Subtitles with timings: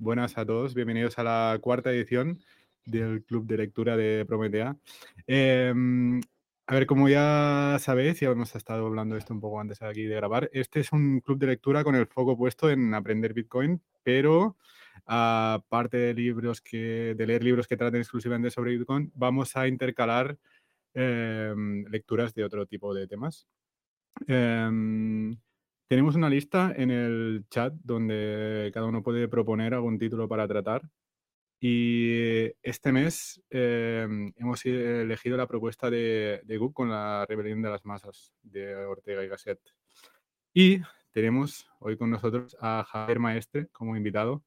[0.00, 2.40] buenas a todos, bienvenidos a la cuarta edición
[2.86, 4.76] del Club de Lectura de Prometea.
[5.26, 6.20] Em,
[6.66, 10.16] a ver, como ya sabéis, ya hemos estado hablando esto un poco antes aquí de
[10.16, 14.56] grabar, este es un club de lectura con el foco puesto en aprender Bitcoin, pero
[15.04, 20.38] aparte de libros que, de leer libros que traten exclusivamente sobre Bitcoin, vamos a intercalar
[20.94, 23.46] em, lecturas de otro tipo de temas.
[24.26, 25.36] Em,
[25.90, 30.82] tenemos una lista en el chat donde cada uno puede proponer algún título para tratar.
[31.58, 37.84] Y este mes em, hemos elegido la propuesta de, de con la rebelión de las
[37.84, 39.58] masas de Ortega y Gasset.
[40.54, 40.78] Y
[41.10, 44.44] tenemos hoy con nosotros a Javier Maestre como invitado.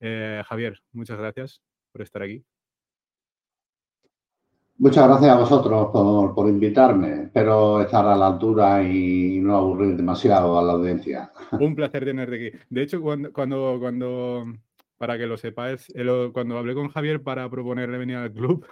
[0.00, 1.62] Eh, Javier, muchas gracias
[1.92, 2.44] por estar aquí.
[4.80, 5.88] Muchas gracias a vosotros
[6.34, 7.24] por, invitarme.
[7.24, 11.30] Espero estar a la altura y no aburrir demasiado a la audiencia.
[11.60, 12.58] Un placer tenerte aquí.
[12.70, 14.46] De hecho, cuando, cuando,
[14.96, 15.92] para que lo sepáis,
[16.32, 18.64] cuando hablé con Javier para proponerle venir al club,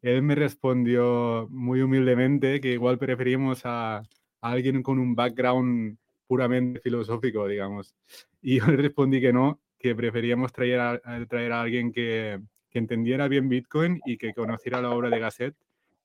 [0.00, 4.04] él me respondió muy humildemente que igual preferimos a, a
[4.40, 7.94] alguien con un background puramente filosófico, digamos.
[8.40, 12.40] Y yo le respondí que no, que preferíamos traer a, traer a alguien que,
[12.72, 15.54] que entendiera bien Bitcoin y que conociera la obra de Gasset,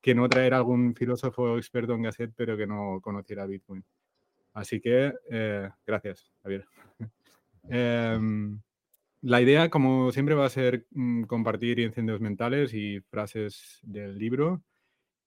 [0.02, 3.84] que no traer algún filósofo experto en Gasset, pero que no conociera Bitcoin.
[4.54, 6.66] Así que, eh, gracias, Javier.
[7.70, 8.62] Em,
[9.22, 14.64] la idea, como siempre, va a ser mm, compartir incendios mentales y frases del libro.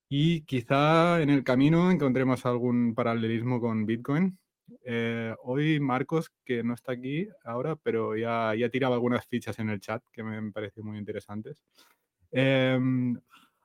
[0.08, 4.38] Y quizá en el camino encontremos algún paralelismo con Bitcoin,
[4.84, 9.70] eh, hoy Marcos, que no está aquí ahora, pero ya, ya tiraba algunas fichas en
[9.70, 11.64] el chat que me, parecen muy interesantes.
[12.30, 13.16] Em,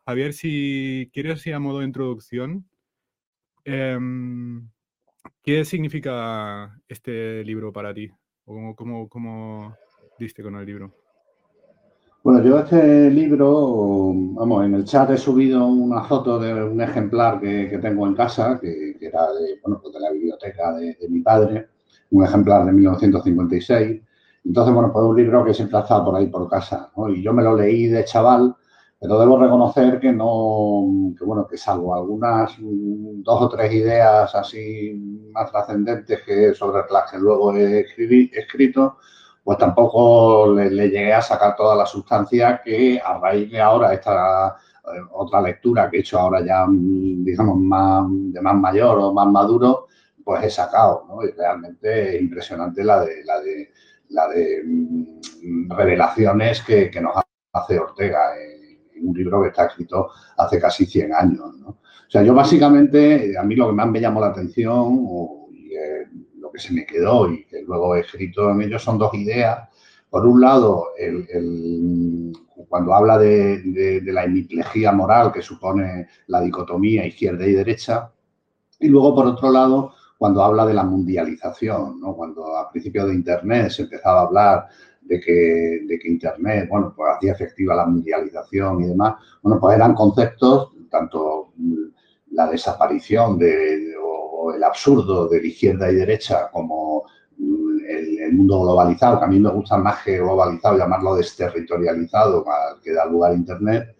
[0.06, 2.70] Javier, si quieres ir a modo de introducción,
[3.64, 4.70] em,
[5.44, 8.12] ¿qué significa este libro para ti?
[8.46, 9.76] ¿O cómo, cómo
[10.20, 11.05] diste con el libro?
[12.26, 17.40] Bueno, yo este libro, vamos, en el chat he subido una foto de un ejemplar
[17.40, 21.68] que, tengo en casa, que, era de, bueno, pues de la biblioteca de, mi padre,
[22.10, 24.02] un ejemplar de 1956.
[24.44, 27.10] Entonces, bueno, pues un libro que siempre ha estado por ahí por casa, ¿no?
[27.10, 28.56] Y yo me lo leí de chaval,
[29.00, 35.30] pero debo reconocer que no, que bueno, que salvo algunas dos o tres ideas así
[35.32, 37.86] más trascendentes que sobre las que luego he
[38.32, 38.98] escrito,
[39.46, 44.58] pues tampoco le, llegué a sacar toda la sustancia que a raíz de ahora esta
[44.86, 49.28] eh, otra lectura que he hecho ahora ya, digamos, más, de más mayor o más
[49.28, 49.86] maduro,
[50.24, 51.24] pues he sacado, ¿no?
[51.24, 53.72] Y realmente es impresionante la de, la de,
[54.10, 57.14] la de mm, revelaciones que, nos
[57.54, 61.68] hace Ortega en, un libro que está escrito hace casi 100 años, ¿no?
[61.68, 65.06] O sea, yo básicamente, a mí lo que más me llamó la atención,
[66.56, 69.70] que se me quedó y que luego he escrito en ello son dos ideas.
[70.10, 70.88] Por un lado,
[72.70, 78.12] cuando habla de, la hemiplejía moral que supone la dicotomía izquierda y derecha,
[78.80, 82.16] y luego, por otro lado, cuando habla de la mundialización, ¿no?
[82.16, 84.68] cuando a principios de Internet se empezaba a hablar
[85.02, 89.76] de que, de que, Internet, bueno, pues hacía efectiva la mundialización y demás, bueno, pues
[89.76, 91.52] eran conceptos, tanto
[92.32, 93.95] la desaparición de,
[94.54, 97.04] el absurdo de la izquierda y derecha como
[97.38, 102.44] mm, el, mundo globalizado, que a mí me gusta más que globalizado, llamarlo desterritorializado,
[102.84, 103.96] que da lugar a Internet,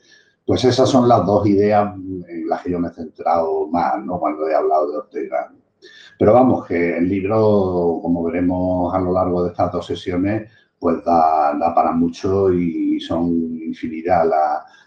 [0.46, 4.20] pues esas son las dos ideas en las que yo me he centrado más, ¿no?
[4.20, 5.52] Cuando he hablado de Ortega.
[6.18, 11.04] Pero vamos, que el libro, como veremos a lo largo de estas dos sesiones, pues
[11.04, 14.26] da, para mucho y son infinidad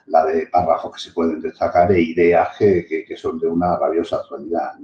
[0.06, 4.16] la, de párrafos que se pueden destacar e ideas que, que son de una rabiosa
[4.16, 4.74] actualidad.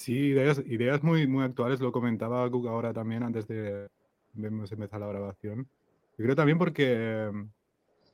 [0.00, 3.86] Sí, ideas, muy, muy actuales, lo comentaba Google ahora también antes de,
[4.34, 5.68] empezar la grabación.
[6.16, 7.30] Yo creo también porque,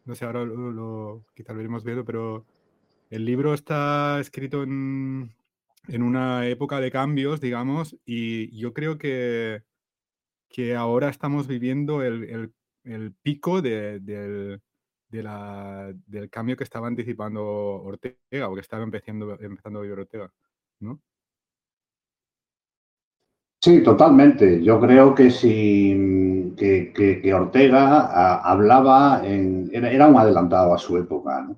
[0.05, 2.45] no sé, ahora lo, quizá lo iremos viendo, pero
[3.11, 5.31] el libro está escrito en,
[5.89, 9.63] una época de cambios, digamos, y yo creo que,
[10.49, 12.53] que ahora estamos viviendo el,
[13.23, 14.05] pico del,
[15.09, 20.33] del cambio que estaba anticipando Ortega o que estaba empezando, empezando a vivir Ortega,
[20.81, 21.01] ¿no?
[23.61, 24.63] Sí, totalmente.
[24.63, 25.93] Yo creo que si
[26.57, 31.49] que, Ortega hablaba en, era, un adelantado a su época.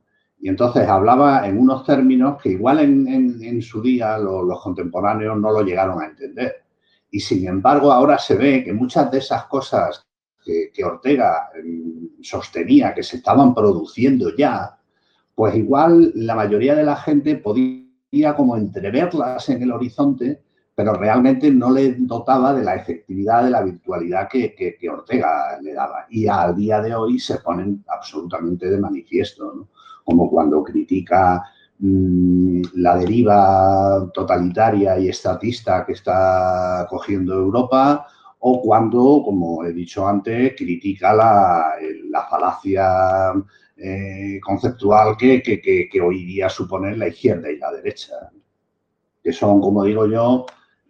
[0.40, 5.62] Y entonces hablaba en unos términos que igual en, su día los, contemporáneos no lo
[5.62, 6.64] llegaron a entender.
[7.10, 10.06] Y sin embargo, ahora se ve que muchas de esas cosas
[10.44, 14.78] que, que Ortega mm, sostenía que se estaban produciendo ya,
[15.34, 20.42] pues igual la mayoría de la gente podía como entreverlas en el horizonte
[20.78, 26.06] pero realmente no le dotaba de la efectividad, de la virtualidad que, Ortega le daba.
[26.08, 29.66] Y al día de hoy se ponen absolutamente de manifiesto,
[30.04, 31.42] como cuando critica
[31.80, 38.06] mm, la deriva totalitaria y estatista que está cogiendo Europa,
[38.38, 41.74] o cuando, como he dicho antes, critica la,
[42.30, 43.32] falacia
[43.76, 48.30] eh, conceptual que, que, hoy día supone la izquierda y la derecha,
[49.20, 50.46] que son, como digo yo,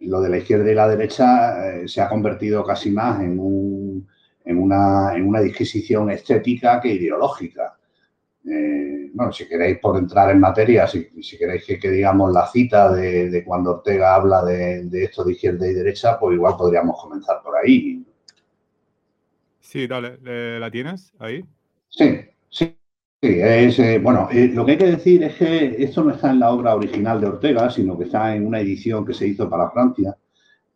[0.07, 5.15] lo de la izquierda y la derecha eh, se ha convertido casi más en, una,
[5.15, 7.77] en una disquisición estética que ideológica.
[8.45, 13.43] Eh, bueno, si queréis por entrar en materia, si, queréis que, digamos la cita de,
[13.45, 18.05] cuando Ortega habla de, esto de izquierda y derecha, pues igual podríamos comenzar por ahí.
[19.59, 20.17] Sí, dale,
[20.59, 21.43] ¿la tienes ahí?
[21.89, 22.78] Sí, sí.
[23.21, 26.39] Es, eh, bueno, eh, lo que hay que decir es que esto no está en
[26.39, 29.69] la obra original de Ortega, sino que está en una edición que se hizo para
[29.71, 30.15] Francia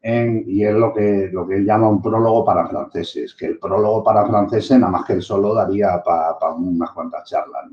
[0.03, 4.03] y es lo que, lo que él llama un prólogo para franceses, que el prólogo
[4.03, 7.67] para franceses nada más que él solo daría para unas cuantas charlas.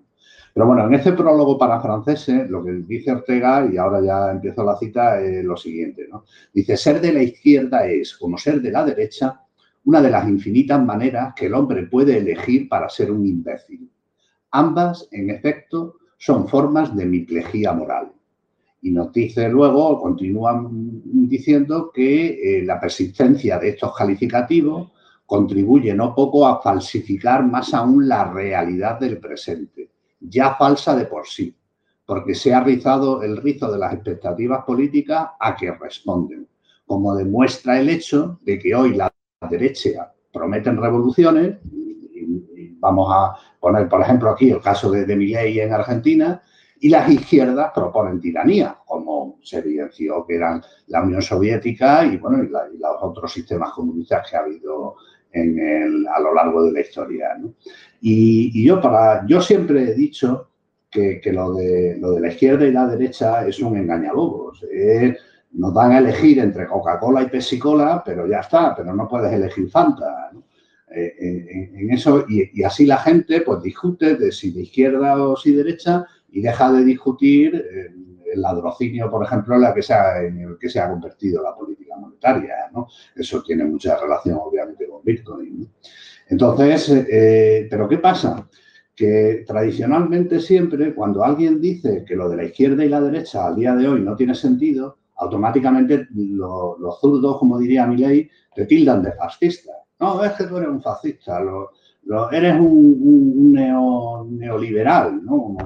[0.54, 4.62] Pero bueno, en este prólogo para franceses, lo que dice Ortega, y ahora ya empiezo
[4.62, 6.06] la cita, es lo siguiente.
[6.10, 6.24] ¿no?
[6.52, 9.40] Dice, ser de la izquierda es, como ser de la derecha,
[9.84, 13.90] una de las infinitas maneras que el hombre puede elegir para ser un imbécil.
[14.52, 18.12] Ambas, en efecto, son formas de miplejía moral.
[18.82, 20.68] Y nos dice luego, continúan
[21.28, 24.90] diciendo que eh, la persistencia de estos calificativos
[25.26, 31.26] contribuye no poco a falsificar más aún la realidad del presente, ya falsa de por
[31.26, 31.54] sí,
[32.04, 36.48] porque se ha rizado el rizo de las expectativas políticas a que responden,
[36.84, 39.12] como demuestra el hecho de que hoy la
[39.48, 41.58] derecha prometen revoluciones,
[42.80, 46.42] vamos a poner, por ejemplo, aquí el caso de, de en Argentina,
[46.80, 52.42] y las izquierdas proponen tiranía, como se evidenció que eran la Unión Soviética y, bueno,
[52.42, 54.96] y, los otros sistemas comunistas que ha habido
[55.32, 57.36] a lo largo de la historia.
[58.00, 60.48] Y, yo, para, yo siempre he dicho
[60.90, 64.64] que, lo, de, lo de la izquierda y la derecha es un engañalobos.
[65.52, 69.70] nos dan a elegir entre Coca-Cola y Pepsi-Cola, pero ya está, pero no puedes elegir
[69.70, 70.29] Fanta.
[70.92, 75.54] Eh, en, eso, y, así la gente pues discute de si de izquierda o si
[75.54, 77.94] derecha y deja de discutir eh,
[78.32, 81.42] el ladrocinio, por ejemplo, en, la que se ha, en el que se ha convertido
[81.42, 82.54] la política monetaria.
[82.72, 82.88] ¿no?
[83.14, 85.68] Eso tiene mucha relación, obviamente, con Bitcoin.
[86.28, 88.48] Entonces, eh, ¿pero qué pasa?
[88.94, 93.56] Que tradicionalmente siempre, cuando alguien dice que lo de la izquierda y la derecha al
[93.56, 99.12] día de hoy no tiene sentido, automáticamente los zurdos, como diría Milei, te tildan de
[99.12, 99.72] fascista.
[100.00, 101.40] No, es que tú eres un fascista,
[102.32, 105.56] eres un, neoliberal, ¿no?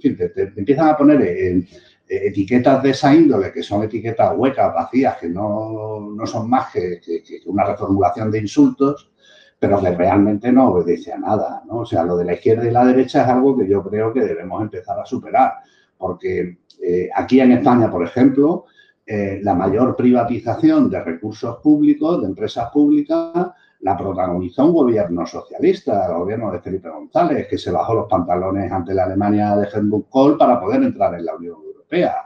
[0.00, 1.66] te, empiezan a poner
[2.08, 7.00] etiquetas de esa índole, que son etiquetas huecas, vacías, que no, son más que,
[7.46, 9.10] una reformulación de insultos,
[9.58, 11.62] pero que realmente no obedece a nada.
[11.66, 11.80] ¿no?
[11.80, 14.20] O sea, lo de la izquierda y la derecha es algo que yo creo que
[14.20, 15.54] debemos empezar a superar,
[15.98, 18.66] porque eh, aquí en España, por ejemplo,
[19.10, 23.32] eh, la mayor privatización de recursos públicos, de empresas públicas,
[23.80, 28.70] la protagonizó un gobierno socialista, el gobierno de Felipe González, que se bajó los pantalones
[28.70, 32.16] ante la Alemania de Helmut Kohl para poder entrar en la Unión Europea.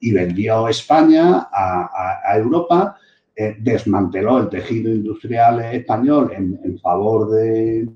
[0.00, 2.98] Y vendió España a, Europa,
[3.34, 7.88] eh, desmanteló el tejido industrial español en, favor de,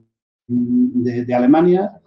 [0.46, 2.00] de, Alemania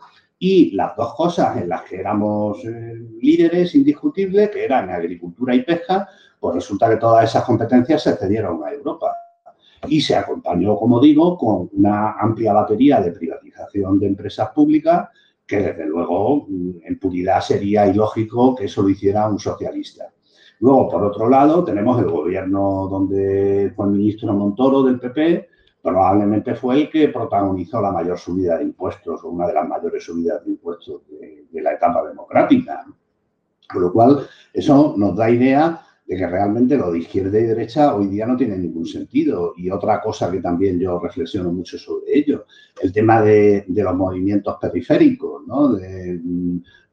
[0.48, 5.64] y las dos cosas en las que éramos eh, líderes indiscutibles, que eran agricultura y
[5.64, 6.08] pesca,
[6.40, 9.12] pues resulta que todas esas competencias se cedieron a Europa
[9.88, 15.10] y se acompañó, como digo, con una amplia batería de privatización de empresas públicas
[15.48, 20.14] que desde luego mm, en puridad sería ilógico que eso lo hiciera un socialista.
[20.60, 25.50] Luego, por otro lado, tenemos el gobierno donde fue el ministro Montoro del PP,
[25.86, 30.04] probablemente fue el que protagonizó la mayor subida de impuestos o una de las mayores
[30.04, 32.84] subidas de impuestos de, de la etapa democrática.
[33.72, 37.96] Con lo cual, eso nos da idea de que realmente lo de izquierda y derecha
[37.96, 39.54] hoy día no tiene ningún sentido.
[39.58, 42.46] Y otra cosa que también yo reflexiono mucho sobre ello,
[42.82, 45.74] el tema de, los movimientos periféricos, ¿no?
[45.74, 46.20] de,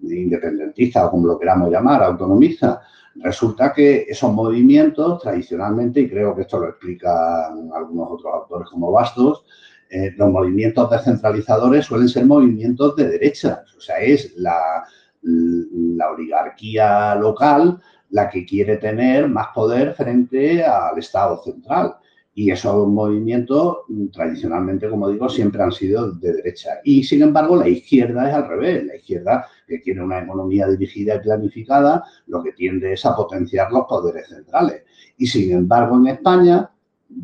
[0.01, 2.79] independentistas o como lo queramos llamar, autonomistas.
[3.17, 8.91] Resulta que esos movimientos tradicionalmente, y creo que esto lo explican algunos otros autores como
[8.91, 9.45] Bastos,
[9.91, 14.85] eh, los movimientos descentralizadores suelen ser movimientos de derechas, o sea, es la,
[15.23, 17.79] la oligarquía local
[18.13, 21.97] la que quiere tener más poder frente al Estado central.
[22.35, 26.81] Y esos movimientos, mm, tradicionalmente, como digo, siempre han sido de derecha.
[26.85, 28.85] Y, sin embargo, la izquierda es al revés.
[28.87, 33.71] La izquierda, que tiene una economía dirigida y planificada, lo que tiende es a potenciar
[33.71, 34.83] los poderes centrales.
[35.19, 36.71] Y, sin embargo, en España,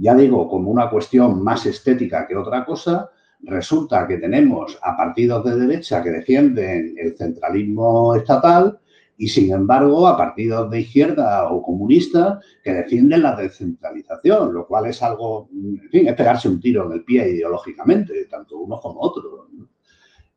[0.01, 3.11] ya digo, como una cuestión más estética que otra cosa,
[3.43, 8.79] resulta que tenemos a partidos de derecha que defienden el centralismo estatal
[9.19, 14.87] y sin embargo a partidos de izquierda o comunistas que defienden la descentralización, lo cual
[14.87, 19.01] es algo, en fin, es pegarse un tiro en el pie ideológicamente, tanto uno como
[19.01, 19.49] otro.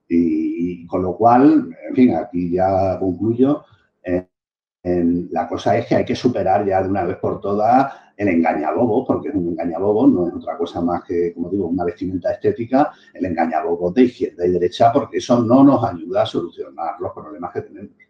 [0.09, 3.63] Y, con lo cual, en fin, aquí ya concluyo,
[4.03, 4.27] eh,
[4.83, 9.05] la cosa es que hay que superar ya de una vez por todas el engañabobo,
[9.05, 12.91] porque es un engañabobo, no es otra cosa más que, como digo, una vestimenta estética,
[13.13, 17.53] el engañabobo de izquierda y derecha, porque eso no nos ayuda a solucionar los problemas
[17.53, 18.00] que tenemos.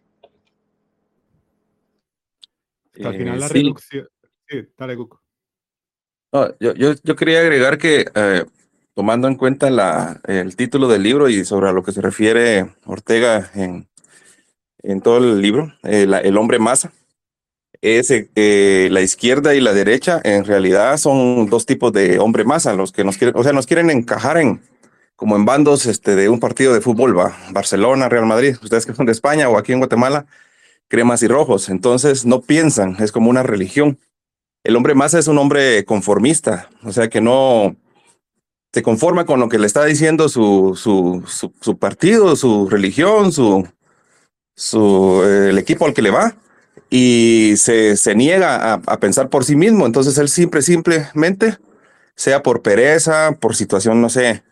[3.04, 4.08] Al final la eh, reducción.
[4.48, 5.22] Sí, dale, Cuco.
[6.60, 8.46] yo, quería agregar que, eh,
[8.94, 12.70] tomando en cuenta la, el título del libro y sobre a lo que se refiere
[12.86, 13.88] Ortega en,
[14.84, 16.92] en todo el libro, eh, el hombre masa,
[17.82, 22.92] es la izquierda y la derecha en realidad son dos tipos de hombre masa, los
[22.92, 24.62] que nos quieren, o sea, nos quieren encajar en
[25.22, 28.96] como en bandos este, de un partido de fútbol, va, Barcelona, Real Madrid, ustedes que
[28.96, 30.26] son de España o aquí en Guatemala,
[30.92, 31.70] cremas y rojos.
[31.70, 33.98] Entonces no piensan, es como una religión.
[34.64, 37.76] El hombre más es un hombre conformista, o sea que no
[38.74, 41.24] se conforma con lo que le está diciendo su, su,
[41.62, 43.68] su, partido, su religión, su,
[44.56, 46.36] su, el equipo al que le va
[46.90, 49.86] y se, se niega a, a, pensar por sí mismo.
[49.86, 51.58] Entonces él siempre, simplemente,
[52.16, 54.44] sea por pereza, por situación, no sé,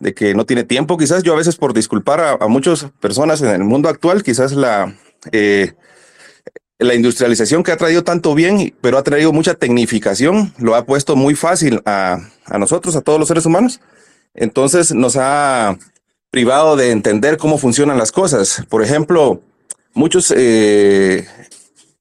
[0.00, 3.40] de que no tiene tiempo, quizás yo a veces por disculpar a, a muchas personas
[3.40, 4.94] en el mundo actual, quizás la,
[5.32, 5.74] eh,
[6.80, 11.14] la industrialización que ha traído tanto bien, pero ha traído mucha tecnificación, lo ha puesto
[11.14, 12.20] muy fácil a,
[12.58, 13.80] nosotros, a todos los seres humanos.
[14.34, 15.76] Entonces nos ha
[16.30, 18.64] privado de entender cómo funcionan las cosas.
[18.70, 19.42] Por ejemplo,
[19.92, 21.26] muchos eh,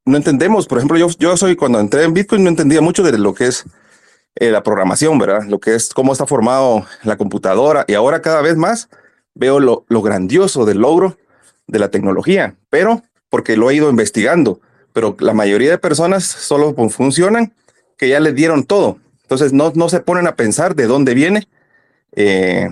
[0.05, 3.33] no entendemos, por ejemplo, yo, soy cuando entré en Bitcoin no entendía mucho de lo
[3.33, 3.65] que es
[4.35, 5.43] eh, la programación, ¿verdad?
[5.43, 8.87] Lo que es cómo está formado la computadora y ahora cada vez más
[9.35, 11.17] veo lo grandioso del logro
[11.69, 14.59] de la tecnología, pero porque lo he ido investigando,
[14.93, 17.53] pero la mayoría de personas solo funcionan
[17.97, 18.97] que ya les dieron todo.
[19.21, 21.47] Entonces no, no se ponen a pensar de dónde viene
[22.15, 22.69] eh,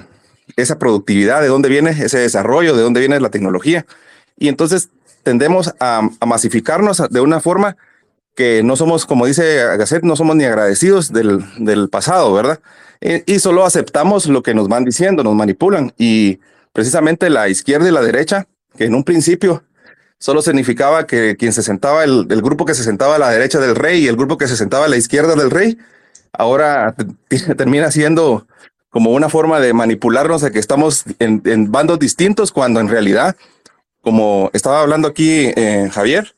[0.55, 3.85] esa productividad, de dónde viene ese desarrollo, de dónde viene la tecnología.
[4.37, 4.89] Y entonces
[5.23, 7.77] tendemos a, masificarnos de una forma
[8.35, 12.59] que no somos, como dice Gasset, no somos ni agradecidos del, del pasado, ¿verdad?
[13.01, 15.93] Y, y, solo aceptamos lo que nos van diciendo, nos manipulan.
[15.97, 16.39] Y
[16.71, 19.63] precisamente la izquierda y la derecha, que en un principio
[20.19, 23.75] solo significaba que quien se sentaba, el, grupo que se sentaba a la derecha del
[23.75, 25.77] rey y el grupo que se sentaba a la izquierda del rey,
[26.31, 26.95] ahora
[27.57, 28.47] termina siendo
[28.89, 33.35] como una forma de manipularnos de que estamos en, bandos distintos cuando en realidad,
[34.01, 36.33] como estaba hablando aquí eh, Javier,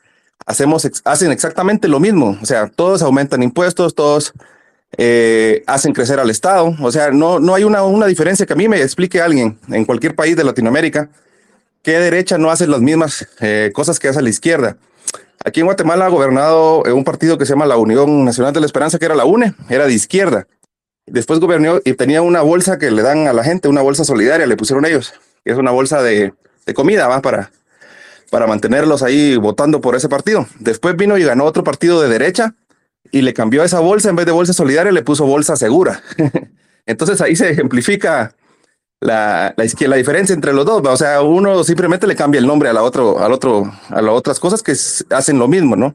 [0.46, 2.38] hacemos, hacen exactamente lo mismo.
[2.42, 4.34] O sea, todos aumentan impuestos, todos
[4.98, 6.76] eh, hacen crecer al Estado.
[6.82, 9.86] O sea, no, no hay una, una diferencia que a mí me explique alguien en
[9.86, 11.10] cualquier país de Latinoamérica
[11.90, 14.78] ¿Qué derecha no hace las mismas eh, cosas que hace la izquierda?
[15.44, 18.60] Aquí en Guatemala ha gobernado eh, un partido que se llama la Unión Nacional de
[18.60, 20.46] la Esperanza, que era la UNE, era de izquierda.
[21.08, 24.46] Después gobernó y tenía una bolsa que le dan a la gente, una bolsa solidaria,
[24.46, 25.16] le pusieron ellos.
[25.44, 26.32] Es una bolsa de,
[26.76, 27.24] comida, ¿va?
[27.24, 27.50] Para,
[28.30, 30.46] para mantenerlos ahí votando por ese partido.
[30.60, 32.54] Después vino y ganó otro partido de derecha
[33.12, 36.04] y le cambió esa bolsa, en vez de bolsa solidaria, le puso bolsa segura.
[36.86, 38.36] Entonces ahí se ejemplifica
[39.02, 40.82] la, la, la diferencia entre los dos.
[40.86, 44.14] O sea, uno simplemente le cambia el nombre a la otro, al otro, a las
[44.14, 44.74] otras cosas que
[45.16, 45.94] hacen lo mismo, ¿no?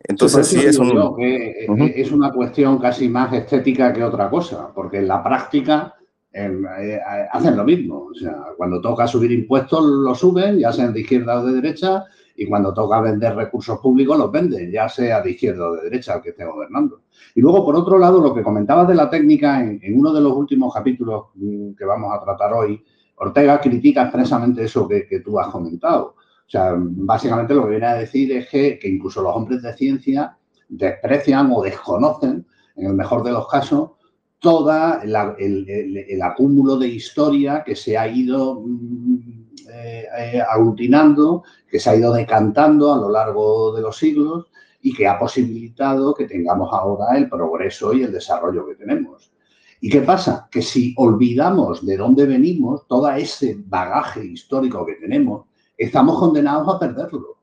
[0.00, 1.16] Entonces sí, es un...
[1.20, 5.94] Eh, es una cuestión casi más estética que otra cosa, porque en la práctica
[6.32, 6.50] eh,
[6.80, 6.98] eh,
[7.30, 8.08] hacen lo mismo.
[8.10, 12.04] O sea, cuando toca subir impuestos, lo suben, ya sean de izquierda o de derecha,
[12.36, 16.14] y cuando toca vender recursos públicos, los venden, ya sea de izquierda o de derecha
[16.14, 17.02] el que esté gobernando.
[17.38, 20.32] Y luego, por otro lado, lo que comentabas de la técnica, en, uno de los
[20.32, 22.82] últimos capítulos mm, que vamos a tratar hoy,
[23.14, 26.16] Ortega critica expresamente eso que, tú has comentado.
[26.16, 30.36] O sea, básicamente lo que viene a decir es que, incluso los hombres de ciencia
[30.68, 33.92] desprecian o desconocen, en el mejor de los casos,
[34.40, 39.37] todo el, el, acúmulo de historia que se ha ido mm,
[39.72, 44.46] eh, eh, aglutinando, que se ha ido decantando a lo largo de los siglos
[44.80, 49.32] y que ha posibilitado que tengamos ahora el progreso y el desarrollo que tenemos.
[49.80, 50.48] ¿Y qué pasa?
[50.50, 55.46] Que si olvidamos de dónde venimos, todo ese bagaje histórico que tenemos,
[55.76, 57.38] estamos condenados a perderlo,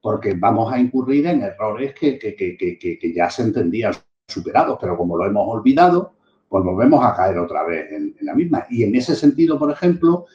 [0.00, 3.92] porque vamos a incurrir en errores que, ya se entendían
[4.26, 6.14] superados, pero como lo hemos olvidado,
[6.48, 8.66] pues volvemos a caer otra vez en, la misma.
[8.68, 10.26] Y en ese sentido, por ejemplo,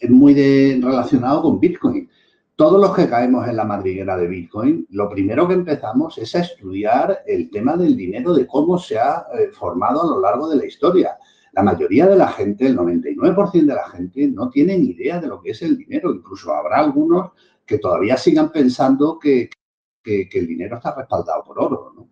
[0.00, 0.34] es muy
[0.80, 2.08] relacionado con Bitcoin.
[2.56, 6.40] Todos los que caemos en la madriguera de Bitcoin, lo primero que empezamos es a
[6.40, 10.56] estudiar el tema del dinero, de cómo se ha eh, formado a lo largo de
[10.56, 11.16] la historia.
[11.52, 15.28] La mayoría de la gente, el 99% de la gente, no tiene ni idea de
[15.28, 16.12] lo que es el dinero.
[16.12, 17.32] Incluso habrá algunos
[17.64, 19.50] que todavía sigan pensando que,
[20.02, 21.92] que el dinero está respaldado por oro.
[21.94, 22.08] ¿no?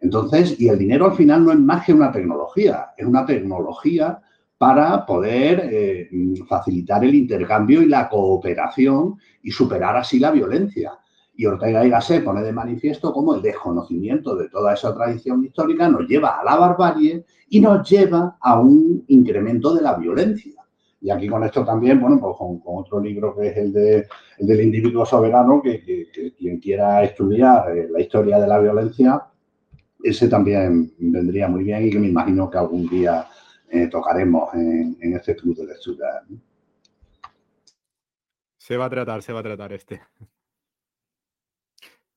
[0.00, 4.20] Entonces, y el dinero al final no es más que una tecnología, es una tecnología
[4.62, 6.08] para poder eh,
[6.48, 10.92] facilitar el intercambio y la cooperación y superar así la violencia.
[11.34, 15.88] Y Ortega y Gasset pone de manifiesto cómo el desconocimiento de toda esa tradición histórica
[15.88, 20.62] nos lleva a la barbarie y nos lleva a un incremento de la violencia.
[21.00, 24.06] Y aquí con esto también, bueno, pues con, otro libro que es el, de,
[24.38, 26.06] del individuo soberano, que,
[26.38, 29.24] quien quiera estudiar eh, la historia de la violencia,
[30.04, 33.26] ese también vendría muy bien y que me imagino que algún día
[33.72, 36.22] eh, tocaremos en, este club de lectura.
[38.58, 40.02] Se va a tratar, se va a tratar este.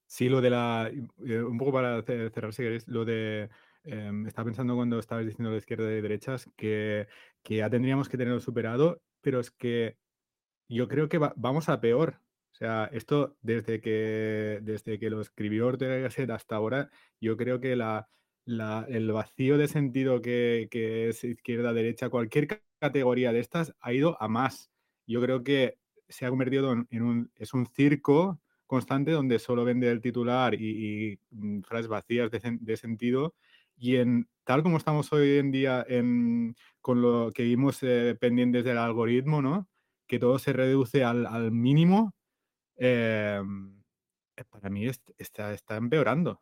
[0.05, 0.91] Sí, lo de la.
[1.25, 3.49] Eh, un poco para cerrar, si queréis, lo de.
[3.83, 7.07] Em, estaba pensando cuando estabas diciendo de izquierda y derechas que,
[7.41, 9.97] que ya tendríamos que tenerlo superado, pero es que
[10.67, 12.19] yo creo que vamos a peor.
[12.51, 16.89] O sea, esto desde que, desde que lo escribió Ortega Gasset hasta ahora,
[17.21, 18.09] yo creo que la,
[18.45, 20.67] el vacío de sentido que,
[21.09, 24.71] es izquierda-derecha, cualquier categoría de estas, ha ido a más.
[25.07, 25.77] Yo creo que
[26.09, 31.19] se ha convertido en, un, es un circo constante donde solo vende el titular y,
[31.31, 33.35] mm, frases vacías de, sentido.
[33.77, 35.85] Y en tal como estamos hoy en día
[36.81, 39.67] con lo que vimos eh, pendientes del algoritmo, ¿no?
[40.07, 42.15] Que todo se reduce al, al mínimo
[42.77, 43.81] Em,
[44.35, 44.85] eh, para mí
[45.17, 46.41] está, está empeorando.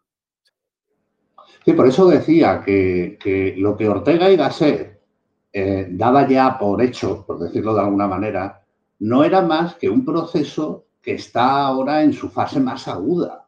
[1.65, 4.99] Sí, por eso decía que, lo que Ortega y Gasset
[5.51, 8.63] eh, daba ya por hecho, por decirlo de alguna manera,
[8.99, 13.45] no era más que un proceso que está ahora en su fase más aguda.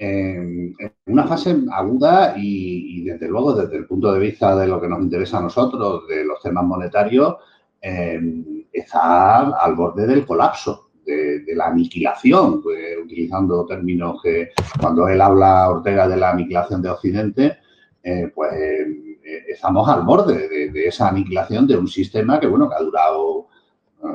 [0.00, 4.88] en una fase aguda y, desde luego desde el punto de vista de lo que
[4.88, 7.36] nos interesa a nosotros, de los temas monetarios,
[7.80, 15.20] em, está al borde del colapso de, la aniquilación, pues, utilizando términos que cuando él
[15.20, 17.58] habla, Ortega, de la aniquilación de Occidente,
[18.02, 22.76] eh, pues eh, estamos al borde de, esa aniquilación de un sistema que, bueno, que
[22.76, 23.48] ha durado,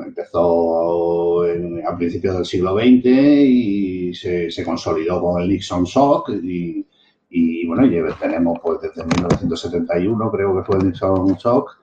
[0.06, 7.88] empezó a principios del siglo XX y se, consolidó con el Nixon Shock y, bueno,
[8.18, 11.78] tenemos pues desde 1971, creo que fue el Nixon Shock,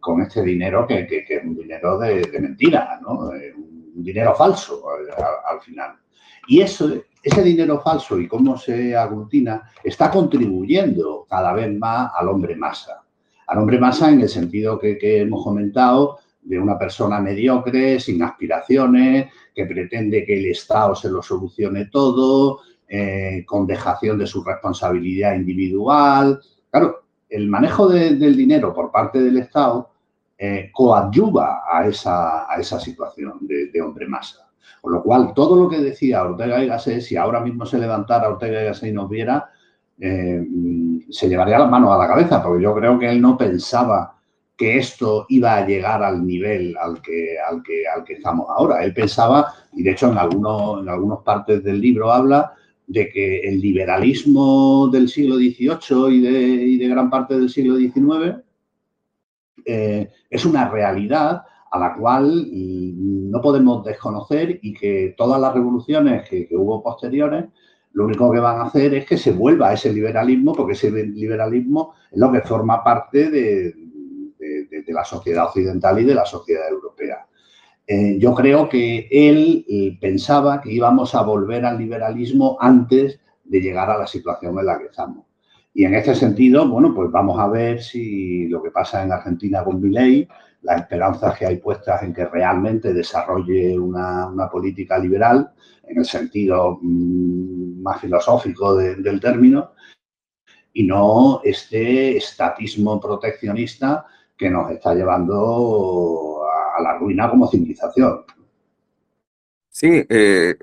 [0.00, 3.32] con este dinero que, es un dinero de, mentira, ¿no?
[3.34, 3.54] Eh,
[3.94, 4.82] dinero falso
[5.48, 5.96] al, final.
[6.48, 12.28] Y eso, ese dinero falso y cómo se aglutina está contribuyendo cada vez más al
[12.28, 13.02] hombre masa.
[13.46, 19.32] Al hombre masa en el sentido que, hemos comentado de una persona mediocre, sin aspiraciones,
[19.54, 25.34] que pretende que el Estado se lo solucione todo, eh, con dejación de su responsabilidad
[25.34, 26.40] individual.
[26.70, 29.91] Claro, el manejo del dinero por parte del Estado
[30.44, 34.50] eh, coadyuva a esa, a esa situación de, hombre masa.
[34.80, 38.28] Con lo cual, todo lo que decía Ortega y Gasset, si ahora mismo se levantara
[38.28, 39.48] Ortega y Gasset y nos viera,
[40.00, 40.44] eh,
[41.08, 44.16] se llevaría las manos a la cabeza, porque yo creo que él no pensaba
[44.56, 48.82] que esto iba a llegar al nivel al que, al que, al que estamos ahora.
[48.82, 52.52] Él pensaba, y de hecho en, algunos, en algunas partes del libro habla,
[52.88, 57.76] de que el liberalismo del siglo XVIII y de, y de gran parte del siglo
[57.76, 58.42] XIX
[59.64, 65.54] eh, es una realidad a la cual mm, no podemos desconocer y que todas las
[65.54, 67.46] revoluciones que, hubo posteriores
[67.94, 70.90] lo único que van a hacer es que se vuelva a ese liberalismo, porque ese
[70.90, 73.74] liberalismo es lo que forma parte de,
[74.88, 77.26] la sociedad occidental y de la sociedad europea.
[77.86, 83.60] Eh, yo creo que él eh, pensaba que íbamos a volver al liberalismo antes de
[83.60, 85.31] llegar a la situación en la que estamos.
[85.74, 89.64] Y en este sentido, bueno, pues vamos a ver si lo que pasa en Argentina
[89.64, 90.28] con Milei,
[90.62, 95.50] las esperanzas que hay puestas en que realmente desarrolle una, política liberal,
[95.84, 99.72] en el sentido mm, más filosófico del término,
[100.74, 104.06] y no este estatismo proteccionista
[104.36, 106.42] que nos está llevando
[106.76, 108.24] a, la ruina como civilización.
[109.68, 110.56] Sí, eh,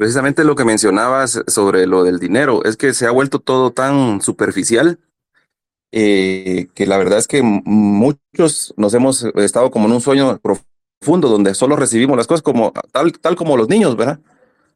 [0.00, 4.22] precisamente lo que mencionabas sobre lo del dinero, es que se ha vuelto todo tan
[4.22, 4.98] superficial
[5.92, 11.28] eh, que la verdad es que muchos nos hemos estado como en un sueño profundo
[11.28, 14.20] donde solo recibimos las cosas como tal, tal como los niños, ¿verdad?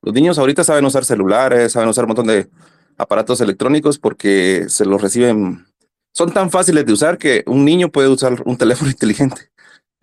[0.02, 2.50] Los niños ahorita saben usar celulares, saben usar un montón de,
[2.98, 5.64] aparatos electrónicos porque se los reciben,
[6.12, 9.50] son tan fáciles de usar que un niño puede usar un teléfono inteligente.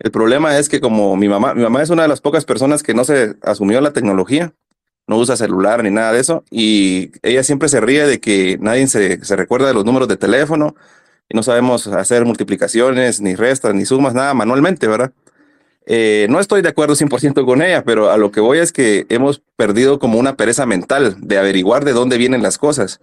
[0.00, 2.82] El problema es que como mi mamá, mi mamá es una de las pocas personas
[2.82, 4.52] que no se asumió la tecnología,
[5.06, 8.86] no usa celular ni nada de eso, y ella siempre se ríe de que nadie
[8.86, 10.74] se, se recuerda de los números de teléfono
[11.28, 15.12] y no sabemos hacer multiplicaciones, ni restas, ni sumas, nada manualmente, ¿verdad?
[15.86, 19.06] Eh, no estoy de acuerdo 100% con ella, pero a lo que voy es que
[19.08, 23.00] hemos perdido como una pereza mental de averiguar de dónde vienen las cosas.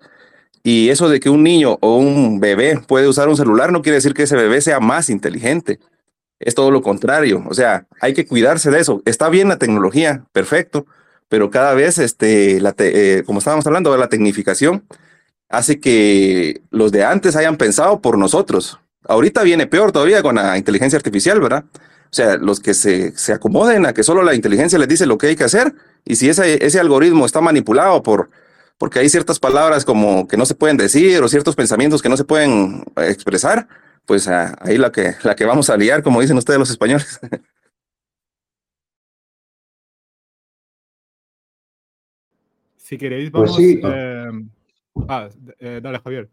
[0.64, 3.96] Y eso de que un niño o un bebé puede usar un celular no quiere
[3.96, 5.80] decir que ese bebé sea más inteligente.
[6.40, 7.44] Es todo lo contrario.
[7.50, 9.02] O sea, hay que cuidarse de eso.
[9.06, 10.86] Está bien la tecnología, perfecto,
[11.30, 14.86] pero cada vez, este, la eh, como estábamos hablando la tecnificación,
[15.48, 18.80] hace que los de antes hayan pensado por nosotros.
[19.08, 21.66] Ahorita viene peor todavía con la inteligencia artificial, ¿verdad?
[22.12, 25.18] O sea, los que se, se acomoden a que solo la inteligencia les dice lo
[25.18, 25.74] que hay que hacer,
[26.06, 28.30] y si ese, ese algoritmo está manipulado por,
[28.80, 32.18] porque hay ciertas palabras como que no se pueden decir o ciertos pensamientos que no
[32.18, 33.68] se pueden expresar,
[34.06, 37.20] pues ah, ahí la que, la que vamos a liar, como dicen ustedes los españoles.
[42.90, 43.56] Si queréis, pues vamos.
[43.56, 43.82] Pues sí.
[43.84, 44.32] eh,
[45.10, 46.28] ah, eh, dale, Javier.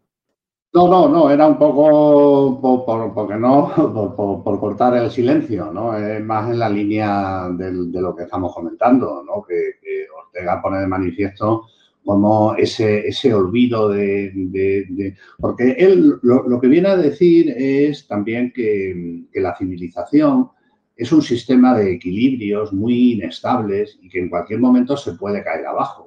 [0.73, 3.71] No, no, no, era un poco por, porque no,
[4.43, 5.95] por, cortar el silencio, ¿no?
[5.95, 9.43] Es más en la línea de, lo que estamos comentando, ¿no?
[9.43, 9.75] Que,
[10.17, 11.67] Ortega pone de manifiesto
[12.03, 19.25] como ese, ese olvido de, Porque él lo, que viene a decir es también que,
[19.31, 20.49] que la civilización
[20.95, 25.67] es un sistema de equilibrios muy inestables y que en cualquier momento se puede caer
[25.67, 26.06] abajo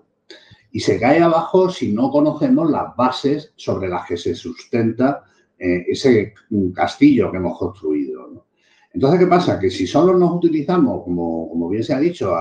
[0.72, 5.24] y se cae abajo si no conocemos las bases sobre las que se sustenta
[5.59, 6.35] eh, ese
[6.74, 8.46] castillo que hemos construido.
[8.92, 9.59] Entonces, ¿qué pasa?
[9.59, 12.35] Que si solo nos utilizamos, como, como bien se ha dicho,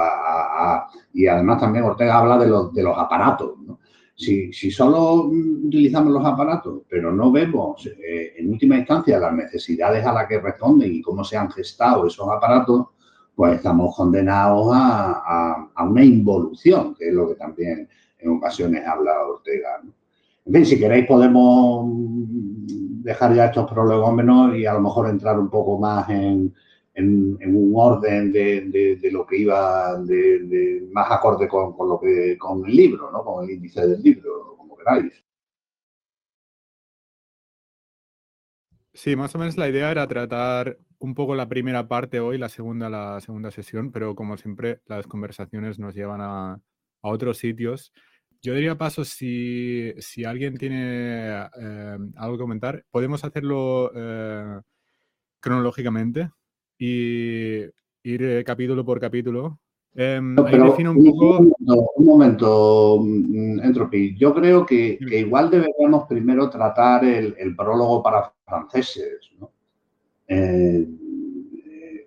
[1.13, 3.51] y además también Ortega habla de los, de los aparatos,
[4.15, 10.05] si, si, solo utilizamos los aparatos, pero no vemos eh, en última instancia las necesidades
[10.05, 12.87] a las que responden y cómo se han gestado esos aparatos,
[13.33, 17.87] pues estamos condenados a una involución, que es lo que también
[18.19, 19.81] en ocasiones habla Ortega.
[20.45, 21.85] En fin, si queréis podemos
[23.03, 26.53] dejar ya estos prolegómenos y a lo mejor entrar un poco más en,
[26.95, 33.09] un orden de, lo que iba de, más acorde con, lo que con el libro,
[33.11, 33.23] ¿no?
[33.23, 35.23] con el índice del libro, como queráis.
[38.93, 42.49] Sí, más o menos la idea era tratar un poco la primera parte hoy, la
[42.49, 46.59] segunda, la segunda sesión, pero como siempre las conversaciones nos llevan a,
[47.01, 47.93] a otros sitios.
[48.41, 54.61] Yo diría paso, si, si alguien tiene eh, algo que comentar, podemos hacerlo eh,
[55.41, 56.29] cronológicamente
[56.77, 57.63] y
[58.03, 59.59] ir eh, capítulo por capítulo.
[59.93, 64.15] Em, un, momento, mm, Entropy.
[64.17, 69.51] Yo creo que, igual deberíamos primero tratar el, prólogo para franceses, ¿no?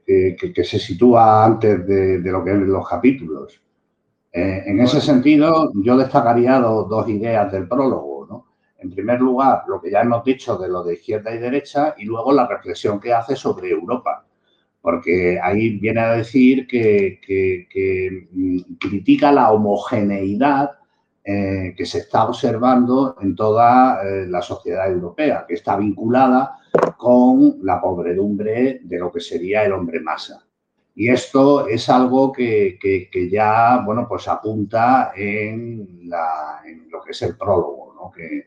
[0.07, 3.63] que, se sitúa antes de, de lo que es los capítulos.
[4.33, 8.27] Eh, en ese sentido, yo destacaría dos ideas del prólogo.
[8.29, 8.47] ¿no?
[8.79, 12.07] En primer lugar, lo que ya hemos dicho de lo de izquierda y derecha y
[12.07, 14.25] luego la reflexión que hace sobre Europa.
[14.81, 17.21] Porque ahí viene a decir que,
[18.33, 20.73] mm, critica la homogeneidad
[21.25, 26.57] eh, que se está observando en toda eh, la sociedad europea, que está vinculada
[26.97, 30.45] con la pobredumbre de lo que sería el hombre masa.
[30.95, 32.79] Y esto es algo que,
[33.31, 36.09] ya, bueno, pues apunta en,
[36.91, 38.11] lo que es el prólogo, ¿no?
[38.11, 38.47] Que,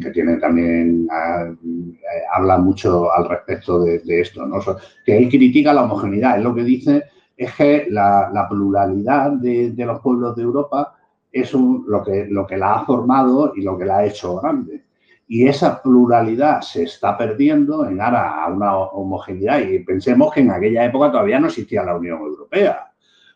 [0.00, 4.60] que tiene también, ah, eh, habla mucho al respecto de, esto, ¿no?
[5.04, 6.38] Que él critica la homogeneidad.
[6.38, 7.04] Es lo que dice
[7.36, 10.94] es que la, pluralidad de, los pueblos de Europa
[11.32, 14.84] es lo, que, lo que la ha formado y lo que la ha hecho grande
[15.32, 19.60] y esa pluralidad se está perdiendo en aras a una homogeneidad.
[19.60, 22.92] Y pensemos que en aquella época todavía no existía la Unión Europea.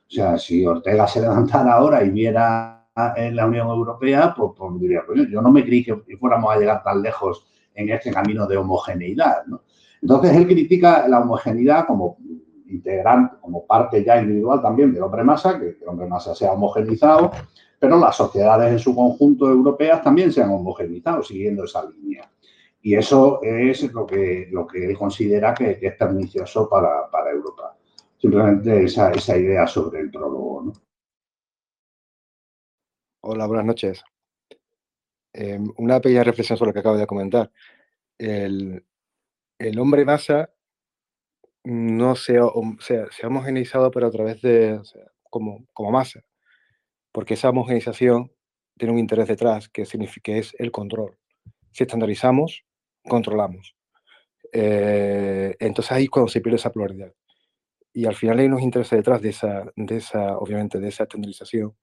[0.07, 4.79] O sea, si Ortega se levantara ahora y viera en la Unión Europea, pues, pues
[4.79, 8.59] diría, yo no me creí que fuéramos a llegar tan lejos en este camino de
[8.59, 9.45] homogeneidad.
[10.03, 12.19] Entonces, él critica la homogeneidad como
[12.69, 17.31] integrante, como parte ya individual también del hombre masa, que el hombre masa sea homogenizado,
[17.79, 22.31] pero las sociedades en su conjunto europeas también se han homogenizado siguiendo esa línea.
[22.81, 27.77] Y eso es lo que, lo que él considera que, es pernicioso para, Europa.
[28.17, 30.73] Simplemente esa, esa, idea sobre el prólogo.
[33.23, 34.05] Hola, buenas noches.
[35.33, 37.51] Em, una pequeña reflexión sobre lo que acabo de comentar.
[38.17, 38.83] El,
[39.79, 40.51] hombre masa
[41.65, 42.47] no se, ha
[43.27, 44.81] homogeneizado, pero a través de,
[45.29, 46.26] como, como masa
[47.17, 48.31] porque esa homogenización
[48.77, 49.85] tiene un interés detrás que,
[50.23, 51.17] que es el control.
[51.73, 52.67] Si estandarizamos,
[53.09, 53.75] controlamos.
[54.53, 57.15] Eh, entonces ahí es cuando se pierde esa pluralidad.
[57.95, 61.75] Y al final hay unos intereses detrás de esa, de esa obviamente, de esa estandarización,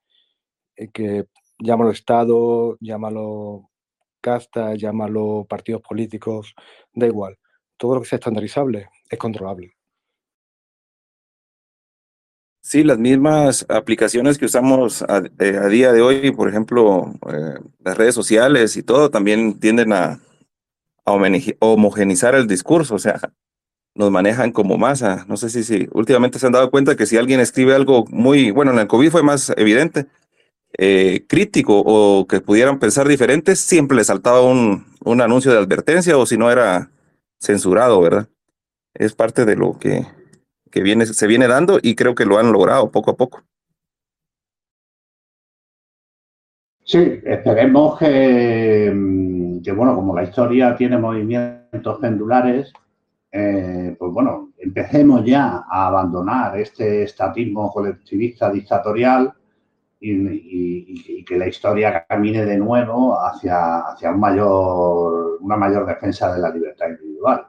[0.75, 1.25] eh, que
[1.57, 3.71] llámalo Estado, llámalo
[4.21, 6.53] casta, llámalo partidos políticos,
[6.93, 7.39] da igual.
[7.75, 9.72] Todo lo que sea estandarizable es controlable.
[12.65, 17.97] Sí, las mismas aplicaciones que usamos a, eh, día de hoy, por ejemplo, eh, las
[17.97, 20.21] redes sociales y todo, también tienden a,
[21.06, 21.12] a
[21.60, 23.19] homogenizar el discurso, o sea,
[23.95, 25.26] nos manejan como masa.
[25.28, 28.52] No sé si, si últimamente se han dado cuenta que si alguien escribe algo muy,
[28.52, 30.08] bueno, en el COVID fue más evidente,
[30.78, 36.17] eh, crítico o que pudieran pensar diferentes, siempre le saltaba un, un anuncio de advertencia
[36.17, 36.91] o si no era
[37.41, 38.30] censurado, ¿verdad?
[38.93, 40.08] Es parte de lo que,
[40.73, 43.43] que viene, se viene dando y creo que lo han logrado poco a poco.
[46.83, 52.73] Sí, esperemos que, mm, que bueno, como la historia tiene movimientos pendulares,
[53.31, 59.31] eh, pues bueno, empecemos ya a abandonar este estatismo colectivista dictatorial
[59.99, 66.89] y, que la historia camine de nuevo hacia, hacia una mayor defensa de la libertad
[66.89, 67.47] individual.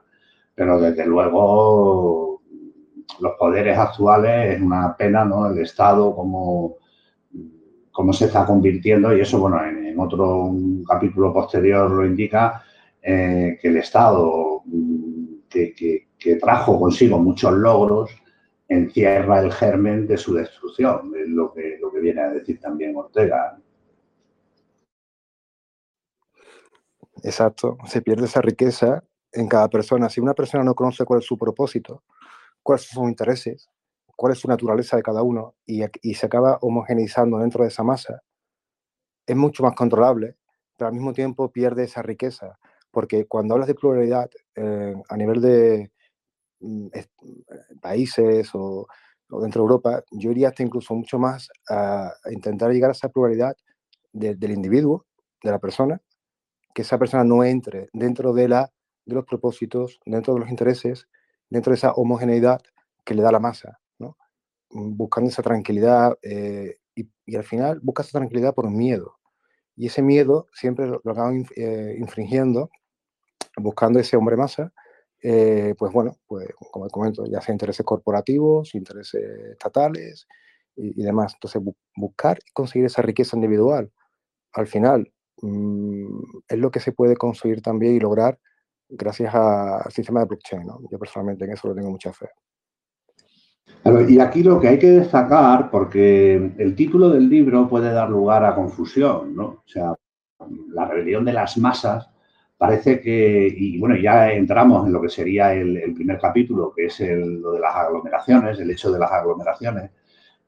[0.55, 2.34] Pero desde luego
[3.19, 5.47] los poderes actuales es una pena, ¿no?
[5.47, 6.75] El Estado como,
[7.91, 10.53] como se está convirtiendo y eso, bueno, en, otro
[10.85, 12.61] capítulo posterior lo indica,
[13.01, 14.61] eh, que el Estado
[15.49, 15.73] que,
[16.19, 18.11] que trajo consigo muchos logros
[18.67, 22.95] encierra el germen de su destrucción, es lo que, lo que viene a decir también
[22.95, 23.57] Ortega.
[27.23, 30.09] Exacto, se pierde esa riqueza en cada persona.
[30.09, 32.03] Si una persona no conoce cuál es su propósito,
[32.65, 33.69] cuáles son sus intereses,
[34.17, 37.83] cuál es su naturaleza de cada uno y, y se acaba homogeneizando dentro de esa
[37.83, 38.23] masa,
[39.27, 40.37] es mucho más controlable,
[40.75, 42.57] pero al mismo tiempo pierde esa riqueza.
[42.91, 45.91] Porque cuando hablas de pluralidad eh, a nivel de,
[46.65, 47.05] Mm, eh,
[47.81, 48.87] países o,
[49.29, 53.55] dentro de Europa, yo iría hasta incluso mucho más a, intentar llegar a esa pluralidad
[54.13, 55.05] del individuo,
[55.43, 56.01] de la persona,
[56.73, 58.71] que esa persona no entre dentro de, la,
[59.05, 61.07] de los propósitos, dentro de los intereses,
[61.55, 62.61] dentro de esa homogeneidad
[63.03, 64.17] que le da la masa, ¿no?
[64.71, 69.17] Mm, buscando esa tranquilidad eh, y, al final busca esa tranquilidad por miedo.
[69.75, 72.69] Y ese miedo siempre lo, acaban eh, infringiendo,
[73.57, 74.71] buscando ese hombre masa
[75.27, 80.27] eh, pues bueno, pues como comento, ya sea intereses corporativos, intereses estatales
[80.75, 81.33] y, demás.
[81.33, 81.63] Entonces,
[81.95, 83.91] buscar y conseguir esa riqueza individual,
[84.53, 88.39] al final, mm, es lo que se puede conseguir también y lograr
[88.89, 90.65] gracias al sistema de blockchain.
[90.65, 90.79] ¿no?
[90.89, 92.27] Yo personalmente en eso lo tengo mucha fe.
[94.07, 98.45] y aquí lo que hay que destacar, porque el título del libro puede dar lugar
[98.45, 99.45] a confusión, ¿no?
[99.45, 99.93] O sea,
[100.73, 102.09] la rebelión de las masas
[102.57, 106.99] parece que, y bueno, ya entramos en lo que sería el, primer capítulo, que es
[106.99, 109.91] lo de las aglomeraciones, el hecho de las aglomeraciones.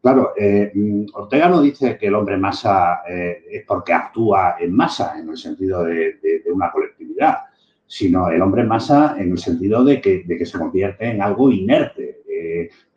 [0.02, 0.72] Claro, eh,
[1.14, 5.38] Ortega no dice que el hombre masa eh, es porque actúa en masa, en el
[5.38, 7.38] sentido de, una colectividad,
[7.88, 11.52] sino el hombre masa en el sentido de que, de que se convierte en algo
[11.52, 12.18] inerte.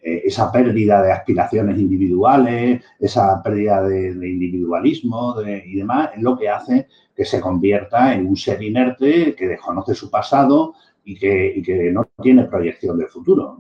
[0.03, 6.49] Eh, esa pérdida de aspiraciones individuales, esa pérdida de, individualismo y demás, es lo que
[6.49, 10.75] hace que se convierta en un ser inerte que desconoce su pasado
[11.05, 13.59] y que, no tiene proyección de futuro.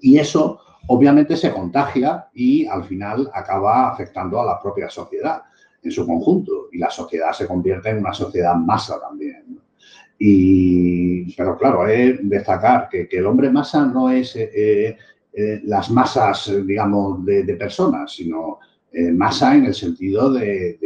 [0.00, 5.42] Y eso obviamente se contagia y al final acaba afectando a la propia sociedad
[5.82, 9.61] en su conjunto y la sociedad se convierte en una sociedad masa también.
[10.18, 14.96] Y, pero claro, es destacar que, el hombre masa no es eh,
[15.32, 18.58] eh, las masas, digamos, de, personas, sino
[18.92, 20.78] eh, masa en el sentido de,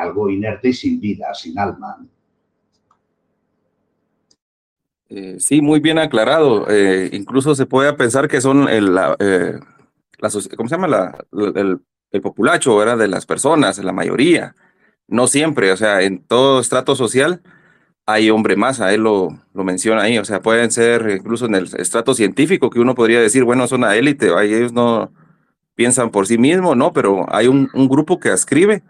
[0.00, 1.98] algo inerte y sin vida, sin alma.
[5.14, 6.66] Eh, sí, muy bien aclarado.
[6.70, 9.58] Eh, incluso se puede pensar que son el, la, eh,
[10.56, 10.88] ¿cómo se llama?
[10.88, 11.80] La, el,
[12.22, 12.96] populacho, ¿verdad?
[12.96, 14.54] De las personas, la mayoría.
[15.08, 17.42] No siempre, o sea, en todo estrato social
[18.06, 21.68] hay hombre masa, él lo, lo menciona ahí, o sea, pueden ser incluso en el
[21.78, 25.12] estrato científico que uno podría decir, bueno, son una élite, ellos no
[25.74, 26.92] piensan por sí mismos, ¿no?
[26.92, 28.82] Pero hay un, un grupo que escribe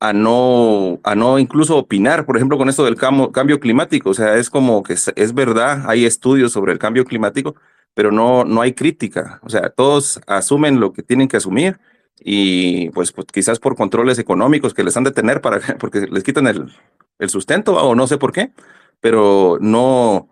[0.00, 4.10] a no, a no incluso opinar, por ejemplo, con esto del cambio, cambio climático.
[4.10, 7.54] O sea, es como que es, verdad, hay estudios sobre el cambio climático,
[7.94, 9.40] pero no, no hay crítica.
[9.42, 11.78] O sea, todos asumen lo que tienen que asumir
[12.20, 16.22] y pues, pues quizás por controles económicos que les han de tener para, porque les
[16.22, 16.72] quitan el,
[17.18, 18.52] el sustento o no sé por qué,
[19.00, 20.28] pero no,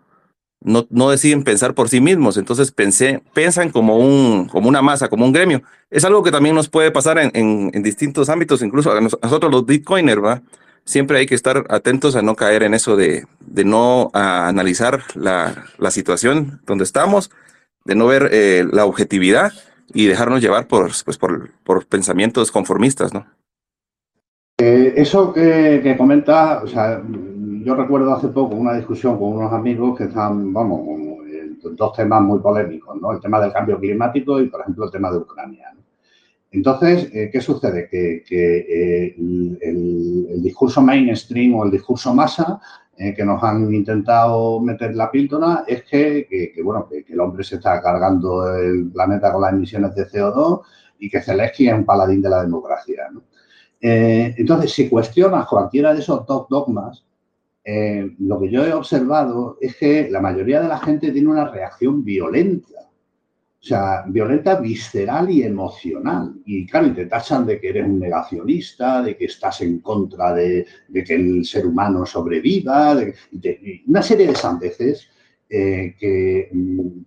[0.61, 5.09] no, no deciden pensar por sí mismos, entonces pensé, piensan como, un, como una masa,
[5.09, 5.63] como un gremio.
[5.89, 9.65] Es algo que también nos puede pasar en, en, distintos ámbitos, incluso a nosotros los
[9.65, 10.41] bitcoiners, ¿va?
[10.85, 15.65] Siempre hay que estar atentos a no caer en eso de, de no analizar la,
[15.77, 17.31] la, situación donde estamos,
[17.85, 19.51] de no ver eh, la objetividad
[19.93, 23.25] y dejarnos llevar por, pues, por, por pensamientos conformistas, ¿no?
[24.57, 27.01] Eh, eso que, que comenta, o sea,
[27.63, 30.81] yo recuerdo hace poco una discusión con unos amigos que están, vamos,
[31.75, 33.11] dos temas muy polémicos, ¿no?
[33.11, 35.73] El tema del cambio climático y, por ejemplo, el tema de Ucrania.
[36.51, 37.87] Entonces, eh, ¿qué sucede?
[37.89, 39.15] Que, eh,
[39.61, 42.59] el, discurso mainstream o el discurso masa
[42.99, 47.55] eh, que nos han intentado meter la píldora es que, bueno, que, el hombre se
[47.55, 50.61] está cargando el planeta con las emisiones de CO2
[50.99, 53.07] y que Zelensky es un paladín de la democracia.
[53.79, 57.05] entonces, si cuestionas cualquiera de esos dos dogmas,
[57.63, 61.49] eh, lo que yo he observado es que la mayoría de la gente tiene una
[61.49, 62.88] reacción violenta.
[63.61, 66.33] O sea, violenta, visceral y emocional.
[66.45, 70.33] Y claro, y te tachan de que eres un negacionista, de que estás en contra
[70.33, 73.13] de, que el ser humano sobreviva, de,
[73.87, 75.09] una serie de sandeces
[75.49, 76.49] eh, que,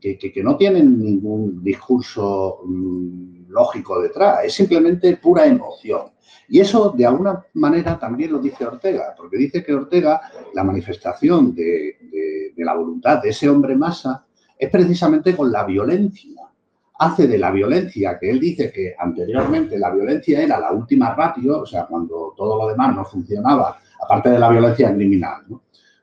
[0.01, 4.45] que, no tienen ningún discurso mm, lógico detrás.
[4.45, 6.12] Es simplemente pura emoción.
[6.49, 10.21] Y eso, de alguna manera, también lo dice Ortega, porque dice que Ortega,
[10.53, 14.27] la manifestación de, la voluntad de ese hombre masa,
[14.62, 16.40] es precisamente con la violencia.
[17.01, 21.62] Hace de la violencia, que él dice que anteriormente la violencia era la última ratio,
[21.62, 25.42] o sea, cuando todo lo demás no funcionaba, aparte de la violencia criminal,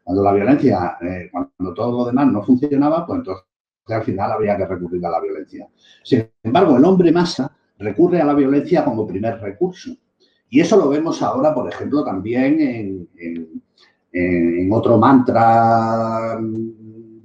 [0.04, 3.45] cuando la violencia, eh, cuando todo lo demás no funcionaba, pues entonces
[3.88, 5.65] al final había que recurrir a la violencia.
[6.04, 9.91] Sin embargo, el hombre masa recurre a la violencia como primer recurso.
[10.50, 13.08] Y eso lo vemos ahora, por ejemplo, también en,
[14.69, 16.38] otro mantra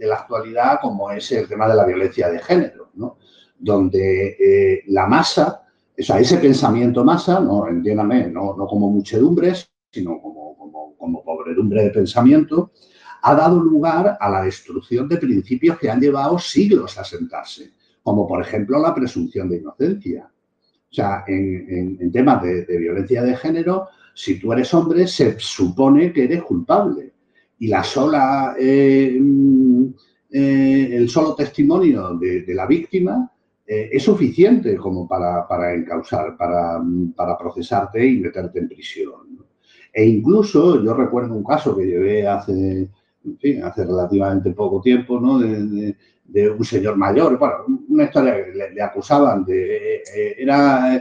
[0.04, 2.90] de la actualidad, como es el tema de la violencia de género,
[3.58, 5.62] donde eh, la masa,
[5.98, 11.84] o sea, ese pensamiento masa, no, entiéndame, no, como muchedumbres, sino como, como, como pobredumbre
[11.84, 12.72] de pensamiento,
[13.22, 18.28] ha dado lugar a la destrucción de principios que han llevado siglos a sentarse, como
[18.28, 20.30] por ejemplo la presunción de inocencia.
[20.90, 26.24] O sea, en, temas de, violencia de género, si tú eres hombre, se supone que
[26.24, 27.13] eres culpable.
[27.58, 29.84] Y la sola, eh, mm,
[30.30, 33.30] eh, el solo testimonio de, la víctima
[33.66, 36.82] eh, es suficiente como para, para encausar, para,
[37.14, 39.38] para, procesarte y meterte en prisión.
[39.92, 42.88] E incluso yo recuerdo un caso que llevé hace,
[43.62, 45.38] hace relativamente poco tiempo, ¿no?
[45.38, 47.38] de, un señor mayor.
[47.38, 47.54] Bueno,
[47.88, 50.02] una historia que le, acusaban de.
[50.36, 51.00] Era,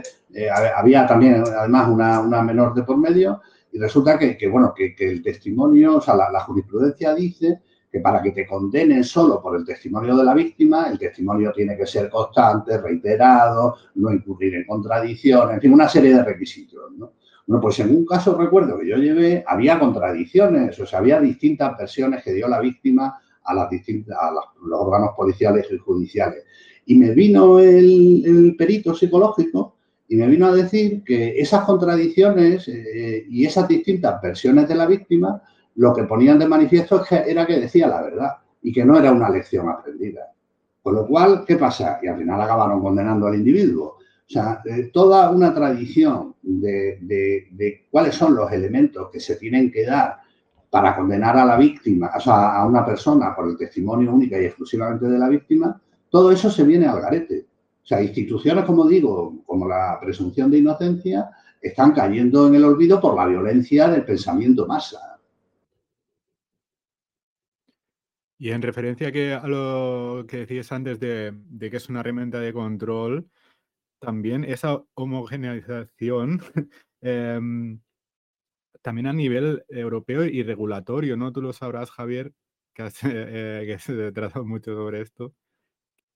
[0.76, 3.40] había también, además, una, menor de por medio,
[3.74, 7.60] y resulta que, bueno, que, el testimonio, o sea, la, jurisprudencia dice
[7.90, 11.76] que para que te condenen solo por el testimonio de la víctima, el testimonio tiene
[11.76, 17.14] que ser constante, reiterado, no incurrir en contradicciones, en fin, una serie de requisitos, ¿no?
[17.48, 21.76] Bueno, pues en un caso recuerdo que yo llevé, había contradicciones, o sea, había distintas
[21.76, 26.44] versiones que dio la víctima a, las distintas, a los órganos policiales y judiciales.
[26.86, 29.73] Y me vino el, perito psicológico
[30.08, 34.86] y me vino a decir que esas contradicciones eh, y esas distintas versiones de la
[34.86, 35.42] víctima
[35.76, 39.30] lo que ponían de manifiesto era que decía la verdad y que no era una
[39.30, 40.30] lección aprendida.
[40.82, 41.98] Con lo cual, ¿qué pasa?
[42.02, 43.96] Y al final acabaron condenando al individuo.
[43.96, 49.70] O sea, eh, toda una tradición de, de, cuáles son los elementos que se tienen
[49.70, 50.18] que dar
[50.70, 54.46] para condenar a la víctima, o sea, a una persona por el testimonio única y
[54.46, 57.46] exclusivamente de la víctima, todo eso se viene al garete.
[57.84, 61.28] O sea, instituciones, como digo, como la presunción de inocencia,
[61.60, 65.20] están cayendo en el olvido por la violencia del pensamiento masa.
[68.38, 73.28] Y en referencia a lo que decías antes de, que es una herramienta de control,
[74.00, 76.40] también esa homogeneización
[77.02, 77.80] em,
[78.80, 81.32] también a nivel europeo y regulatorio, ¿no?
[81.32, 82.32] Tú lo sabrás, Javier,
[82.72, 85.34] que, has, eh, que se tratado mucho sobre esto.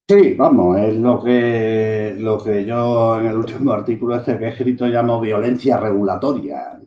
[0.09, 4.49] Sí, vamos, es lo que, lo que yo en el último artículo este que he
[4.49, 6.81] escrito llamo violencia regulatoria.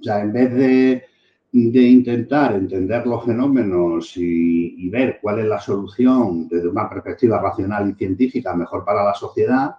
[0.00, 1.04] O sea, en vez de,
[1.52, 7.94] intentar entender los fenómenos y, ver cuál es la solución desde una perspectiva racional y
[7.94, 9.76] científica mejor para la sociedad,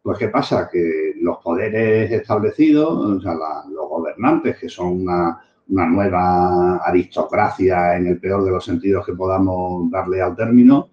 [0.00, 0.68] pues ¿qué pasa?
[0.70, 8.20] Que los poderes establecidos, o sea, los gobernantes, que son una, nueva aristocracia en el
[8.20, 10.90] peor de los sentidos que podamos darle al término,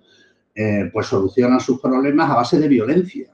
[0.55, 3.31] eh, pues solucionan sus problemas a base de violencia.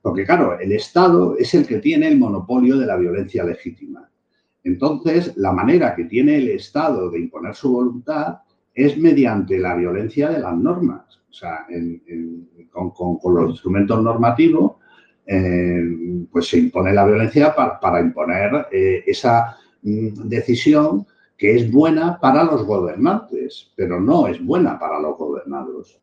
[0.00, 4.08] Porque claro, el Estado es el que tiene el monopolio de la violencia legítima.
[4.64, 8.38] Entonces, la manera que tiene el Estado de imponer su voluntad
[8.74, 11.66] es mediante la violencia de las normas, o sea,
[12.70, 14.76] con, los instrumentos normativos,
[15.26, 21.06] eh, pues se impone la violencia para, imponer eh, esa mm, decisión
[21.36, 26.00] que es buena para los gobernantes, pero no es buena para los gobernados.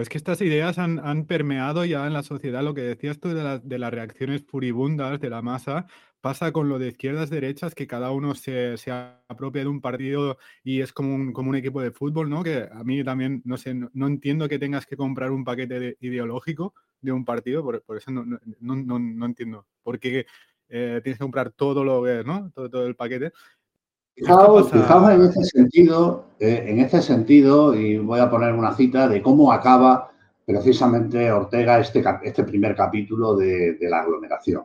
[0.00, 3.60] Es que estas ideas han, permeado ya en la sociedad, lo que decías tú de,
[3.62, 5.86] de, las reacciones furibundas de la masa,
[6.24, 8.76] pasa con lo de izquierdas, derechas, que cada uno se,
[9.28, 12.42] apropia de un partido y es como un, como un equipo de fútbol, ¿no?
[12.42, 16.72] Que a mí también, no sé, no, entiendo que tengas que comprar un paquete ideológico
[17.02, 19.66] de un partido, por, eso no, no, entiendo.
[19.82, 20.24] ¿Por qué
[20.70, 22.50] eh, tienes que comprar todo lo que, ¿no?
[22.52, 23.30] Todo, todo el paquete.
[24.16, 29.20] Fijaos, en este sentido, eh, en este sentido, y voy a poner una cita de
[29.20, 30.10] cómo acaba
[30.46, 34.64] precisamente Ortega este, este primer capítulo de la aglomeración.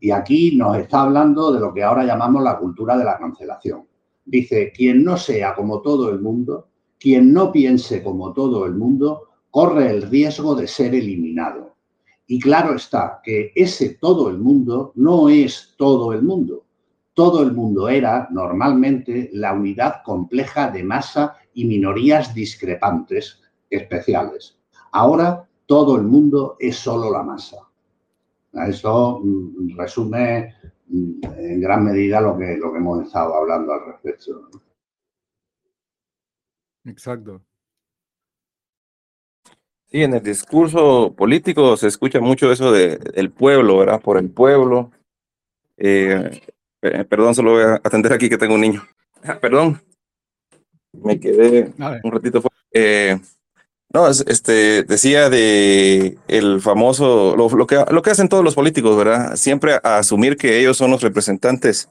[0.00, 3.86] Y aquí nos está hablando de lo que ahora llamamos la cultura de la cancelación.
[4.24, 6.68] Dice, quien no sea como todo el mundo,
[6.98, 11.74] quien no piense como todo el mundo, corre el riesgo de ser eliminado.
[12.26, 16.64] Y claro está que ese todo el mundo no es todo el mundo.
[17.18, 24.56] Todo el mundo era normalmente la unidad compleja de masa y minorías discrepantes especiales.
[24.92, 27.56] Ahora todo el mundo es solo la masa.
[28.68, 30.54] Eso mm, resume
[30.86, 34.48] mm, en gran medida lo que, lo que hemos estado hablando al respecto.
[36.84, 37.42] Exacto.
[39.86, 44.00] Sí, en el discurso político se escucha mucho eso de, del pueblo, ¿verdad?
[44.00, 44.92] Por el pueblo.
[45.76, 46.40] Eh,
[46.80, 48.86] perdón, solo voy a atender aquí que tengo un niño.
[49.22, 49.82] Ah, perdón,
[50.92, 51.72] me quedé
[52.02, 52.42] un ratito.
[52.72, 53.18] Eh,
[53.92, 59.36] no, este, decía de el famoso, lo, que, lo que hacen todos los políticos, ¿verdad?
[59.36, 61.88] Siempre asumir que ellos son los representantes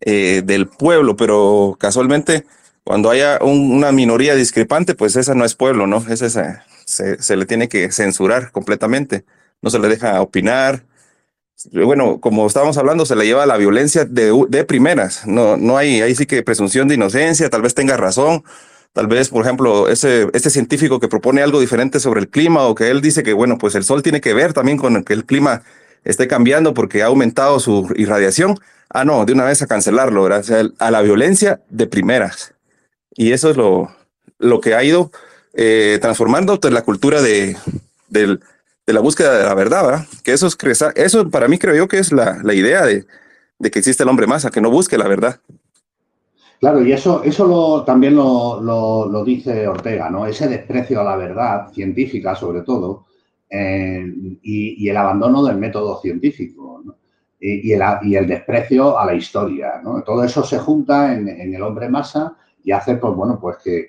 [0.00, 2.46] eh, del pueblo, pero casualmente
[2.82, 6.04] cuando haya una minoría discrepante, pues esa no es pueblo, ¿no?
[6.08, 9.24] Esa, se, se, le tiene que censurar completamente,
[9.62, 10.84] no se le deja opinar.
[11.72, 16.00] Bueno, como estábamos hablando, se le lleva la violencia de, de primeras, no, no hay,
[16.00, 18.42] ahí sí que presunción de inocencia, tal vez tenga razón,
[18.92, 22.74] Tal vez, por ejemplo, ese, este científico que propone algo diferente sobre el clima o
[22.74, 25.24] que él dice que, bueno, pues el sol tiene que ver también con que el
[25.24, 25.62] clima
[26.04, 28.58] esté cambiando porque ha aumentado su irradiación.
[28.88, 32.54] Ah, no, de una vez a cancelarlo, gracias a la violencia de primeras.
[33.14, 33.94] Y eso es lo,
[34.38, 35.12] lo que ha ido
[35.54, 37.56] eh, transformando pues, la cultura de,
[38.90, 40.06] de, la búsqueda de la verdad, ¿verdad?
[40.22, 40.56] Que eso, es,
[40.94, 43.06] eso para mí creo yo que es la, la idea de,
[43.58, 45.40] de que existe el hombre masa, que no busque la verdad.
[46.60, 50.26] Claro, y eso, eso lo, también lo, dice Ortega, ¿no?
[50.26, 53.06] Ese desprecio a la verdad científica, sobre todo,
[53.48, 54.04] eh,
[54.42, 56.82] y, el abandono del método científico,
[57.40, 60.02] y, el, desprecio a la historia, ¿no?
[60.02, 63.88] Todo eso se junta en, el hombre masa y hace, pues bueno, pues que,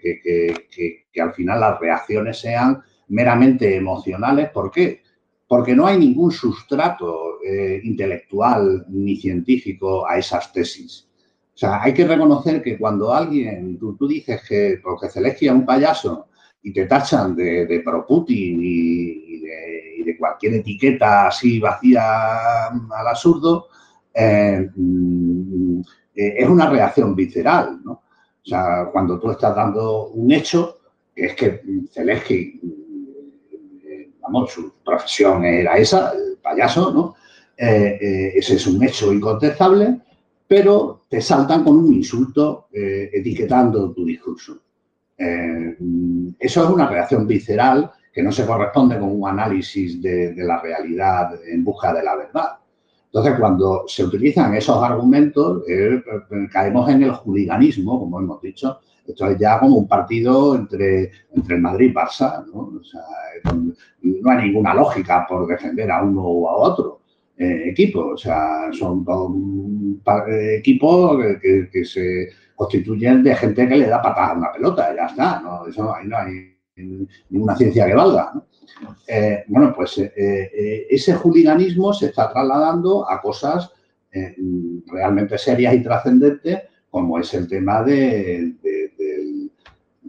[1.11, 2.81] que, al final las reacciones sean
[3.11, 4.49] meramente emocionales.
[4.49, 5.01] ¿Por qué?
[5.47, 11.07] Porque no hay ningún sustrato eh, intelectual ni científico a esas tesis.
[11.53, 15.65] O sea, hay que reconocer que cuando alguien, tú, dices que porque Zelensky es un
[15.65, 16.27] payaso
[16.63, 23.67] y te tachan de, de pro Putin y, de, cualquier etiqueta así vacía al absurdo,
[24.13, 25.81] eh, mm,
[26.15, 27.91] eh, es una reacción visceral, ¿no?
[27.93, 30.77] O sea, cuando tú estás dando un hecho,
[31.15, 32.59] es que Zelensky,
[34.21, 37.15] vamos, su profesión era esa, el payaso, ¿no?
[37.57, 39.99] ese es un hecho incontestable
[40.51, 44.59] pero te saltan con un insulto eh, etiquetando tu discurso.
[45.17, 45.77] Eh,
[46.37, 51.39] eso es una reacción visceral que no se corresponde con un análisis de, la realidad
[51.47, 52.49] en busca de la verdad.
[53.05, 56.03] Entonces, cuando se utilizan esos argumentos, eh,
[56.51, 58.81] caemos en el judiganismo, como hemos dicho.
[59.07, 62.45] Esto es ya como un partido entre, entre el Madrid y Barça.
[62.45, 62.71] ¿no?
[64.01, 67.01] no hay ninguna lógica por defender a uno u a otro.
[67.41, 68.13] Eh, equipos.
[68.13, 69.03] O sea, son
[70.59, 75.41] equipos que, se constituyen de gente que le da patadas a una pelota, ya está.
[75.41, 75.65] ¿no?
[75.65, 76.55] Eso ahí no hay
[77.29, 78.31] ninguna ciencia que valga.
[79.07, 83.71] Eh, bueno, pues eh, ese juliganismo se está trasladando a cosas
[84.87, 88.53] realmente serias y trascendentes, como es el tema de,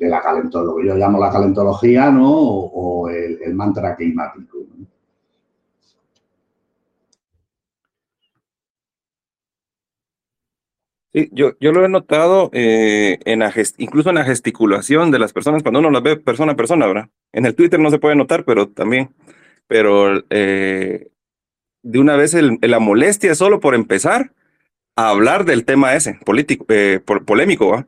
[0.09, 2.31] la calentología, yo llamo la calentología, ¿no?
[2.31, 4.59] O, el, el, mantra climático.
[11.15, 13.43] Sí, yo, yo lo he notado eh, en
[13.77, 17.11] incluso en la gesticulación de las personas cuando uno las ve persona a persona, ¿verdad?
[17.33, 19.11] En el Twitter no se puede notar, pero también,
[19.67, 21.11] pero eh,
[21.83, 24.33] de una vez la molestia solo por empezar
[24.97, 27.87] a hablar del tema ese, político, eh, polémico, ¿va?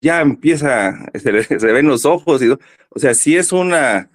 [0.00, 1.30] Ya empieza, se,
[1.72, 4.10] ven los ojos, y, o sea, sí es una,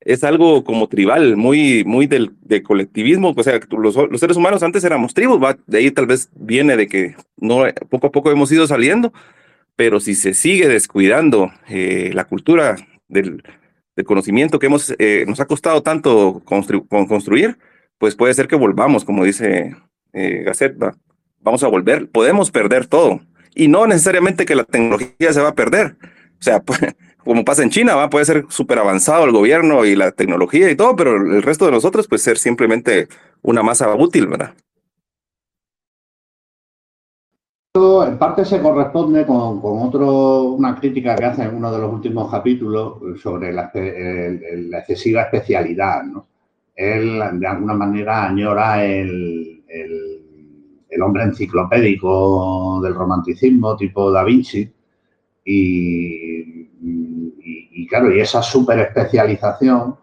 [0.00, 4.62] es algo como tribal, muy, muy del, de colectivismo, o sea, los, los, seres humanos
[4.62, 8.50] antes éramos tribus, de ahí tal vez viene de que no, poco a poco hemos
[8.52, 9.12] ido saliendo,
[9.76, 12.76] pero si se sigue descuidando eh, la cultura
[13.08, 13.42] del,
[13.96, 17.58] del, conocimiento que hemos, eh, nos ha costado tanto constru construir,
[17.98, 19.76] pues puede ser que volvamos, como dice
[20.12, 20.44] eh,
[21.40, 23.20] vamos a volver, podemos perder todo,
[23.54, 25.96] y no necesariamente que la tecnología se va a perder,
[26.38, 26.80] o sea, pues,
[27.18, 28.10] como pasa en China, ¿va?
[28.10, 31.72] puede ser súper avanzado el gobierno y la tecnología y todo, pero el resto de
[31.72, 33.08] nosotros puede ser simplemente
[33.42, 34.54] una masa útil, ¿verdad?
[37.74, 41.90] En parte se corresponde con, con otro, una crítica que hace en uno de los
[41.90, 46.02] últimos capítulos sobre la, el, la excesiva especialidad.
[46.02, 46.26] ¿no?
[46.76, 50.21] Él, de alguna manera, añora el, el,
[50.92, 54.70] el hombre enciclopédico del romanticismo, tipo Da Vinci,
[55.44, 59.96] y, y, y, claro, y esa super especialización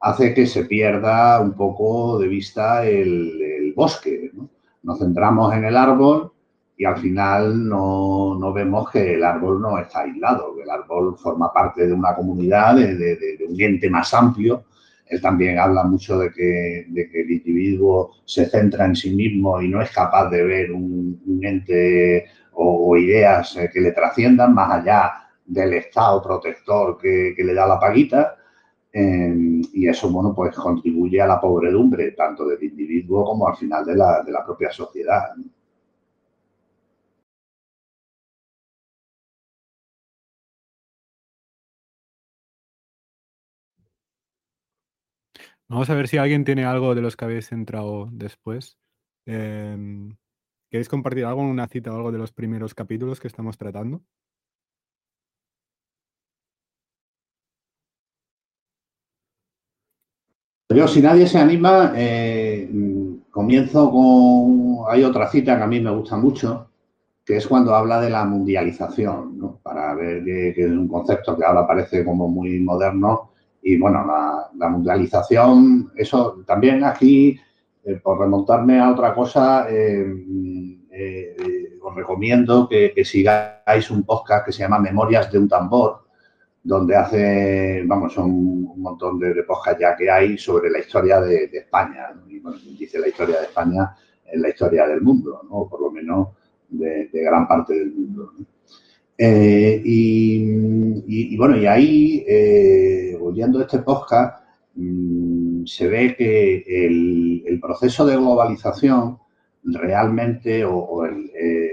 [0.00, 4.30] hace que se pierda un poco de vista el, el bosque.
[4.34, 4.50] ¿no?
[4.82, 6.30] Nos centramos en el árbol
[6.76, 11.16] y al final no, no, vemos que el árbol no está aislado, que el árbol
[11.16, 14.64] forma parte de una comunidad, de, de un ente más amplio.
[15.06, 19.60] Él también habla mucho de que, de que, el individuo se centra en sí mismo
[19.60, 25.12] y no es capaz de ver un, ente o, ideas que le trasciendan más allá
[25.44, 28.36] del Estado protector que, le da la paguita.
[28.92, 29.34] Eh,
[29.72, 33.96] y eso, bueno, pues contribuye a la pobredumbre, tanto del individuo como al final de
[33.96, 35.30] la, de la propia sociedad.
[45.74, 48.78] Vamos a ver si alguien tiene algo de los que habéis entrado después.
[49.26, 49.76] Eh,
[50.70, 54.00] ¿Queréis compartir algo, una cita o algo de los primeros capítulos que estamos tratando?
[60.68, 62.70] Yo, si nadie se anima, eh,
[63.32, 64.86] comienzo con...
[64.88, 66.70] Hay otra cita que a mí me gusta mucho,
[67.24, 69.58] que es cuando habla de la mundialización, ¿no?
[69.60, 73.33] para ver que, es un concepto que ahora parece como muy moderno.
[73.66, 77.40] Y bueno, la, la mundialización, eso también aquí,
[77.82, 80.06] eh, por remontarme a otra cosa, eh,
[80.90, 86.04] eh, os recomiendo que, sigáis un podcast que se llama Memorias de un tambor,
[86.62, 91.20] donde hace, vamos, son un montón de, de podcasts ya que hay sobre la historia
[91.20, 92.12] de, España.
[92.28, 93.94] Y bueno, dice la historia de España
[94.24, 95.68] es la historia del mundo, ¿no?
[95.68, 96.28] por lo menos
[96.68, 98.32] de, gran parte del mundo.
[99.16, 104.44] Eh, y, y, bueno, y ahí, eh, oyendo este podcast,
[104.74, 109.18] mmm, se ve que el, proceso de globalización
[109.62, 111.70] realmente, o, eh,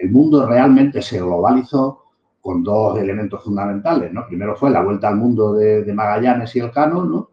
[0.00, 2.04] el mundo realmente se globalizó
[2.40, 4.26] con dos elementos fundamentales, ¿no?
[4.26, 7.30] Primero fue la vuelta al mundo de, Magallanes y el Cano, ¿no?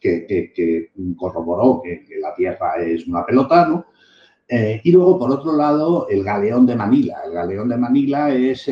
[0.00, 3.86] Que, que, que corroboró que, que, la Tierra es una pelota, ¿no?
[4.48, 7.22] Eh, y luego, por otro lado, el galeón de Manila.
[7.26, 8.70] El galeón de Manila es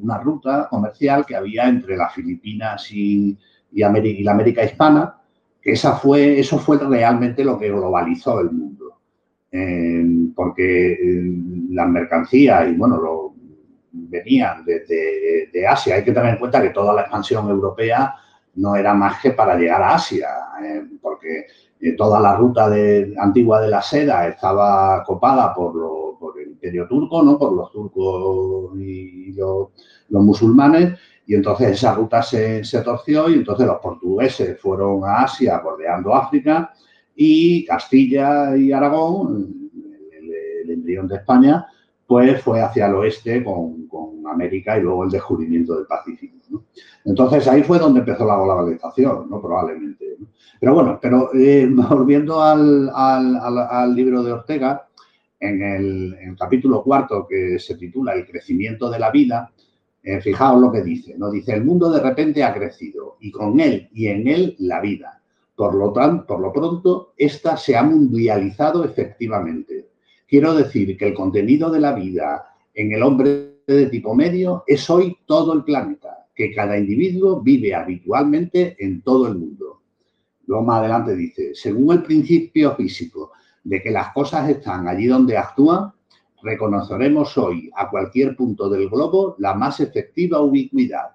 [0.00, 3.38] una ruta comercial que había entre las Filipinas y,
[3.72, 5.16] y, la América hispana,
[5.60, 8.82] que esa fue, eso fue realmente lo que globalizó el mundo.
[9.50, 10.02] Eh,
[10.34, 11.22] porque eh,
[11.70, 13.34] las mercancías y, bueno,
[13.92, 15.96] venían desde de Asia.
[15.96, 18.14] Hay que tener en cuenta que toda la expansión europea
[18.54, 20.28] no era más que para llegar a Asia,
[21.00, 21.46] porque
[21.96, 26.86] toda la ruta de, antigua de la seda estaba copada por, lo, por, el imperio
[26.86, 27.36] turco, ¿no?
[27.36, 29.70] por los turcos y los,
[30.10, 35.58] musulmanes, y entonces esa ruta se, se, torció y entonces los portugueses fueron a Asia
[35.58, 36.72] bordeando África
[37.16, 39.70] y Castilla y Aragón,
[40.12, 41.66] el, embrión de España,
[42.06, 43.82] pues fue hacia el oeste con,
[44.24, 46.64] América y luego el descubrimiento del Pacífico.
[47.04, 49.42] Entonces ahí fue donde empezó la globalización, ¿no?
[49.42, 50.01] probablemente.
[50.62, 54.86] Pero bueno, pero eh, volviendo al, al, al, libro de Ortega,
[55.40, 59.50] en el, capítulo cuarto que se titula El crecimiento de la vida,
[60.04, 61.32] eh, fijaos lo que dice, ¿no?
[61.32, 65.20] Dice, el mundo de repente ha crecido y con él y en él la vida.
[65.56, 69.88] Por lo, tanto, por lo pronto, esta se ha mundializado efectivamente
[70.28, 74.88] Quiero decir que el contenido de la vida en el hombre de tipo medio es
[74.88, 79.81] hoy todo el planeta, que cada individuo vive habitualmente en todo el mundo.
[80.52, 83.32] Luego más adelante dice, según el principio físico
[83.64, 85.94] de que las cosas están allí donde actúan,
[86.42, 91.12] reconoceremos hoy a cualquier punto del globo la más efectiva ubicuidad.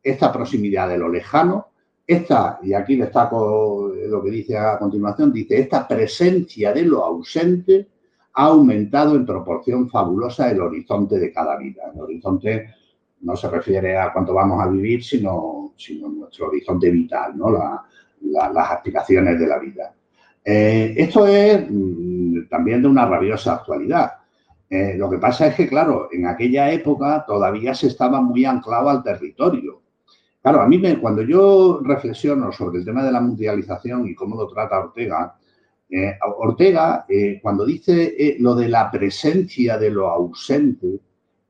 [0.00, 1.66] Esta proximidad de lo lejano,
[2.06, 7.88] esta, y aquí destaco lo que dice a continuación, dice, esta presencia de lo ausente
[8.34, 11.90] ha aumentado en proporción fabulosa el horizonte de cada vida.
[11.92, 12.72] El horizonte
[13.22, 17.50] no se refiere a cuánto vamos a vivir, sino, sino nuestro horizonte vital, ¿no?
[18.32, 19.94] Las aspiraciones de la vida.
[20.48, 24.12] Eh, esto es mm, también de una rabiosa actualidad.
[24.70, 28.88] Eh, lo que pasa es que, claro, en aquella época todavía se estaba muy anclado
[28.88, 29.82] al territorio.
[30.40, 34.36] Claro, a mí me, cuando yo reflexiono sobre el tema de la mundialización y cómo
[34.36, 35.34] lo trata Ortega,
[35.90, 37.04] eh, Ortega,
[37.42, 41.00] cuando dice lo de la presencia de lo ausente,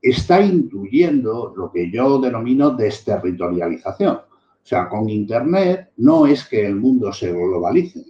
[0.01, 4.19] está intuyendo lo que yo denomino desterritorialización.
[4.67, 8.03] O sea, con Internet no es que el mundo se globalice,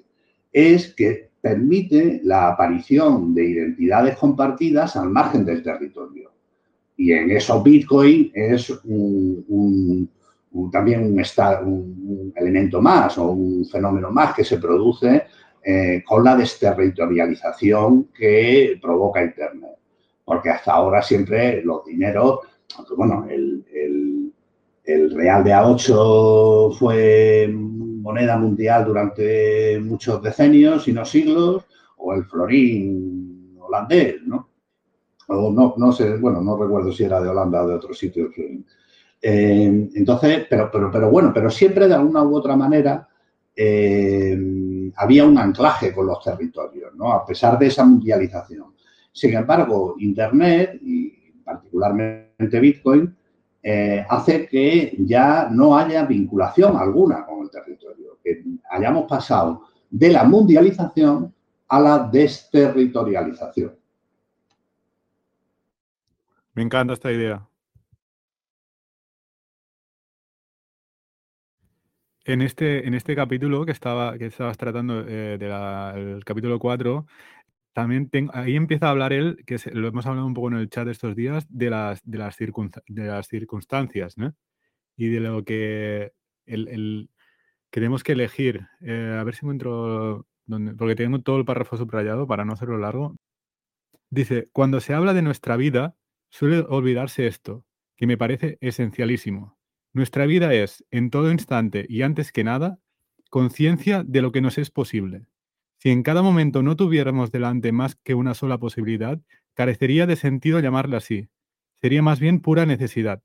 [0.52, 6.32] es que permite la aparición de identidades compartidas al margen del territorio.
[6.96, 8.74] Y en eso Bitcoin es
[10.72, 15.26] también un, elemento más o un fenómeno más que se produce
[15.64, 19.78] eh, con la desterritorialización que provoca Internet.
[20.26, 22.40] Porque hasta ahora siempre los dineros,
[22.96, 23.64] bueno, el,
[24.88, 31.66] el Real de A8 fue moneda mundial durante muchos decenios y no siglos,
[31.98, 34.50] o el florín holandés, ¿no?
[35.28, 38.30] O no, no sé, bueno, no recuerdo si era de Holanda o de otro sitio.
[39.22, 43.10] Eh, entonces, pero, pero, pero bueno, pero siempre de alguna u otra manera
[43.54, 44.40] eh,
[44.96, 47.12] había un anclaje con los territorios, ¿no?
[47.12, 48.74] A pesar de esa mundialización.
[49.12, 51.10] Sin embargo, Internet y
[51.44, 53.18] particularmente Bitcoin
[53.70, 58.42] eh, hace que ya no haya vinculación alguna con el territorio, que
[58.72, 61.34] hayamos pasado de la mundialización
[61.68, 63.76] a la desterritorialización.
[66.54, 67.46] Me encanta esta idea.
[72.24, 77.06] En este, en este capítulo que, estaba, que estabas tratando eh, del capítulo 4,
[77.78, 80.88] también ahí empieza a hablar él, que lo hemos hablado un poco en el chat
[80.88, 84.16] estos días, de las, de las, de las circunstancias.
[84.96, 86.12] Y de lo que
[86.48, 87.12] el,
[87.70, 88.66] tenemos que elegir.
[88.82, 90.26] Eh, a ver si encuentro,
[90.76, 93.16] porque tengo todo el párrafo subrayado para no hacerlo largo.
[94.10, 95.96] Dice, cuando se habla de nuestra vida,
[96.32, 97.64] suele olvidarse esto,
[97.96, 99.56] que me parece esencialísimo.
[99.94, 102.80] Nuestra vida es, en todo instante y antes que nada,
[103.30, 105.28] conciencia de lo que nos es posible.
[105.78, 109.20] Si en cada momento no tuviéramos delante más que una sola posibilidad,
[109.54, 111.30] carecería de sentido llamarla así.
[111.82, 113.22] Sería más bien pura necesidad.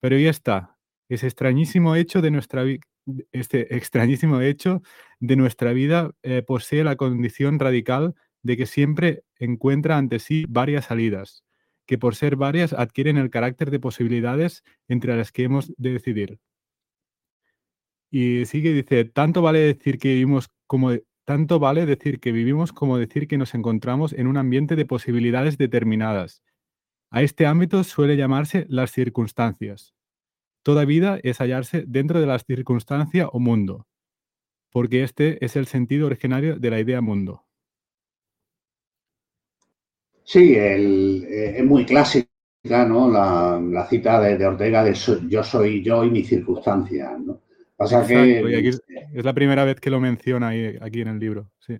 [0.00, 0.78] Pero ya está.
[1.08, 2.64] Ese extrañísimo hecho de nuestra
[3.32, 4.82] este extrañísimo hecho
[5.18, 10.86] de nuestra vida eh, posee la condición radical de que siempre encuentra ante sí varias
[10.86, 11.44] salidas,
[11.86, 16.38] que por ser varias adquieren el carácter de posibilidades entre las que hemos de decidir.
[18.10, 20.92] Y sigue, dice, tanto vale decir que vivimos como
[21.24, 25.58] tanto vale decir que vivimos como decir que nos encontramos en un ambiente de posibilidades
[25.58, 26.42] determinadas.
[27.10, 29.94] A este ámbito suele llamarse las circunstancias.
[30.62, 33.86] Toda vida es hallarse dentro de las circunstancias o mundo,
[34.70, 37.44] porque este es el sentido originario de la idea mundo.
[40.24, 42.28] Sí, eh, es muy clásica
[42.86, 43.10] ¿no?
[43.10, 44.94] la, cita de, Ortega de
[45.28, 47.16] yo soy yo y mi circunstancia.
[47.18, 47.40] ¿no?
[47.84, 50.48] Es la primera vez que lo menciona
[50.80, 51.78] aquí en el libro, sí.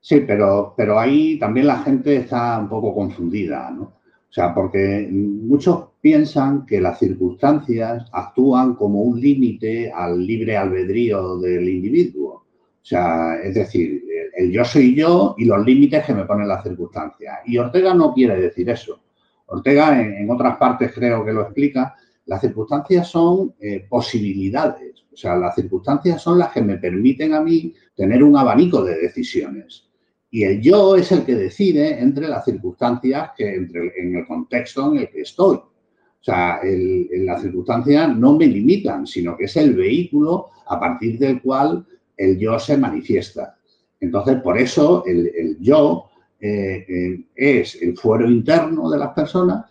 [0.00, 3.82] Sí, pero, pero ahí también la gente está un poco confundida, ¿no?
[3.82, 11.38] O sea, porque muchos piensan que las circunstancias actúan como un límite al libre albedrío
[11.38, 12.34] del individuo.
[12.34, 14.04] O sea, es decir,
[14.36, 17.38] el, yo soy yo y los límites que me ponen las circunstancias.
[17.44, 19.00] Y Ortega no quiere decir eso.
[19.46, 25.34] Ortega, en, otras partes creo que lo explica, las circunstancias son eh, posibilidades o sea,
[25.34, 29.88] las circunstancias son las que me permiten a mí tener un abanico de decisiones.
[30.30, 34.92] Y el yo es el que decide entre las circunstancias que entre, en el contexto
[34.92, 35.56] en el que estoy.
[35.56, 41.40] O sea, las circunstancias no me limitan, sino que es el vehículo a partir del
[41.40, 43.56] cual el yo se manifiesta.
[43.98, 49.64] Entonces, por eso el, yo eh, eh, es el fuero interno de las personas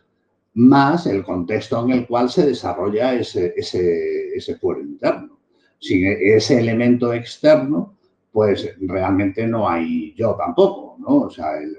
[0.56, 5.35] más el contexto en el cual se desarrolla ese, ese, ese fuero interno.
[5.80, 7.96] Sin ese elemento externo,
[8.32, 11.30] pues realmente no hay yo tampoco, ¿no?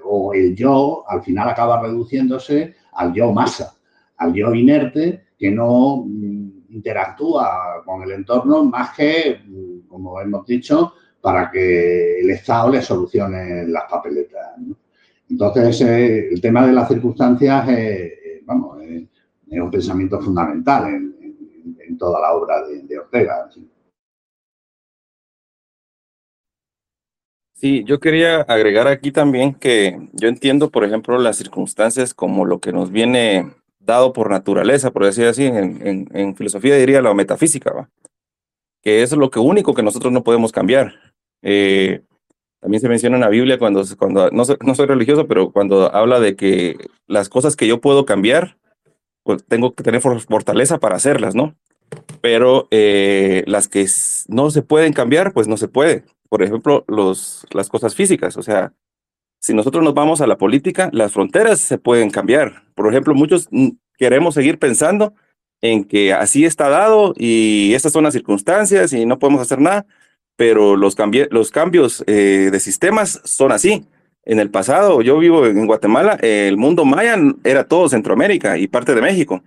[0.05, 3.75] O el, yo al final acaba reduciéndose al yo masa,
[4.17, 10.45] al yo inerte que no mm, interactúa con el entorno más que, mm, como hemos
[10.47, 14.55] dicho, para que el Estado le solucione las papeletas.
[15.29, 17.67] Entonces, eh, el tema de las circunstancias
[18.45, 19.03] vamos, es,
[19.51, 23.49] un pensamiento fundamental en, toda la obra de, Ortega.
[27.61, 32.71] Yo quería agregar aquí también que yo entiendo, por ejemplo, las circunstancias como lo que
[32.71, 37.89] nos viene dado por naturaleza, por decir así, en, en, filosofía diría la metafísica,
[38.83, 40.93] que es lo que único que nosotros no podemos cambiar.
[41.41, 42.01] Eh,
[42.59, 45.93] también se menciona en la Biblia cuando, cuando no, soy, no soy religioso, pero cuando
[45.95, 46.75] habla de que
[47.07, 48.57] las cosas que yo puedo cambiar,
[49.23, 51.55] pues tengo que tener fortaleza para hacerlas, ¿no?
[52.21, 53.85] Pero eh, las que
[54.27, 56.03] no se pueden cambiar, pues no se puede.
[56.29, 58.73] Por ejemplo, los, las cosas físicas, o sea,
[59.39, 62.63] si nosotros nos vamos a la política, las fronteras se pueden cambiar.
[62.75, 63.47] Por ejemplo, muchos
[63.97, 65.13] queremos seguir pensando
[65.61, 69.85] en que así está dado y estas son las circunstancias y no podemos hacer nada,
[70.35, 70.95] pero los,
[71.31, 73.85] los cambios eh, de sistemas son así.
[74.23, 77.15] En el pasado, yo vivo en Guatemala, el mundo maya
[77.45, 79.41] era todo Centroamérica y parte de México.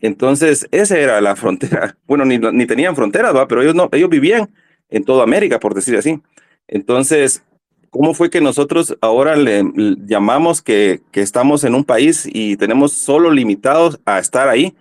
[0.00, 1.96] Entonces, esa era la frontera.
[2.06, 3.48] Bueno, ni, ni tenían fronteras, ¿va?
[3.48, 4.50] pero ellos, no, ellos vivían
[4.90, 6.20] en toda América, por decir así.
[6.66, 7.42] Entonces,
[7.90, 9.64] ¿cómo fue que nosotros ahora le,
[10.06, 14.74] llamamos que, que, estamos en un país y tenemos solo limitados a estar ahí?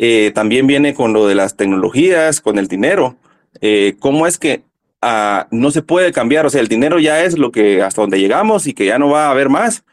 [0.00, 3.16] Eh, también viene con lo de las tecnologías, con el dinero.
[3.60, 4.62] Eh, ¿Cómo es que
[5.02, 6.46] ah, no se puede cambiar?
[6.46, 9.10] O sea, el dinero ya es lo que hasta donde llegamos y que ya no
[9.10, 9.84] va a haber más.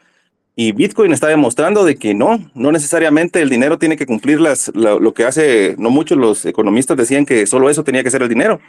[0.54, 4.70] Y Bitcoin está demostrando de que no, no necesariamente el dinero tiene que cumplir las,
[4.74, 8.28] lo, que hace, no muchos los economistas decían que solo eso tenía que ser el
[8.28, 8.60] dinero.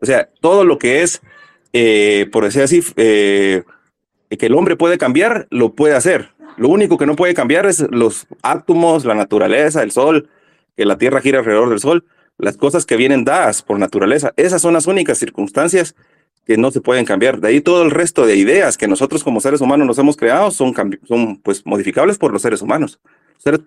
[0.00, 1.22] O sea, todo lo que es,
[1.72, 3.62] eh, por decir así, eh,
[4.30, 6.30] que el hombre puede cambiar, lo puede hacer.
[6.56, 10.28] Lo único que no puede cambiar es los átomos, la naturaleza, el sol,
[10.76, 12.04] que la Tierra gira alrededor del sol,
[12.38, 14.32] las cosas que vienen dadas por naturaleza.
[14.36, 15.94] Esas son las únicas circunstancias
[16.46, 17.40] que no se pueden cambiar.
[17.40, 20.50] De ahí todo el resto de ideas que nosotros como seres humanos nos hemos creado
[20.50, 20.74] son,
[21.04, 23.00] son pues modificables por los seres humanos.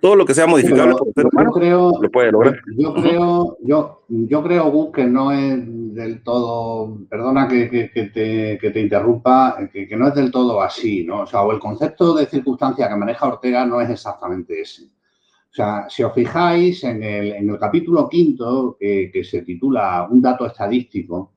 [0.02, 2.60] Todo lo que sea modificable por seres humanos creo, lo puede lograr.
[2.78, 5.58] Yo creo, yo, yo creo, Gus, que no es
[5.94, 10.62] del todo, perdona que, que, te, que te, interrumpa, que, que, no es del todo
[10.62, 11.22] así, ¿no?
[11.22, 14.86] O sea, o el concepto de circunstancia que maneja Ortega no es exactamente ese.
[15.52, 20.22] O sea, si os fijáis en el, en el capítulo quinto, que, se titula Un
[20.22, 21.34] dato estadístico,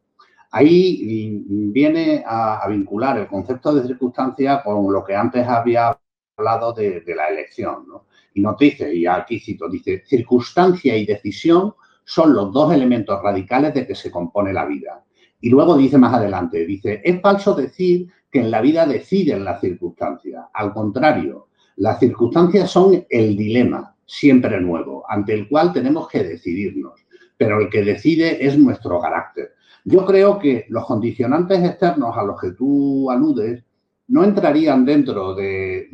[0.54, 5.98] Ahí viene a, vincular el concepto de circunstancia con lo que antes había
[6.36, 7.86] hablado de, la elección.
[7.88, 8.04] ¿no?
[8.34, 11.74] Y nos dice, y aquí cito, dice, circunstancia y decisión
[12.04, 15.04] son los dos elementos radicales de que se compone la vida.
[15.40, 19.60] Y luego dice más adelante, dice, es falso decir que en la vida deciden las
[19.60, 20.44] circunstancias.
[20.54, 27.00] Al contrario, las circunstancias son el dilema, siempre nuevo, ante el cual tenemos que decidirnos.
[27.36, 29.54] Pero el que decide es nuestro carácter.
[29.84, 33.64] Yo creo que los condicionantes externos a los que tú aludes
[34.08, 35.88] no entrarían dentro de,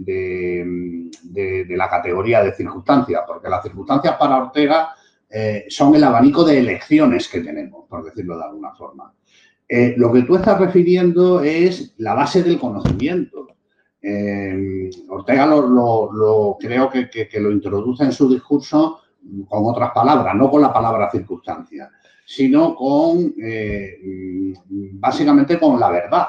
[1.69, 4.91] la categoría de circunstancias, porque las circunstancias para Ortega
[5.29, 9.13] eh, son el abanico de elecciones que tenemos, por decirlo de alguna forma.
[9.69, 13.47] Eh, lo que tú estás refiriendo es la base del conocimiento.
[14.01, 19.01] Eh, Ortega lo, creo que, que, lo introduce en su discurso
[19.49, 21.91] con otras palabras, no con la palabra circunstancia
[22.31, 23.35] sino con,
[25.01, 26.27] básicamente con la verdad.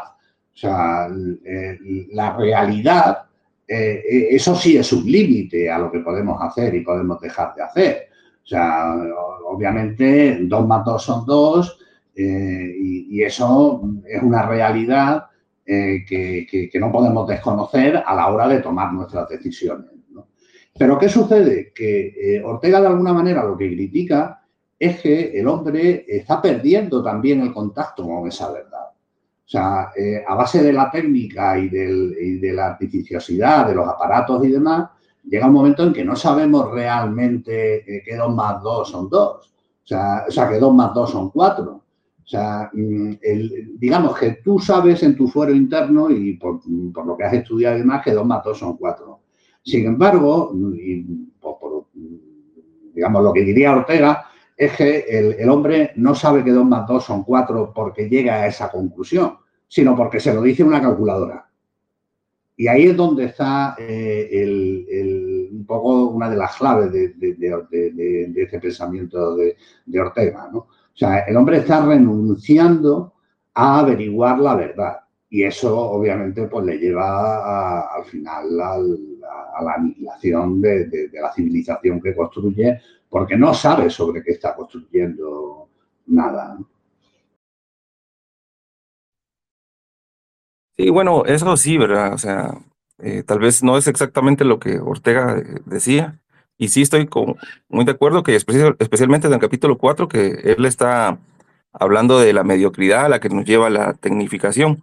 [0.60, 1.07] O sea,
[1.45, 1.80] eh,
[2.12, 3.20] la realidad,
[3.66, 7.64] eh, eso sí es un límite a lo que podemos hacer y podemos dejar de
[7.64, 8.10] hacer.
[8.43, 8.93] O sea,
[9.45, 11.80] obviamente dos más dos son dos
[12.14, 15.28] y, eso es una realidad
[15.66, 19.91] que, no podemos desconocer a la hora de tomar nuestras decisiones.
[20.78, 21.72] Pero ¿qué sucede?
[21.74, 24.43] Que Ortega de alguna manera lo que critica
[24.78, 28.89] es que el hombre está perdiendo también el contacto con esa verdad.
[29.50, 34.45] O sea, eh, a base de la técnica y, de la artificiosidad de los aparatos
[34.45, 34.91] y demás,
[35.24, 39.28] llega un momento en que no sabemos realmente eh, que 2 más 2 son 2.
[39.28, 39.41] O
[39.84, 41.72] sea, o sea, que 2 más 2 son 4.
[41.72, 41.84] O
[42.24, 43.14] sea, mm,
[43.80, 47.80] digamos que tú sabes en tu fuero interno y por, lo que has estudiado y
[47.80, 49.20] demás que 2 más 2 son 4.
[49.64, 50.54] Sin embargo,
[52.93, 54.28] digamos lo que diría Ortega,
[54.60, 58.47] es que el, hombre no sabe que 2 más 2 son 4 porque llega a
[58.47, 59.38] esa conclusión,
[59.70, 61.49] sino porque se lo dice una calculadora.
[62.57, 68.60] Y ahí es donde está eh, un poco una de las claves de, de, este
[68.60, 69.55] pensamiento de,
[69.97, 70.49] Ortega.
[70.51, 70.60] ¿no?
[70.60, 73.14] O sea, el hombre está renunciando
[73.53, 74.97] a averiguar la verdad.
[75.30, 82.01] Y eso, obviamente, pues le lleva al final a, a la aniquilación de, la civilización
[82.01, 85.70] que construye porque no sabe sobre qué está construyendo
[86.05, 86.57] nada.
[90.78, 92.14] Sí, bueno, eso sí, ¿verdad?
[92.14, 92.53] O sea,
[92.99, 96.20] eh, tal vez no es exactamente lo que Ortega eh, decía,
[96.57, 97.10] y sí estoy
[97.70, 101.18] muy de acuerdo que especialmente en el capítulo 4, que él está
[101.74, 104.82] hablando de la mediocridad a la que nos lleva la tecnificación.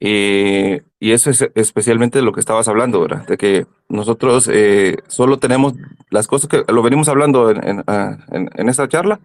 [0.00, 3.26] Eh, y eso es especialmente lo que estabas hablando, ¿verdad?
[3.26, 5.74] De que nosotros eh, solo tenemos
[6.08, 8.18] las cosas que lo venimos hablando en, en, ah,
[8.56, 9.20] esta charla,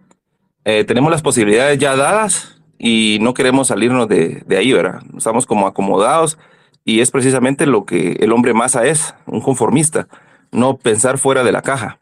[0.64, 5.00] eh, tenemos las posibilidades ya dadas y no queremos salirnos de, de, ahí, ¿verdad?
[5.16, 6.38] Estamos como acomodados
[6.84, 10.08] y es precisamente lo que el hombre masa es, un conformista,
[10.52, 12.00] no pensar fuera de la caja.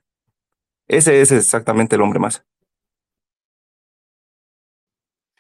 [0.89, 2.45] Ese es exactamente el hombre masa.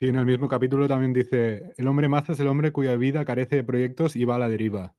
[0.04, 3.24] Sí, en el mismo capítulo también dice, el hombre maza es el hombre cuya vida
[3.24, 4.94] carece de proyectos y va a la deriva.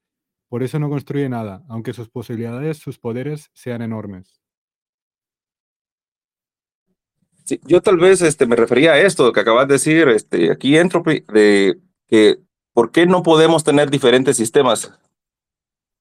[0.50, 4.42] Por eso no construye nada, aunque sus posibilidades, sus poderes sean enormes.
[7.44, 10.76] Sí, yo tal vez este, me refería a esto que acabas de decir, este, aquí
[10.76, 12.40] Entropy, de que
[12.74, 14.92] ¿por qué no podemos tener diferentes sistemas?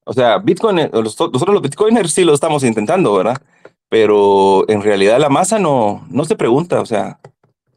[0.07, 3.42] O sea, Bitcoin, eh, nosotros los Bitcoiners sí lo estamos intentando, ¿verdad?
[3.90, 7.20] Pero en realidad la masa no, no se pregunta, o sea,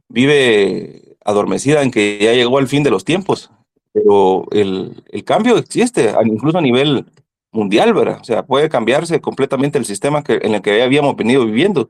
[0.07, 3.51] vive adormecida en que ya llegó al fin de los tiempos,
[3.93, 7.05] pero el, el cambio existe, incluso a nivel
[7.51, 8.19] mundial, ¿verdad?
[8.21, 11.89] O sea, puede cambiarse completamente el sistema que, en el que habíamos venido viviendo.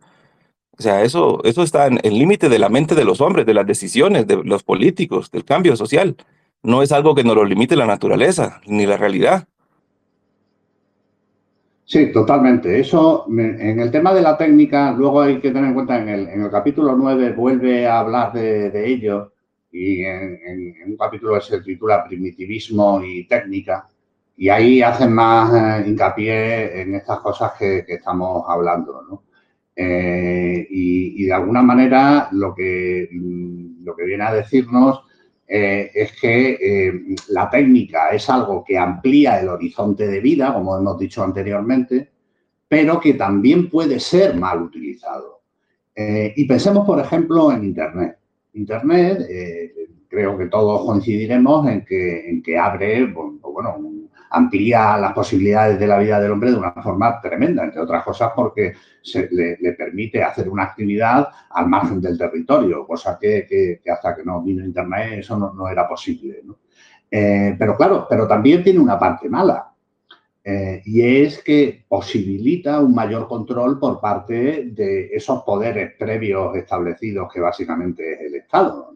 [0.78, 3.54] O sea, eso, eso está en el límite de la mente de los hombres, de
[3.54, 6.16] las decisiones, de los políticos, del cambio social.
[6.64, 9.48] No es algo que nos lo limite la naturaleza ni la realidad.
[11.90, 12.78] Sí, totalmente.
[12.82, 16.28] Eso, en el tema de la técnica, luego hay que tener en cuenta, en el,
[16.28, 19.32] en el capítulo 9 vuelve a hablar de, de ello
[19.72, 20.38] y en,
[20.86, 23.88] un capítulo que se titula Primitivismo y Técnica,
[24.36, 29.24] y ahí hacen más eh, hincapié en estas cosas que, que estamos hablando, ¿no?
[29.74, 33.08] Eh, y, y, de alguna manera lo que,
[33.82, 35.04] lo que viene a decirnos
[35.48, 40.78] eh, es que eh, la técnica es algo que amplía el horizonte de vida, como
[40.78, 42.10] hemos dicho anteriormente,
[42.68, 45.42] pero que también puede ser mal utilizado.
[45.96, 48.18] Eh, y pensemos, por ejemplo, en Internet.
[48.54, 49.26] Internet,
[50.08, 53.80] creo que todos coincidiremos en que, en que abre, bueno,
[54.30, 58.32] amplía las posibilidades de la vida del hombre de una forma tremenda, entre otras cosas
[58.36, 58.74] porque
[59.32, 64.66] le, permite hacer una actividad al margen del territorio, cosa que, hasta que no vino
[64.66, 66.42] Internet eso no, era posible.
[67.10, 69.72] Eh, pero claro, pero también tiene una parte mala.
[70.50, 77.32] Eh, y es que posibilita un mayor control por parte de esos poderes previos establecidos
[77.34, 78.94] que básicamente es el Estado.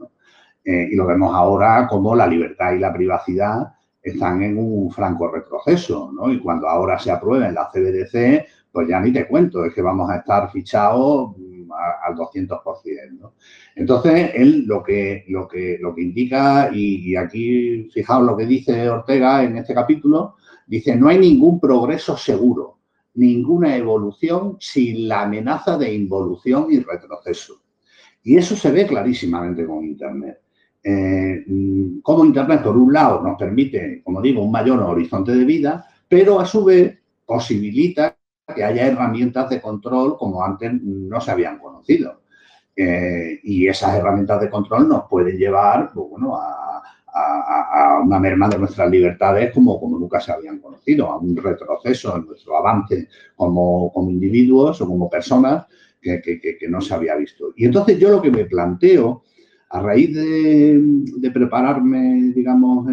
[0.64, 5.30] Eh, y lo vemos ahora como la libertad y la privacidad están en un franco
[5.30, 6.32] retroceso, ¿no?
[6.32, 9.82] Y cuando ahora se apruebe en la CBDC, pues ya ni te cuento, es que
[9.82, 13.34] vamos a estar fichados mm, al 200%, ¿no?
[13.76, 18.46] Entonces, él lo que, lo que, lo que indica, y, y, aquí fijaos lo que
[18.46, 20.36] dice Ortega en este capítulo,
[20.66, 22.80] dice, no hay ningún progreso seguro,
[23.14, 27.62] ninguna evolución sin la amenaza de involución y retroceso.
[28.24, 30.41] Y eso se ve clarísimamente con Internet
[30.84, 31.46] eh,
[32.02, 36.40] como Internet, por un lado, nos permite, como digo, un mayor horizonte de vida, pero
[36.40, 38.16] a su vez posibilita
[38.54, 42.22] que haya herramientas de control como antes no se habían conocido.
[42.76, 46.58] Eh, y esas herramientas de control nos pueden llevar pues, bueno, a,
[48.04, 52.26] una merma de nuestras libertades como, como nunca se habían conocido, a un retroceso en
[52.26, 55.66] nuestro avance como, como individuos o como personas
[56.02, 57.54] que, que, no se había visto.
[57.56, 59.24] Y entonces yo lo que me planteo
[59.72, 62.86] a raíz de, prepararme, digamos,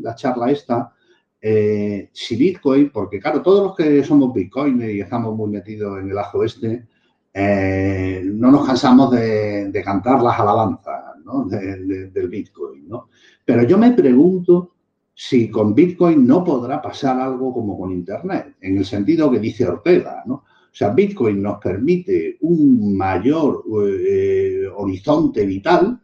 [0.00, 0.92] la charla esta,
[1.40, 6.10] eh, si Bitcoin, porque claro, todos los que somos Bitcoin y estamos muy metidos en
[6.10, 6.86] el ajo este,
[7.32, 11.04] eh, no nos cansamos de, cantar las alabanzas
[11.50, 12.88] de, del Bitcoin.
[12.88, 13.08] ¿no?
[13.44, 14.72] Pero yo me pregunto
[15.14, 19.66] si con Bitcoin no podrá pasar algo como con Internet, en el sentido que dice
[19.66, 20.34] Ortega, ¿no?
[20.34, 23.64] O sea, Bitcoin nos permite un mayor
[23.98, 25.98] eh, horizonte vital,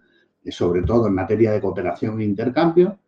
[0.51, 2.99] sobre todo en materia de cooperación e intercambio,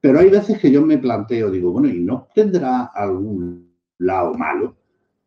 [0.00, 4.76] pero hay veces que yo me planteo, digo, bueno, ¿y no tendrá algún lado malo?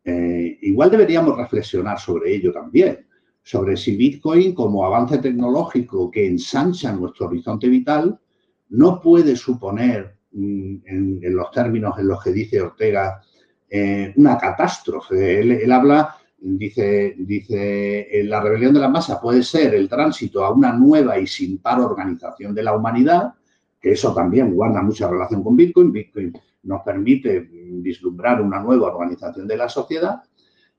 [0.04, 3.06] Eh, igual deberíamos reflexionar sobre ello también,
[3.42, 8.20] sobre si Bitcoin como avance tecnológico que ensancha nuestro horizonte vital
[8.68, 13.22] no puede suponer, mm, en, los términos en los que dice Ortega,
[13.68, 15.40] eh, una catástrofe.
[15.40, 20.72] Él habla Dice, dice, la rebelión de la masa puede ser el tránsito a una
[20.72, 23.34] nueva y sin par organización de la humanidad,
[23.80, 25.92] que eso también guarda mucha relación con Bitcoin.
[25.92, 26.32] Bitcoin
[26.64, 30.22] nos permite vislumbrar una nueva organización de la sociedad,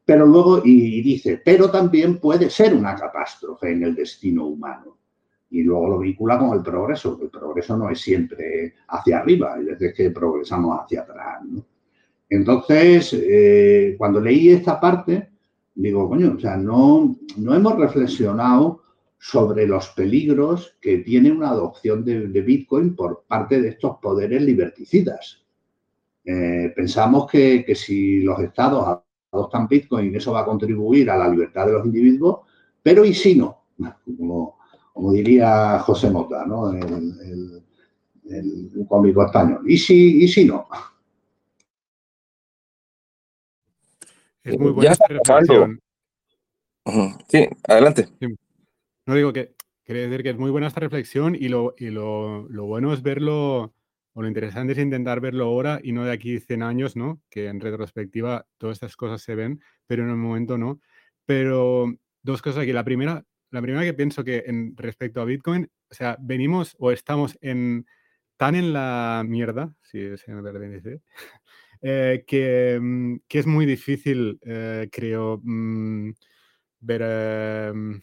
[0.05, 4.97] pero luego, y, dice, pero también puede ser una catástrofe en el destino humano.
[5.49, 9.63] Y luego lo vincula con el progreso, el progreso no es siempre hacia arriba, hay
[9.65, 11.41] veces que progresamos hacia atrás.
[12.29, 15.29] Entonces, eh, cuando leí esta parte,
[15.77, 18.81] digo, coño, o sea, no, no hemos reflexionado
[19.19, 25.43] sobre los peligros que tiene una adopción de, Bitcoin por parte de estos poderes liberticidas.
[26.25, 28.99] Eh, pensamos que, si los estados
[29.31, 32.39] adoptan Bitcoin, eso va a contribuir a la libertad de los individuos,
[32.81, 33.65] pero ¿y si no?
[34.17, 34.57] Como,
[35.13, 36.71] diría José Mota, ¿no?
[36.71, 37.63] el,
[38.89, 39.61] cómico español.
[39.65, 40.67] ¿Y ¿Y si no?
[44.47, 45.81] Es muy buena reflexión.
[47.27, 48.07] Sí, adelante.
[49.05, 52.47] No digo que, quiere decir que es muy buena esta reflexión y lo, y lo,
[52.49, 53.73] lo, bueno es verlo,
[54.13, 57.21] o lo interesante es intentar verlo ahora y no de aquí 100 años, ¿no?
[57.29, 60.79] Que en retrospectiva todas estas cosas se ven, pero en el momento no.
[61.25, 61.93] Pero
[62.23, 62.71] dos cosas aquí.
[62.71, 66.91] La primera, la primera que pienso que en respecto a Bitcoin, o sea, venimos o
[66.91, 67.85] estamos en
[68.37, 71.01] tan en la mierda, si se me permite
[71.81, 76.11] eh, que, mm, que, es muy difícil, eh, creo, mm,
[76.81, 78.01] ver, em,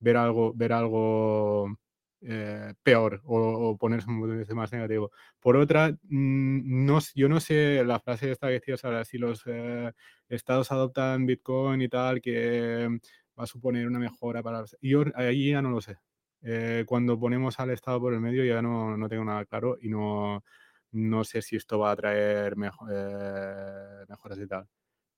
[0.00, 1.78] ver algo, ver algo
[2.22, 5.10] eh, peor o, ponerse un más negativo.
[5.40, 9.44] Por otra, mm, no, yo no sé la frase esta que decías ahora, si los
[10.28, 12.88] estados adoptan Bitcoin y tal, que
[13.38, 14.64] va a suponer una mejora para...
[14.80, 15.96] Yo ahí ya no lo sé.
[16.86, 20.44] cuando ponemos al Estado por el medio ya no, no tengo nada claro y no,
[20.94, 22.54] no sé si esto va a traer
[22.90, 24.66] eh, mejoras y tal.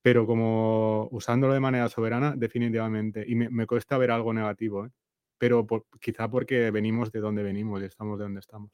[0.01, 3.23] Pero como usándolo de manera soberana, definitivamente.
[3.27, 4.89] Y me, cuesta ver algo negativo, ¿eh?
[5.37, 5.65] pero
[5.99, 8.71] quizá porque venimos de donde venimos y estamos de donde estamos.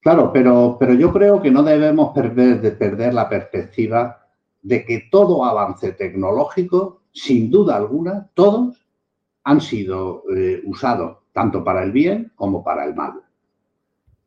[0.00, 4.26] Claro, pero, pero yo creo que no debemos perder, de perder la perspectiva
[4.60, 8.84] de que todo avance tecnológico, sin duda alguna, todos
[9.44, 13.22] han sido eh, usados tanto para el bien como para el mal.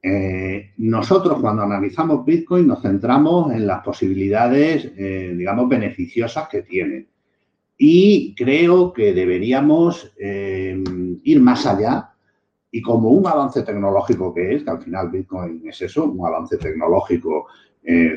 [0.07, 7.07] Eh, nosotros cuando analizamos Bitcoin nos centramos en las posibilidades, eh, digamos, beneficiosas que tiene.
[7.75, 10.79] Y creo que deberíamos eh,
[11.23, 12.11] ir más allá
[12.69, 16.57] y como un avance tecnológico que es, que al final Bitcoin es eso, un avance
[16.57, 17.47] tecnológico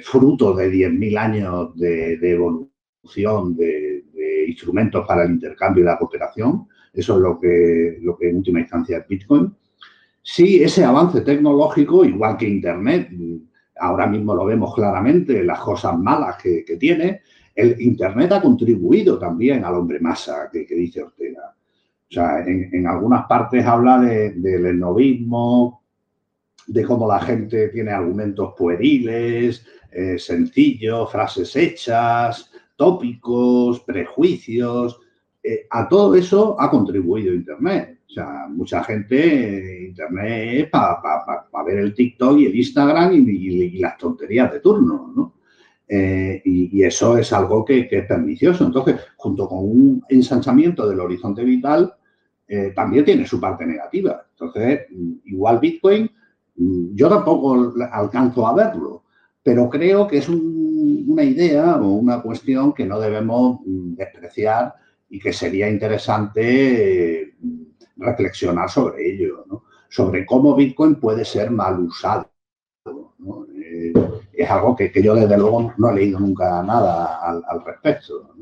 [0.03, 6.67] fruto de 10.000 años de, evolución de, de, instrumentos para el intercambio y la cooperación,
[6.93, 9.55] eso es lo que, lo que en última instancia es Bitcoin
[10.23, 13.11] Sí, ese avance tecnológico, igual que Internet,
[13.79, 17.23] ahora mismo lo vemos claramente, las cosas malas que, tiene,
[17.55, 21.55] el Internet ha contribuido también al hombre masa que, dice Ortega.
[22.11, 25.83] O sea, en, algunas partes habla del esnovismo,
[26.67, 35.01] de cómo la gente tiene argumentos pueriles, eh, sencillos, frases hechas, tópicos, prejuicios.
[35.43, 37.98] Eh, a todo eso ha contribuido Internet.
[38.09, 44.51] O sea, mucha gente, Internet para ver el TikTok y el Instagram y, las tonterías
[44.51, 45.35] de turno, ¿no?
[45.87, 48.65] Eh, y, eso es algo que, es pernicioso.
[48.65, 51.95] Entonces, junto con un ensanchamiento del horizonte vital,
[52.47, 54.27] eh, también tiene su parte negativa.
[54.31, 54.87] Entonces,
[55.27, 56.11] igual Bitcoin,
[56.95, 59.05] yo tampoco alcanzo a verlo,
[59.43, 64.75] pero creo que es una idea o una cuestión que no debemos despreciar
[65.11, 67.35] y que sería interesante
[67.99, 69.65] reflexionar sobre ello, ¿no?
[69.89, 72.31] sobre cómo Bitcoin puede ser mal usado.
[73.57, 73.93] Eh,
[74.33, 78.35] es algo que, yo desde luego no he leído nunca nada al, respecto.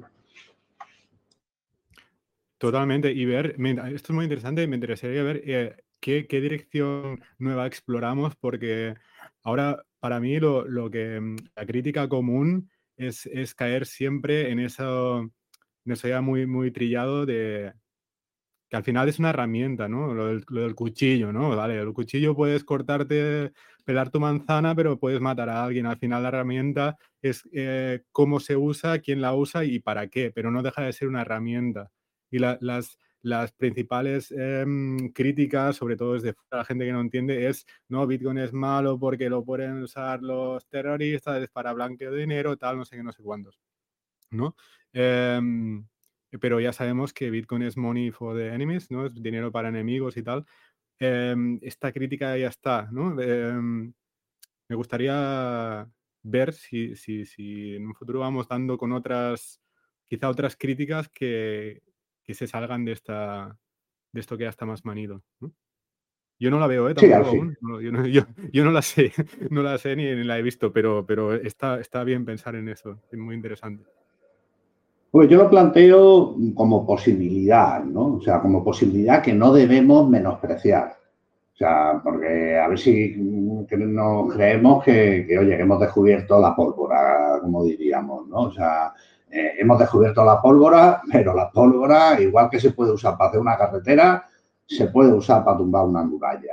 [2.58, 3.12] Totalmente.
[3.12, 3.56] Y ver,
[3.92, 8.94] esto es muy interesante, me interesaría ver eh, qué, dirección nueva exploramos, porque
[9.42, 15.20] ahora para mí lo, que mm, la crítica común es, es, caer siempre en eso,
[15.84, 17.72] en eso ya muy, muy trillado de,
[18.68, 20.12] que al final es una herramienta, ¿no?
[20.12, 21.54] Lo del, cuchillo, ¿no?
[21.54, 23.52] Vale, el cuchillo puedes cortarte,
[23.84, 25.86] pelar tu manzana, pero puedes matar a alguien.
[25.86, 30.32] Al final la herramienta es eh, cómo se usa, quién la usa y para qué,
[30.32, 31.90] pero no deja de ser una herramienta.
[32.30, 32.58] Y las,
[33.22, 38.38] las principales em, críticas, sobre todo desde la gente que no entiende, es, no, Bitcoin
[38.38, 42.96] es malo porque lo pueden usar los terroristas para blanqueo de dinero, tal, no sé
[42.96, 43.60] qué, no sé cuántos,
[44.30, 44.56] ¿no?
[44.92, 45.84] Em,
[46.40, 49.06] pero ya sabemos que Bitcoin es money for the enemies, ¿no?
[49.06, 50.44] Es dinero para enemigos y tal.
[50.98, 53.20] Em, esta crítica ya está, ¿no?
[53.20, 53.92] Em,
[54.68, 55.88] me gustaría
[56.22, 59.60] ver si, si, si, en un futuro vamos dando con otras,
[60.08, 61.82] quizá otras críticas que,
[62.24, 63.58] que se salgan de, esta,
[64.12, 65.22] de esto que ya está más manido.
[66.38, 66.94] Yo no la veo, ¿eh?
[67.00, 67.08] yo,
[67.60, 69.12] no, yo, yo, no, la sé,
[69.50, 72.68] no la sé ni, ni, la he visto, pero, pero está, está bien pensar en
[72.68, 73.84] eso, es muy interesante.
[75.10, 78.16] Pues yo lo planteo como posibilidad, ¿no?
[78.16, 80.96] O sea, como posibilidad que no debemos menospreciar.
[81.54, 83.66] O sea, porque a ver si nos
[84.34, 88.40] creemos que, oye, hemos descubierto la pólvora, como diríamos, ¿no?
[88.40, 88.92] O sea,
[89.30, 93.40] eh, hemos descubierto la pólvora, pero la pólvora, igual que se puede usar para hacer
[93.40, 94.24] una carretera,
[94.66, 96.52] se puede usar para tumbar una muralla.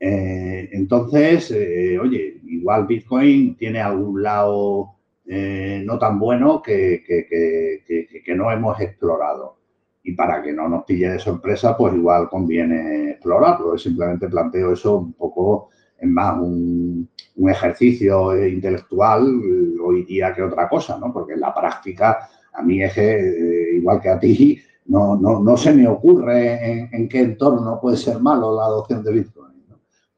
[0.00, 4.96] Eh, entonces, eh, oye, igual Bitcoin tiene algún lado
[5.34, 9.56] eh, no tan bueno que, que, no hemos explorado.
[10.02, 13.78] Y para que no nos pille de sorpresa, pues igual conviene explorarlo.
[13.78, 19.40] Simplemente planteo eso un poco en más un, un ejercicio intelectual
[19.82, 21.10] hoy día que otra cosa, ¿no?
[21.10, 25.56] Porque en la práctica, a mí es que, igual que a ti, no, no, no
[25.56, 29.51] se me ocurre en, qué entorno puede ser malo la adopción de Bitcoin.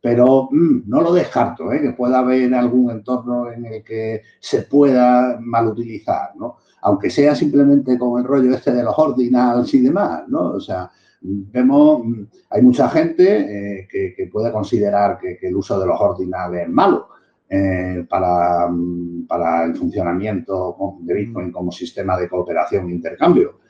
[0.05, 1.81] Pero mm, no lo descarto, ¿eh?
[1.81, 6.59] que pueda haber algún entorno en el que se pueda mal utilizar, ¿no?
[6.83, 10.51] aunque sea simplemente con el rollo este de los ordinals y demás, ¿no?
[10.51, 10.91] O sea,
[11.23, 12.03] vemos,
[12.51, 17.09] hay mucha gente eh, que, puede considerar que, el uso de los ordinals es malo
[17.49, 18.69] eh, para,
[19.27, 23.61] para, el funcionamiento de Bitcoin como sistema de cooperación e intercambio.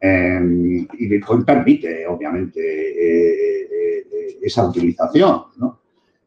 [0.00, 2.62] Em, y Bitcoin permite, obviamente,
[4.40, 5.81] esa utilización, ¿no?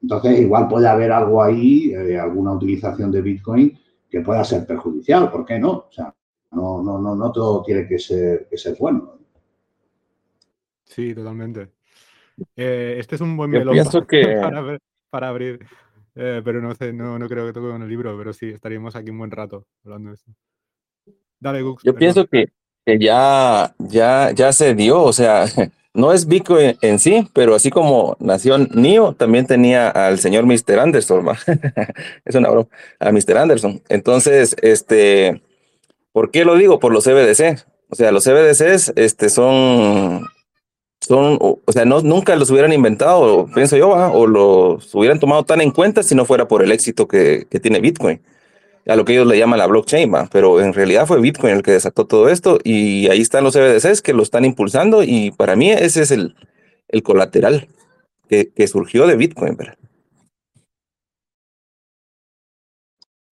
[0.05, 5.31] Entonces, igual puede haber algo ahí, eh, alguna utilización de Bitcoin que pueda ser perjudicial,
[5.31, 5.71] ¿por qué no?
[5.71, 6.13] O sea,
[6.51, 9.17] no, no, no, no todo tiene que ser, que ser bueno.
[10.83, 11.71] Sí, totalmente.
[12.55, 13.75] este es un buen melón
[15.09, 15.65] para, abrir,
[16.13, 19.09] pero no sé, no, no creo que toque con el libro, pero sí, estaríamos aquí
[19.09, 20.31] un buen rato hablando de eso.
[21.39, 21.81] Dale, Gux.
[21.83, 22.49] Yo pienso que
[22.85, 25.45] que ya, ya, ya se dio, o sea,
[25.95, 30.79] no es Bitcoin en sí, pero así como nació NIO, también tenía al señor Mr.
[30.79, 31.25] Anderson,
[32.25, 32.67] es una broma,
[32.99, 33.37] a Mr.
[33.37, 33.81] Anderson.
[33.89, 35.41] Entonces, este,
[36.11, 36.79] ¿por qué lo digo?
[36.79, 37.65] Por los CBDC.
[37.89, 40.27] O sea, los CBDCs este, son,
[40.99, 45.61] son, o sea, no, nunca los hubieran inventado, pienso yo, o los hubieran tomado tan
[45.61, 48.21] en cuenta si no fuera por el éxito que tiene Bitcoin
[48.87, 51.71] a lo que ellos le llaman la blockchain, pero en realidad fue Bitcoin el que
[51.71, 55.71] desató todo esto y ahí están los CBDCs que lo están impulsando y para mí
[55.71, 56.35] ese es el,
[56.87, 57.67] el colateral
[58.29, 59.55] que, que, surgió de Bitcoin.
[59.57, 59.75] ¿verdad?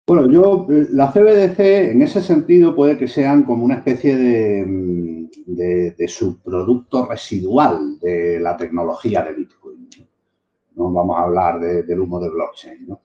[0.06, 1.60] Bueno, yo, la CBDC
[1.92, 8.56] en ese sentido puede que sean como una especie de, de, subproducto residual de la
[8.56, 9.88] tecnología de Bitcoin.
[10.74, 13.00] No vamos a hablar del humo de blockchain, ¿no?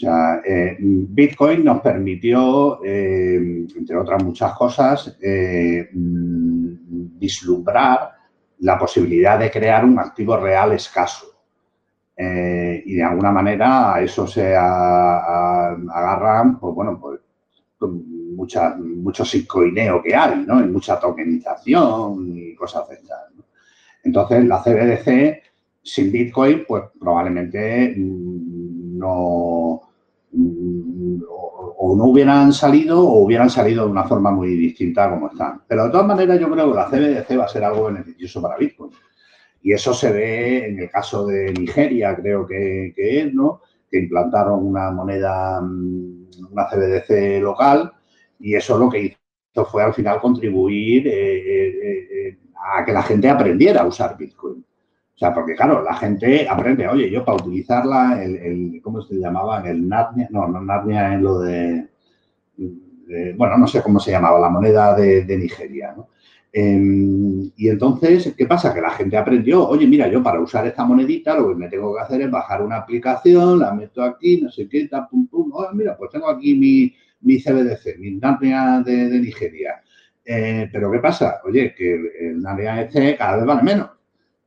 [0.00, 8.12] O sea, eh, Bitcoin nos permitió, eh, entre otras muchas cosas, eh, mm, vislumbrar
[8.60, 11.26] la posibilidad de crear un activo real escaso.
[12.22, 17.20] y de alguna manera a eso se agarran, pues bueno, pues
[18.36, 20.60] mucha, mucho bitcoineo que hay, ¿no?
[20.60, 23.18] Y mucha tokenización y cosas de estas.
[24.04, 25.42] Entonces, la CBDC
[25.82, 29.89] sin Bitcoin, pues probablemente mm, no,
[30.32, 35.62] Mm, o, no hubieran salido o hubieran salido de una forma muy distinta como están.
[35.66, 38.56] Pero de todas maneras yo creo que la CBDC va a ser algo beneficioso para
[38.56, 38.92] Bitcoin.
[39.62, 43.60] Y eso se ve en el caso de Nigeria, creo que, es, ¿no?
[43.90, 47.92] Que implantaron una moneda, mm, una CBDC local
[48.38, 52.38] y eso lo que hizo fue al final contribuir eh, eh, eh,
[52.76, 54.64] a que la gente aprendiera a usar Bitcoin.
[55.20, 59.62] O sea, porque claro, la gente aprende, oye, yo para utilizarla, el, ¿cómo se llamaba?
[59.68, 61.88] El Narnia, no, no Narnia es lo de,
[63.36, 66.08] bueno, no sé cómo se llamaba, la moneda de, Nigeria, ¿no?
[66.50, 68.72] Em, y entonces, ¿qué pasa?
[68.72, 71.94] Que la gente aprendió, oye, mira, yo para usar esta monedita lo que me tengo
[71.94, 75.50] que hacer es bajar una aplicación, la meto aquí, no sé qué, tal, pum, pum,
[75.52, 79.82] oh, mira, pues tengo aquí mi, mi CBDC, mi Narnia de, Nigeria.
[80.24, 81.42] Eh, pero ¿qué pasa?
[81.44, 83.99] Oye, que el Narnia este cada vez vale menos.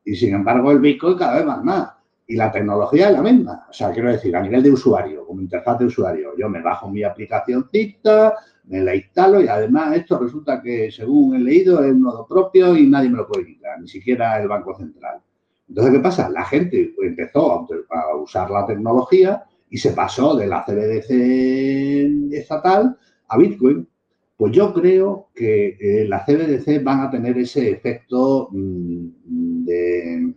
[0.06, 1.92] Y sin embargo, el Bitcoin cada vez más más.
[2.28, 3.68] Y la tecnología es la misma.
[3.70, 6.90] O sea, quiero decir, a nivel de usuario, como interfaz de usuario, yo me bajo
[6.90, 8.34] mi aplicación TikTok,
[8.66, 12.78] me la instalo y además esto resulta que, según he leído, es un nodo propio
[12.78, 15.20] y nadie me lo puede quitar, ni siquiera el Banco Central.
[15.68, 16.30] Entonces, ¿qué pasa?
[16.30, 22.98] La gente empezó a usar la tecnología y se pasó de la CBDC estatal
[23.28, 23.88] a Bitcoin.
[24.36, 30.34] Pues yo creo que eh, las CBDC van a tener ese efecto mm, de,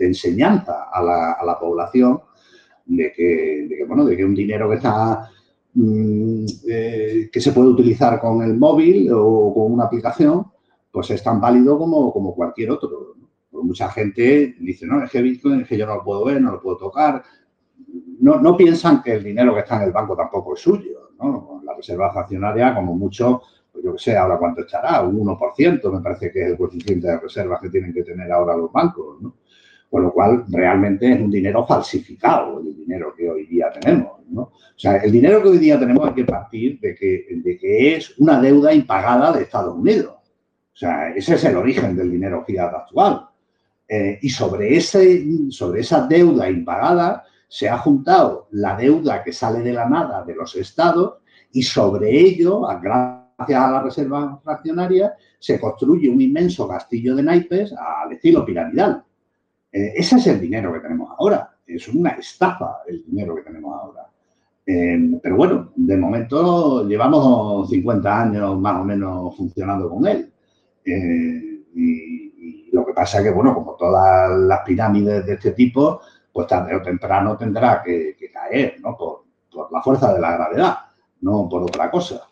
[0.00, 2.20] enseñanza a la, población
[2.86, 5.30] de que, bueno, de que un dinero que está
[5.74, 10.46] mm, eh, que se puede utilizar con el móvil o con una aplicación,
[10.90, 13.14] pues es tan válido como, como cualquier otro.
[13.52, 16.52] mucha gente dice, no, es que Bitcoin es que yo no lo puedo ver, no
[16.52, 17.22] lo puedo tocar.
[18.20, 21.03] No, no piensan que el dinero que está en el banco tampoco es suyo
[21.64, 23.42] la reserva accionaria, como mucho,
[23.72, 27.08] pues yo que sé, ahora cuánto echará, un 1%, me parece que es el coeficiente
[27.08, 29.36] de reservas que tienen que tener ahora los bancos, ¿no?
[29.90, 34.12] Con lo cual, realmente es un dinero falsificado, el dinero que hoy día tenemos.
[34.36, 37.94] O sea, el dinero que hoy día tenemos hay que partir de que, de que
[37.94, 40.14] es una deuda impagada de Estados Unidos.
[40.16, 43.28] O sea, ese es el origen del dinero fiat actual.
[43.86, 47.24] Eh, y sobre, ese, sobre esa deuda impagada
[47.54, 51.18] se ha juntado la deuda que sale de la nada de los estados
[51.52, 57.72] y sobre ello, gracias a la reserva fraccionaria, se construye un inmenso castillo de naipes
[57.72, 59.04] al estilo piramidal.
[59.70, 61.48] Eh, ese es el dinero que tenemos ahora.
[61.64, 64.02] Es una estafa el dinero que tenemos ahora.
[64.66, 70.32] Eh, pero bueno, de momento llevamos 50 años más o menos funcionando con él.
[70.84, 76.00] y, lo que pasa es que, bueno, como todas las pirámides de este tipo,
[76.34, 78.96] pues tarde o temprano tendrá que, caer, ¿no?
[78.96, 79.22] Por,
[79.70, 80.78] la fuerza de la gravedad,
[81.20, 82.26] no por otra cosa.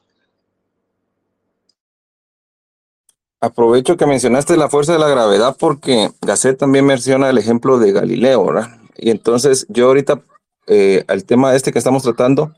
[3.40, 7.92] Aprovecho que mencionaste la fuerza de la gravedad porque Gasset también menciona el ejemplo de
[7.92, 8.70] Galileo, ¿verdad?
[8.96, 10.20] Y entonces yo ahorita
[10.66, 12.52] eh, al tema este que estamos tratando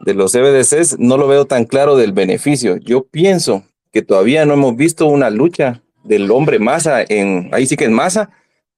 [0.00, 2.76] de los CBDCs no lo veo tan claro del beneficio.
[2.76, 7.76] Yo pienso que todavía no hemos visto una lucha del hombre masa, en, ahí sí
[7.76, 8.30] que en masa,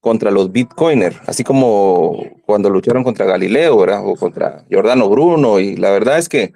[0.07, 4.07] contra los bitcoiners, así como cuando lucharon contra Galileo, ¿verdad?
[4.07, 6.53] O contra Giordano Bruno, y la verdad es que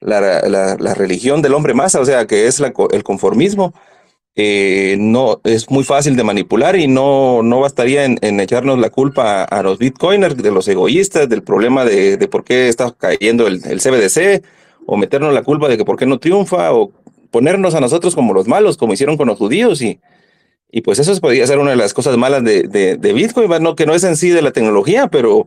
[0.00, 3.74] la, la, religión del hombre masa, o sea, que es el conformismo,
[4.36, 9.44] eh, no es muy fácil de manipular y no, no bastaría en, echarnos la culpa
[9.44, 13.60] a, los bitcoiners, de los egoístas, del problema de, de por qué está cayendo el,
[13.66, 14.42] el, CBDC,
[14.86, 16.90] o meternos la culpa de que por qué no triunfa, o
[17.30, 20.00] ponernos a nosotros como los malos, como hicieron con los judíos, y,
[20.76, 22.64] y pues eso podría ser una de las cosas malas de,
[22.98, 23.76] de, Bitcoin, ¿no?
[23.76, 25.46] que no es en sí de la tecnología, pero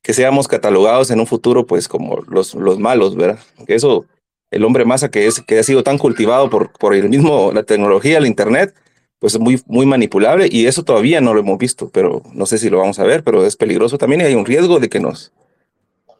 [0.00, 3.38] que seamos catalogados en un futuro pues como los, los malos, ¿verdad?
[3.66, 4.06] Que eso,
[4.50, 7.64] el hombre masa que, es, que ha sido tan cultivado por, por el mismo, la
[7.64, 8.74] tecnología, el Internet,
[9.18, 12.56] pues es muy, muy manipulable y eso todavía no lo hemos visto, pero no sé
[12.56, 15.00] si lo vamos a ver, pero es peligroso también y hay un riesgo de que
[15.00, 15.34] nos,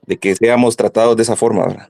[0.04, 1.88] de que seamos tratados de esa forma, ¿verdad?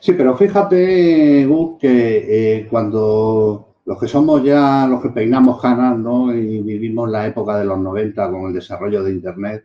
[0.00, 5.98] Sí, pero fíjate, Gus, que eh, cuando los que somos ya, los que peinamos canas,
[5.98, 6.34] ¿no?
[6.34, 9.64] Y vivimos la época de los 90 con el desarrollo de Internet,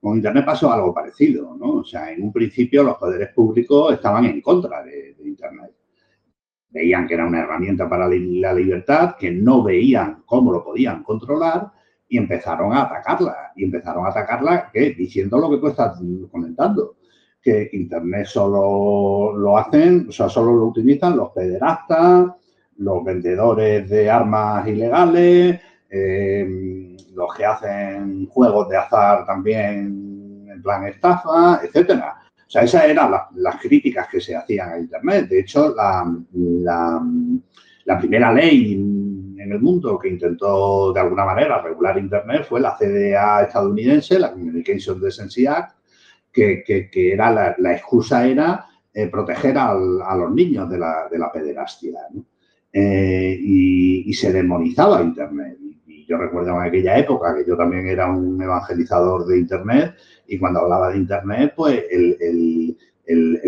[0.00, 1.78] con Internet pasó algo parecido, ¿no?
[1.80, 5.72] O sea, en un principio los poderes públicos estaban en contra de, Internet.
[6.70, 11.70] Veían que era una herramienta para la libertad, que no veían cómo lo podían controlar
[12.08, 13.52] y empezaron a atacarla.
[13.54, 14.94] Y empezaron a atacarla ¿qué?
[14.94, 16.00] diciendo lo que tú estás
[16.30, 16.96] comentando,
[17.40, 22.32] que Internet solo lo hacen, o sea, solo lo utilizan los pederastas,
[22.78, 25.60] los vendedores de armas ilegales,
[25.90, 32.16] eh, los que hacen juegos de azar también en plan estafa, etcétera.
[32.48, 35.28] O sea, esas eran las, críticas que se hacían a Internet.
[35.28, 36.10] De hecho, la,
[37.84, 42.76] la, primera ley en el mundo que intentó de alguna manera regular Internet fue la
[42.76, 45.76] CDA estadounidense, la Communication Decency Act,
[46.32, 52.00] que, que, era la, excusa era eh, proteger a los niños de la, de pederastia.
[52.72, 55.58] Eh, y, se demonizaba Internet.
[55.86, 59.94] Y, yo recuerdo en aquella época que yo también era un evangelizador de Internet
[60.26, 62.76] y cuando hablaba de Internet, pues el,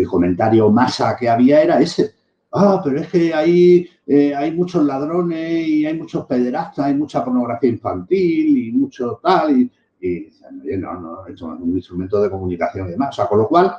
[0.09, 2.13] comentario masa que había era ese.
[2.51, 7.23] Ah, pero es que hay, eh, hay muchos ladrones y hay muchos pederastas, hay mucha
[7.23, 9.69] pornografía infantil y mucho tal.
[10.01, 10.29] Y,
[10.77, 13.09] no, no, esto es un instrumento de comunicación y demás.
[13.09, 13.73] O sea, con lo cual,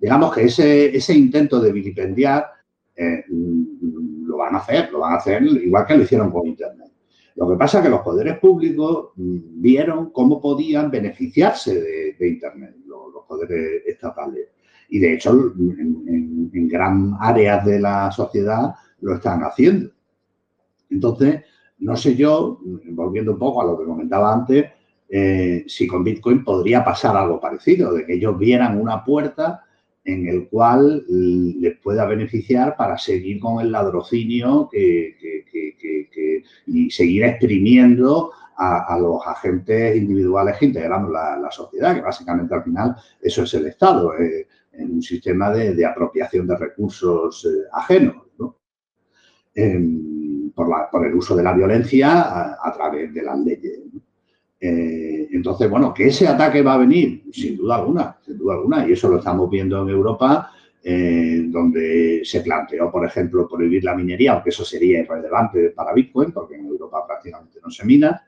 [0.00, 2.46] digamos que ese, ese intento de vilipendiar
[2.96, 6.90] eh, lo van a hacer, lo van a hacer igual que lo hicieron con Internet.
[7.36, 12.76] Lo que pasa es que los poderes públicos mm, vieron cómo podían beneficiarse de, Internet,
[12.86, 14.48] los, poderes estatales.
[14.90, 19.90] Y de hecho, en, gran áreas de la sociedad lo están haciendo.
[20.90, 21.42] Entonces,
[21.78, 22.60] no sé yo,
[22.90, 24.66] volviendo un poco a lo que comentaba antes,
[25.08, 29.64] eh, si con Bitcoin podría pasar algo parecido, de que ellos vieran una puerta
[30.04, 34.68] en el cual les pueda beneficiar para seguir con el ladrocinio
[36.66, 42.96] y seguir exprimiendo a, los agentes individuales que integramos la, sociedad, que básicamente al final
[43.20, 48.16] eso es el Estado, eh, en un sistema de, apropiación de recursos eh, ajenos,
[49.54, 53.80] em, por, el uso de la violencia a, través de las leyes.
[54.60, 58.88] Eh, entonces, bueno, que ese ataque va a venir, sin duda alguna, sin duda alguna,
[58.88, 60.50] y eso lo estamos viendo en Europa,
[60.82, 66.30] eh, donde se planteó, por ejemplo, prohibir la minería, aunque eso sería irrelevante para Bitcoin,
[66.30, 68.22] porque en Europa prácticamente no se mina,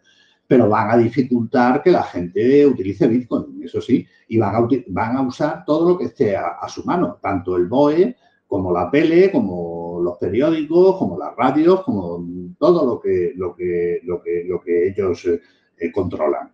[0.47, 5.17] pero van a dificultar que la gente utilice Bitcoin, eso sí, y van a, van
[5.17, 8.17] a usar todo lo que esté a, su mano, tanto el BOE
[8.47, 12.25] como la tele, como los periódicos, como las radios, como
[12.59, 15.29] todo lo que, lo que, lo que, lo que ellos
[15.79, 16.53] eh, controlan.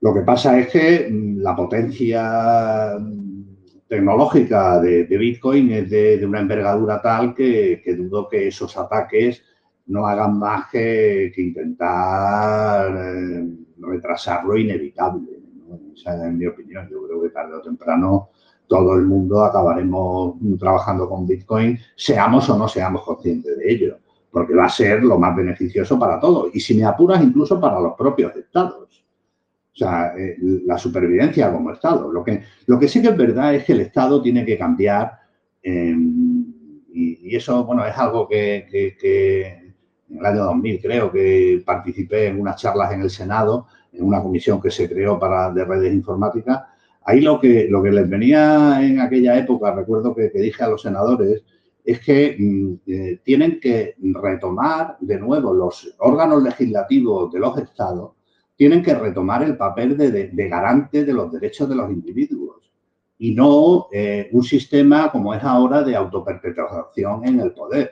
[0.00, 3.44] Lo que pasa es que mm, la potencia mm,
[3.88, 9.42] tecnológica de, Bitcoin es de, una envergadura tal que, dudo que esos ataques
[9.86, 13.46] no hagan más que, intentar eh,
[13.78, 15.40] retrasarlo inevitable.
[15.94, 16.88] Esa es mi opinión.
[16.90, 18.30] Yo creo que tarde o temprano
[18.66, 23.98] todo el mundo acabaremos trabajando con Bitcoin, seamos o no seamos conscientes de ello,
[24.34, 26.52] porque va a ser lo más beneficioso para todos.
[26.52, 29.04] Y si me apuras, incluso para los propios estados.
[29.72, 30.36] O sea, eh,
[30.66, 32.10] la supervivencia como Estado.
[32.12, 35.12] Lo que, lo que sí que es verdad es que el Estado tiene que cambiar
[35.62, 36.52] em,
[36.92, 38.66] y, eso, bueno, es algo que,
[40.10, 44.20] en el año 2000 creo que participé en unas charlas en el Senado, en una
[44.20, 46.60] comisión que se creó para de redes informáticas.
[47.04, 50.82] Ahí lo que, lo que les venía en aquella época, recuerdo que, dije a los
[50.82, 51.44] senadores,
[51.84, 58.12] es que mm, eh, tienen que retomar de nuevo los órganos legislativos de los estados,
[58.56, 62.70] tienen que retomar el papel de garante de los derechos de los individuos
[63.18, 67.90] y no eh, un sistema como es ahora de autoperpetuación en el poder.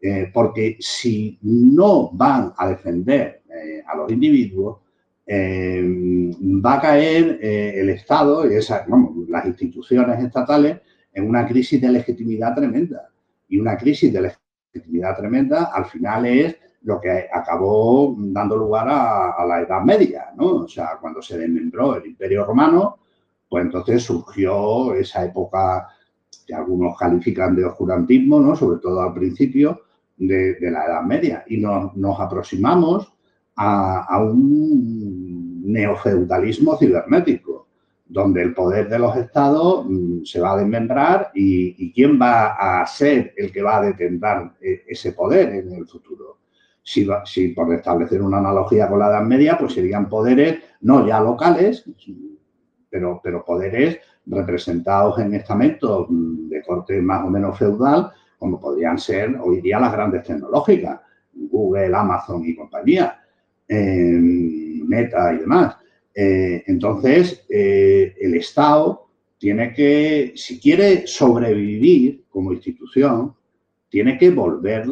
[0.00, 3.42] Eh, porque si no van a defender
[3.86, 4.80] a los individuos,
[5.28, 8.84] va a caer el Estado y esa,
[9.28, 10.80] las instituciones estatales
[11.12, 13.11] en una crisis de legitimidad tremenda.
[13.52, 14.32] Y una crisis de
[14.72, 20.64] legitimidad tremenda al final es lo que acabó dando lugar a, la Edad Media, ¿no?
[20.64, 22.96] O sea, cuando se desmembró el Imperio Romano,
[23.50, 25.86] pues entonces surgió esa época
[26.46, 28.56] que algunos califican de oscurantismo, ¿no?
[28.56, 29.82] sobre todo al principio
[30.16, 33.12] de, la Edad Media, y nos, aproximamos
[33.56, 37.51] a, un neofeudalismo cibernético,
[38.12, 42.86] donde el poder de los estados mm, se va a desmembrar y, quién va a
[42.86, 46.38] ser el que va a detentar e, ese poder en el futuro.
[46.82, 51.20] Si, si, por establecer una analogía con la Edad Media, pues serían poderes no ya
[51.20, 51.84] locales,
[52.90, 59.38] pero, pero poderes representados en estamentos de corte más o menos feudal, como podrían ser
[59.40, 61.00] hoy día las grandes tecnológicas,
[61.32, 63.22] Google, Amazon y compañía,
[63.66, 64.18] eh,
[64.86, 65.76] Meta y demás.
[66.14, 69.08] Eh, entonces, eh, el Estado
[69.38, 73.34] tiene que, si quiere sobrevivir como institución,
[73.88, 74.86] tiene que volver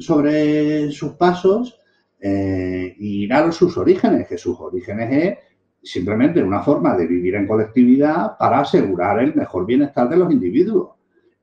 [0.00, 1.78] sobre sus pasos
[2.18, 5.38] e ir a sus orígenes, que sus orígenes es
[5.82, 10.90] simplemente una forma de vivir en colectividad para asegurar el mejor bienestar de los individuos.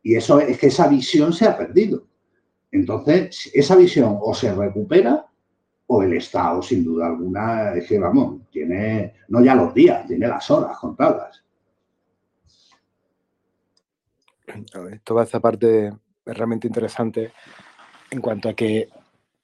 [0.03, 2.05] Y eso es que esa visión se ha perdido.
[2.71, 5.25] Entonces, esa visión o se recupera
[5.87, 10.27] o el Estado, sin duda alguna, es que, vamos, tiene no ya los días, tiene
[10.27, 11.43] las horas contadas.
[15.03, 15.93] Toda esta parte
[16.25, 17.31] realmente interesante
[18.11, 18.89] en cuanto a que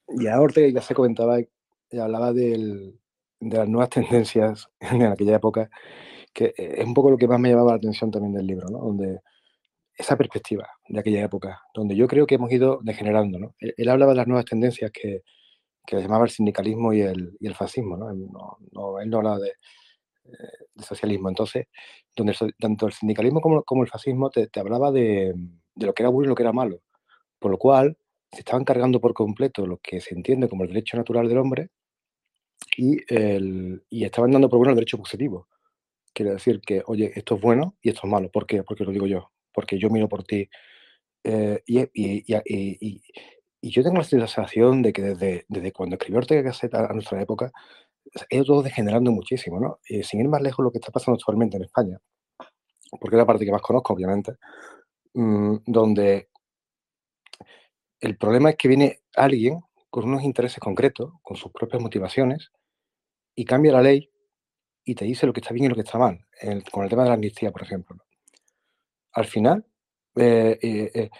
[0.08, 1.38] ya Ortega ya se comentaba,
[1.90, 2.98] ya hablaba del,
[3.40, 5.70] de las nuevas tendencias en aquella época,
[6.32, 8.78] que es un poco lo que más me llamaba la atención también del libro, ¿no?
[8.78, 9.20] Donde
[9.96, 13.54] esa perspectiva de aquella época, donde yo creo que hemos ido degenerando, ¿no?
[13.60, 15.22] Él, hablaba de las nuevas tendencias que,
[15.86, 18.12] que llamaba el sindicalismo y el, y el fascismo, ¿no?
[18.72, 19.50] No, él no hablaba de,
[20.26, 21.28] eh, socialismo.
[21.28, 21.66] Entonces,
[22.16, 25.34] donde tanto el sindicalismo como, el fascismo te, te hablaba de,
[25.74, 26.80] de, lo que era bueno y lo que era malo,
[27.38, 27.96] por lo cual
[28.32, 31.70] se estaban cargando por completo lo que se entiende como el derecho natural del hombre
[32.76, 35.48] y, el, y estaban dando por bueno el derecho positivo.
[36.12, 38.30] Quiere decir que, oye, esto es bueno y esto es malo.
[38.30, 38.62] ¿Por qué?
[38.62, 39.30] Porque lo digo yo.
[39.52, 40.48] Porque yo miro por ti.
[41.24, 43.02] Eh, y, y,
[43.66, 47.20] y, yo tengo la sensación de que desde, desde cuando escribió Ortega Gasset a, nuestra
[47.20, 47.52] época,
[48.14, 49.78] ha ido todo degenerando muchísimo, ¿no?
[50.02, 51.98] sin ir más lejos lo que está pasando actualmente en España,
[53.00, 54.34] porque es la parte que más conozco, obviamente,
[55.14, 56.28] mm, donde
[58.00, 59.60] el problema es que viene alguien
[59.90, 62.50] con unos intereses concretos, con sus propias motivaciones,
[63.34, 64.10] y cambia la ley
[64.84, 66.26] y te dice lo que está bien y lo que está mal,
[66.70, 67.96] con el tema de la amnistía, por ejemplo.
[69.12, 69.64] Al final,
[70.16, 71.10] eh, eh, eh,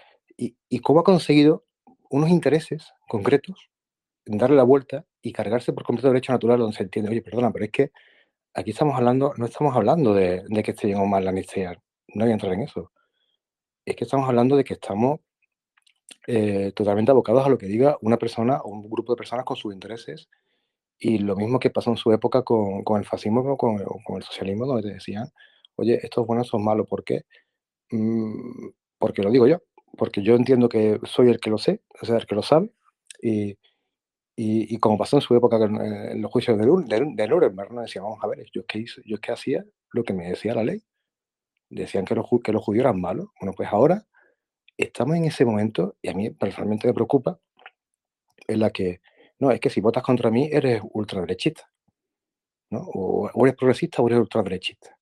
[0.69, 1.65] y, cómo ha conseguido
[2.11, 3.71] unos intereses concretos
[4.27, 7.65] darle la vuelta y cargarse por completo derecho natural donde se entiende, oye, perdona, pero
[7.67, 7.93] es que
[8.55, 11.73] aquí estamos hablando, no estamos hablando de, que esté bien o mal la amnistía,
[12.15, 12.93] no voy a entrar en eso.
[13.85, 15.21] Es que estamos hablando de que estamos
[16.27, 19.57] eh, totalmente abocados a lo que diga una persona o un grupo de personas con
[19.57, 20.29] sus intereses.
[20.99, 24.23] Y lo mismo que pasó en su época con, con el fascismo con, con, el
[24.23, 25.29] socialismo, donde te decían,
[25.77, 26.87] oye, esto es bueno, esto es malo.
[26.87, 27.25] ¿Por qué?
[27.91, 28.69] Mm,
[28.99, 29.59] porque lo digo yo,
[29.97, 32.71] porque yo entiendo que soy el que lo sé, o sea, el que lo sabe.
[33.23, 33.59] Y,
[34.37, 37.83] y, como pasó en su época en, los juicios de, de, de Nuremberg, ¿no?
[37.83, 40.65] decían, vamos a ver, yo qué hice, yo qué hacía lo que me decía la
[40.65, 40.83] ley.
[41.71, 43.29] Decían que los, que los judíos eran malos.
[43.41, 44.07] Bueno, pues ahora
[44.77, 47.39] estamos en ese momento, y a mí personalmente me preocupa,
[48.47, 49.01] en la que,
[49.39, 51.71] no, es que si votas contra mí eres ultraderechista,
[52.71, 52.81] ¿no?
[52.93, 54.94] O, eres progresista o eres ultraderechista.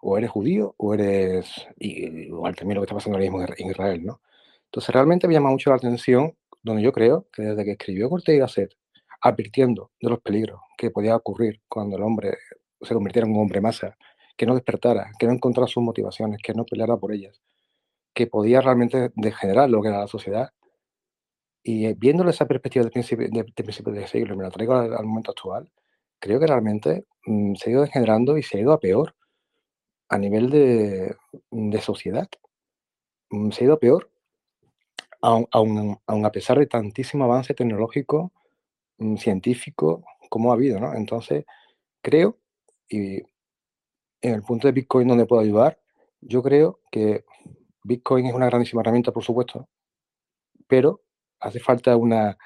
[0.00, 3.70] O eres judío o eres, y, igual también lo que está pasando ahora mismo en
[3.70, 4.20] Israel, ¿no?
[4.66, 8.36] Entonces realmente me llama mucho la atención, donde yo creo que desde que escribió Cortés
[8.36, 8.76] y Gasset,
[9.20, 12.38] advirtiendo de los peligros que podía ocurrir cuando el hombre
[12.80, 13.96] se convirtiera en un hombre masa,
[14.36, 17.42] que no despertara, que no encontrara sus motivaciones, que no peleara por ellas,
[18.14, 20.50] que podía realmente degenerar lo que era la sociedad.
[21.62, 25.32] Y eh, viéndole esa perspectiva de principio de, de, siglo, me la traigo al, momento
[25.32, 25.70] actual,
[26.18, 29.14] creo que realmente mm, se ha ido degenerando y se ha ido a peor
[30.10, 31.16] a nivel de,
[31.50, 32.28] de sociedad.
[33.30, 34.10] Mm, se ha ido peor,
[35.22, 38.32] aun, a pesar de tantísimo avance tecnológico,
[38.98, 40.94] mm, científico, como ha habido, ¿no?
[40.94, 41.44] Entonces,
[42.02, 42.38] creo,
[42.88, 43.18] y
[44.22, 45.78] en el punto de Bitcoin donde puedo ayudar,
[46.20, 47.24] yo creo que
[47.84, 49.68] Bitcoin es una grandísima herramienta, por supuesto,
[50.66, 51.02] pero
[51.40, 52.36] hace falta una,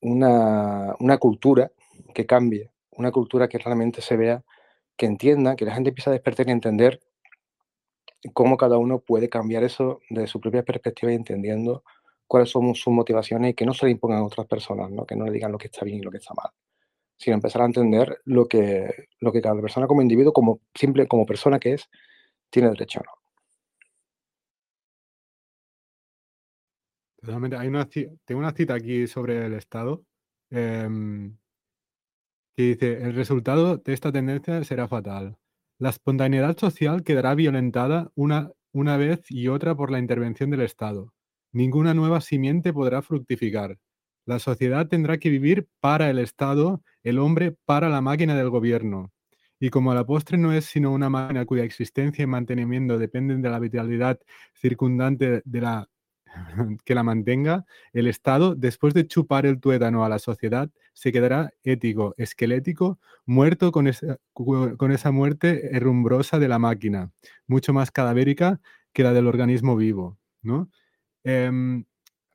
[0.00, 1.70] una, una cultura
[2.14, 4.44] que cambie, una cultura que realmente se vea,
[4.96, 7.00] que entienda, que la gente empiece a despertar y entender
[8.32, 11.84] cómo cada uno puede cambiar eso de su propia perspectiva y entendiendo
[12.26, 15.06] cuáles son sus motivaciones y que no se le impongan a otras personas, ¿no?
[15.06, 16.50] que no le digan lo que está bien y lo que está mal,
[17.16, 21.26] sino empezar a entender lo que, lo que cada persona como individuo, como simple, como
[21.26, 21.88] persona que es,
[22.50, 23.12] tiene derecho ¿no?
[27.58, 30.04] Hay una, tengo una cita aquí sobre el Estado
[30.50, 31.36] em,
[32.56, 35.36] que dice, el resultado de esta tendencia será fatal.
[35.78, 41.12] La espontaneidad social quedará violentada una, una vez y otra por la intervención del Estado.
[41.52, 43.78] Ninguna nueva simiente podrá fructificar.
[44.24, 49.12] La sociedad tendrá que vivir para el Estado, el hombre para la máquina del gobierno.
[49.60, 53.50] Y como la postre no es sino una máquina cuya existencia y mantenimiento dependen de
[53.50, 54.18] la vitalidad
[54.54, 55.88] circundante de la
[56.84, 61.52] que la mantenga, el Estado, después de chupar el tuétano a la sociedad, se quedará
[61.62, 67.12] ético, esquelético, muerto con esa, con esa muerte herrumbrosa de la máquina,
[67.46, 68.62] mucho más cadavérica
[68.94, 70.16] que la del organismo vivo.
[70.40, 70.70] ¿no?
[71.22, 71.84] Em,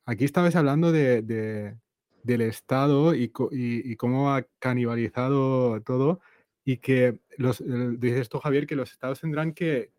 [0.04, 1.22] aquí estabais hablando de,
[2.22, 3.30] del Estado y,
[3.96, 6.20] cómo ha canibalizado todo
[6.64, 7.64] y que los,
[7.98, 9.90] dices tú, Javier, que los Estados tendrán que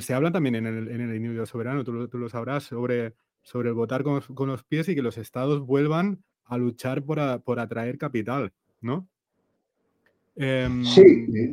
[0.00, 3.74] se habla también en el, en el individuo soberano, tú, lo sabrás, sobre, sobre el
[3.74, 8.52] votar con, los pies y que los estados vuelvan a luchar por, por atraer capital,
[8.80, 9.08] ¿no?
[10.36, 11.52] Em, sí.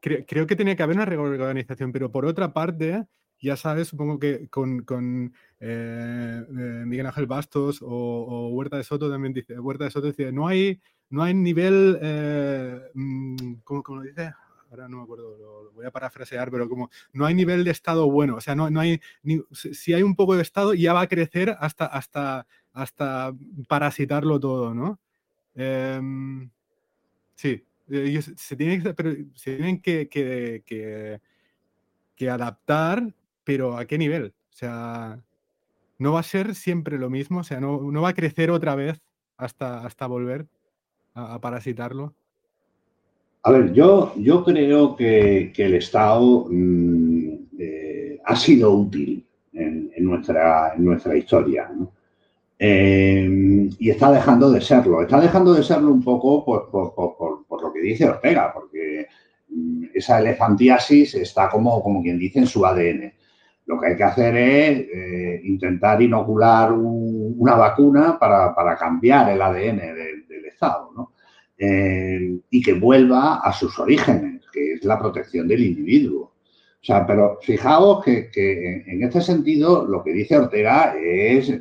[0.00, 3.06] creo que tenía que haber una reorganización, pero por otra parte,
[3.40, 9.10] ya sabes, supongo que con, con eh, eh, Miguel Ángel Bastos o, Huerta de Soto
[9.10, 14.02] también dice, Huerta de Soto dice, no hay, no hay nivel, eh, mm, ¿cómo, ¿cómo,
[14.02, 14.32] lo dice?
[14.88, 18.36] No me acuerdo, lo, voy a parafrasear, pero como no hay nivel de estado bueno,
[18.36, 19.00] o sea, no, no hay,
[19.52, 23.34] si hay un poco de estado ya va a crecer hasta, hasta, hasta
[23.68, 24.98] parasitarlo todo, ¿no?
[25.54, 26.50] Em,
[27.34, 28.82] sí, ellos se tienen,
[29.80, 31.20] que,
[32.30, 34.34] adaptar, pero ¿a qué nivel?
[34.50, 35.20] O sea,
[35.98, 38.74] no va a ser siempre lo mismo, o sea, no, no va a crecer otra
[38.74, 39.00] vez
[39.36, 40.46] hasta, hasta volver
[41.14, 42.14] a parasitarlo.
[43.46, 50.74] A ver, yo, yo creo que, el Estado mm, eh, ha sido útil en, nuestra,
[50.76, 51.70] nuestra historia.
[52.58, 55.00] Eh, y está dejando de serlo.
[55.00, 59.06] Está dejando de serlo un poco por, lo que dice Ortega, porque
[59.48, 63.12] mm, esa elefantiasis está como, como quien dice en su ADN.
[63.66, 69.78] Lo que hay que hacer es eh, intentar inocular una vacuna para, cambiar el ADN
[70.26, 70.90] del Estado.
[70.96, 71.12] ¿no?
[71.58, 76.32] Eh, y que vuelva a sus orígenes, que es la protección del individuo.
[76.82, 78.30] O sea, pero fijaos que,
[78.86, 81.52] en este sentido lo que dice Ortega es,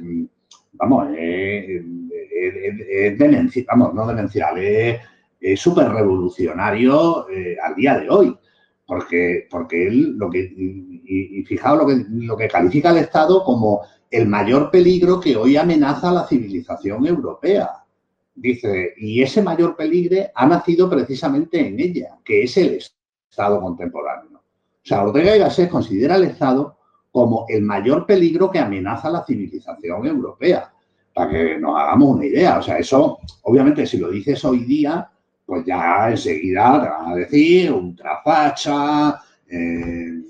[0.74, 1.82] vamos, es,
[3.18, 8.38] demencial, vamos, no demencial, es súper revolucionario eh, al día de hoy.
[8.86, 13.82] Porque, porque él lo que, y, fijaos lo que, lo que califica al Estado como
[14.12, 17.85] el mayor peligro que hoy amenaza a la civilización europea.
[18.36, 22.80] Dice, y ese mayor peligro ha nacido precisamente en ella, que es el
[23.30, 24.40] Estado contemporáneo.
[24.40, 26.78] O sea, Ortega y Gasset considera al Estado
[27.12, 30.70] como el mayor peligro que amenaza la civilización europea.
[31.14, 32.60] Para que nos hagamos una idea.
[32.60, 35.10] O sea, eso, obviamente, si lo dices hoy día,
[35.45, 40.22] pues ya enseguida te van a decir ultrafacha, eh,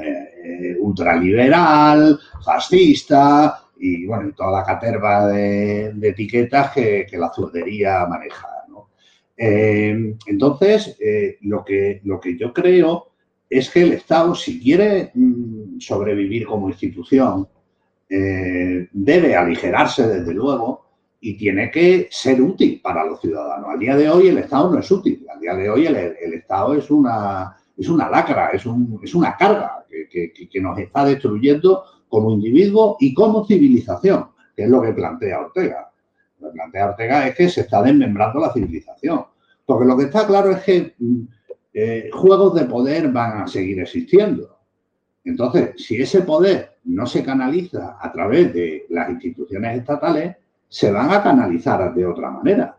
[0.00, 8.46] eh, eh ultraliberal, fascista, y bueno, toda la caterva de, etiquetas que, la zurdería maneja.
[9.42, 13.12] Eh, entonces, eh, lo, que, lo que yo creo
[13.48, 17.48] es que el Estado, si quiere mm, sobrevivir como institución,
[18.06, 20.84] eh, debe aligerarse desde luego
[21.18, 23.70] y tiene que ser útil para los ciudadanos.
[23.70, 25.96] Al día de hoy el Estado no es útil, al día de hoy el,
[26.34, 31.06] Estado es una, es una lacra, es, un, es una carga que, que, nos está
[31.06, 35.90] destruyendo como individuo y como civilización, que es lo que plantea Ortega.
[36.40, 39.24] Lo que plantea Ortega es que se está desmembrando la civilización.
[39.64, 41.20] Porque lo que está claro es que mm,
[41.72, 44.58] eh, juegos de poder van a seguir existiendo.
[45.24, 50.36] Entonces, si ese poder no se canaliza a través de las instituciones estatales,
[50.68, 52.76] se van a canalizar de otra manera.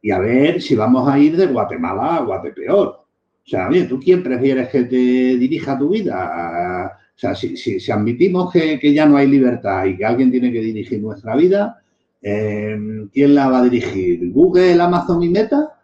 [0.00, 2.86] Y a ver si vamos a ir de Guatemala a Guatepeor.
[2.88, 6.96] O sea, oye, ¿tú quién prefieres que te dirija tu vida?
[7.18, 11.02] O sea, si, admitimos que, ya no hay libertad y que alguien tiene que dirigir
[11.02, 11.82] nuestra vida,
[12.22, 12.78] eh,
[13.12, 14.30] ¿quién la va a dirigir?
[14.30, 15.80] ¿Google, Amazon y Meta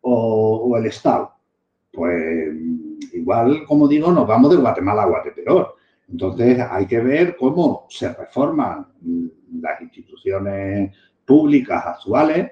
[0.00, 1.34] o, el Estado?
[1.92, 2.52] Pues
[3.12, 5.76] igual, como digo, nos vamos de Guatemala a Guatepeor.
[6.10, 8.84] Entonces hay que ver cómo se reforman
[9.60, 10.92] las instituciones
[11.24, 12.50] públicas actuales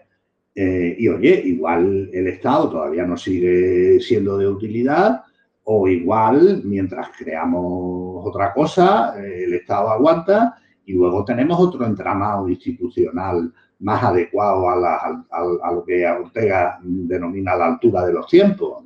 [0.54, 5.24] eh, y oye, igual el Estado todavía no sigue siendo de utilidad
[5.72, 12.48] o igual mientras creamos otra cosa, eh, el Estado aguanta y luego tenemos otro entramado
[12.48, 18.82] institucional más adecuado a, lo que Ortega denomina la altura de los tiempos.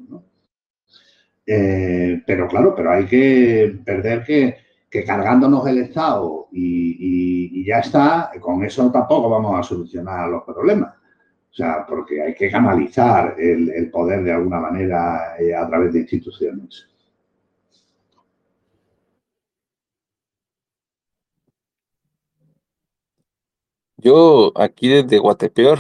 [1.47, 4.57] Eh, pero claro, pero hay que perder que,
[5.07, 10.93] cargándonos el Estado y ya está, con eso tampoco vamos a solucionar los problemas.
[11.55, 16.01] O sea, porque hay que canalizar el, poder de alguna manera eh, a través de
[16.01, 16.89] instituciones.
[23.99, 25.79] Yo aquí desde Guatepeor,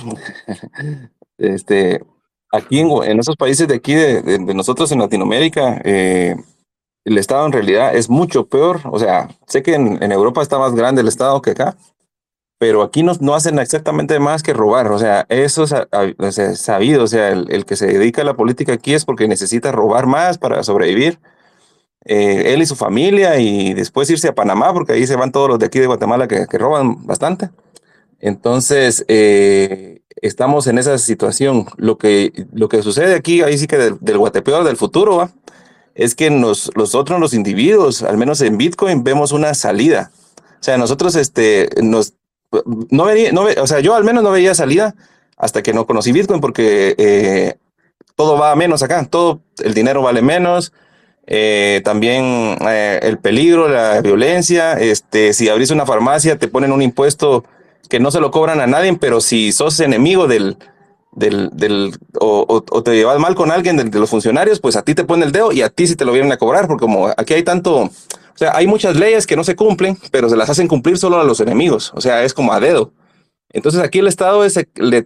[1.39, 2.05] este,
[2.53, 6.37] aquí en, esos países de aquí, de, nosotros en Latinoamérica, eh,
[7.05, 8.81] el Estado en realidad es mucho peor.
[8.85, 11.77] O sea, sé que en, Europa está más grande el Estado que acá,
[12.59, 14.91] pero aquí no, no hacen exactamente más que robar.
[14.93, 17.05] O sea, eso es sabido.
[17.05, 20.39] O sea, el, que se dedica a la política aquí es porque necesita robar más
[20.39, 21.19] para sobrevivir.
[22.07, 25.49] Eh, él y su familia y después irse a Panamá, porque ahí se van todos
[25.49, 27.51] los de aquí de Guatemala que, roban bastante.
[28.21, 31.67] Entonces, eh, estamos en esa situación.
[31.77, 35.31] Lo que, lo que sucede aquí, ahí sí que del, del Guatepeor del futuro,
[35.95, 40.11] es que nos, nosotros los individuos, al menos en Bitcoin, vemos una salida.
[40.61, 42.15] O sea, nosotros este, nos
[42.91, 44.95] no veía, no o sea, yo al menos no veía salida
[45.37, 47.55] hasta que no conocí Bitcoin porque eh,
[48.17, 50.73] todo va menos acá, todo el dinero vale menos,
[51.27, 56.83] eh, también eh, el peligro, la violencia, este, si abrís una farmacia te ponen un
[56.83, 57.45] impuesto
[57.89, 60.57] que no se lo cobran a nadie, pero si sos enemigo del,
[61.13, 64.95] del, del o, te llevas mal con alguien de, de, los funcionarios, pues a ti
[64.95, 67.09] te ponen el dedo y a ti sí te lo vienen a cobrar, porque como
[67.09, 67.91] aquí hay tanto
[68.35, 71.21] o sea, hay muchas leyes que no se cumplen, pero se las hacen cumplir solo
[71.21, 71.93] a los enemigos.
[71.95, 72.93] O sea, es como a dedo.
[73.51, 74.59] Entonces aquí el Estado es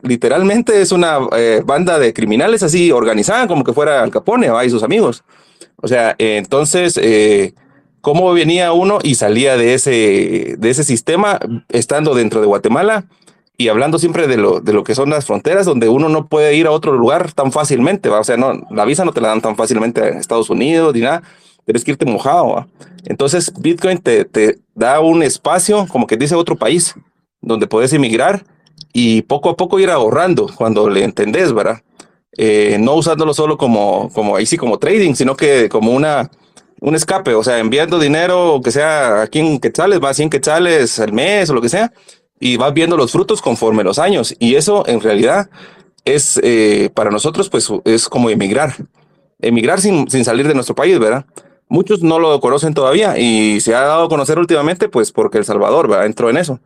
[0.03, 4.71] literalmente es una eh, banda de criminales así organizada, como que fuera Al Capone y
[4.71, 5.23] sus amigos.
[5.77, 7.53] O sea, entonces, eh,
[8.01, 11.39] ¿cómo venía uno y salía de ese, de ese sistema
[11.69, 13.05] estando dentro de Guatemala
[13.59, 16.57] y hablando siempre de lo, de lo que son las fronteras, donde uno no puede
[16.57, 18.09] ir a otro lugar tan fácilmente?
[18.09, 18.21] ¿va?
[18.21, 21.03] O sea, no, la visa no te la dan tan fácilmente a Estados Unidos ni
[21.03, 21.23] nada
[21.69, 22.67] tienes que irte mojado.
[23.05, 26.95] Entonces, Bitcoin te, da un espacio, como que dice otro país,
[27.43, 28.43] donde puedes emigrar
[28.95, 31.83] y poco a poco ir ahorrando cuando le entendés, ¿verdad?
[32.39, 36.31] Eh, no usándolo solo como, como ahí sí, como trading, sino que como una,
[36.81, 40.99] un escape, o sea, enviando dinero, que sea aquí en quetzales, va a 100 quetzales
[40.99, 41.93] al mes o lo que sea,
[42.41, 44.35] y vas viendo los frutos conforme los años.
[44.39, 45.51] Y eso en realidad
[46.07, 48.75] es eh, para nosotros, pues es como emigrar,
[49.39, 51.27] emigrar sin, sin salir de nuestro país, ¿verdad?
[51.69, 55.45] Muchos no lo conocen todavía y se ha dado a conocer últimamente, pues porque El
[55.45, 56.61] Salvador entró en eso.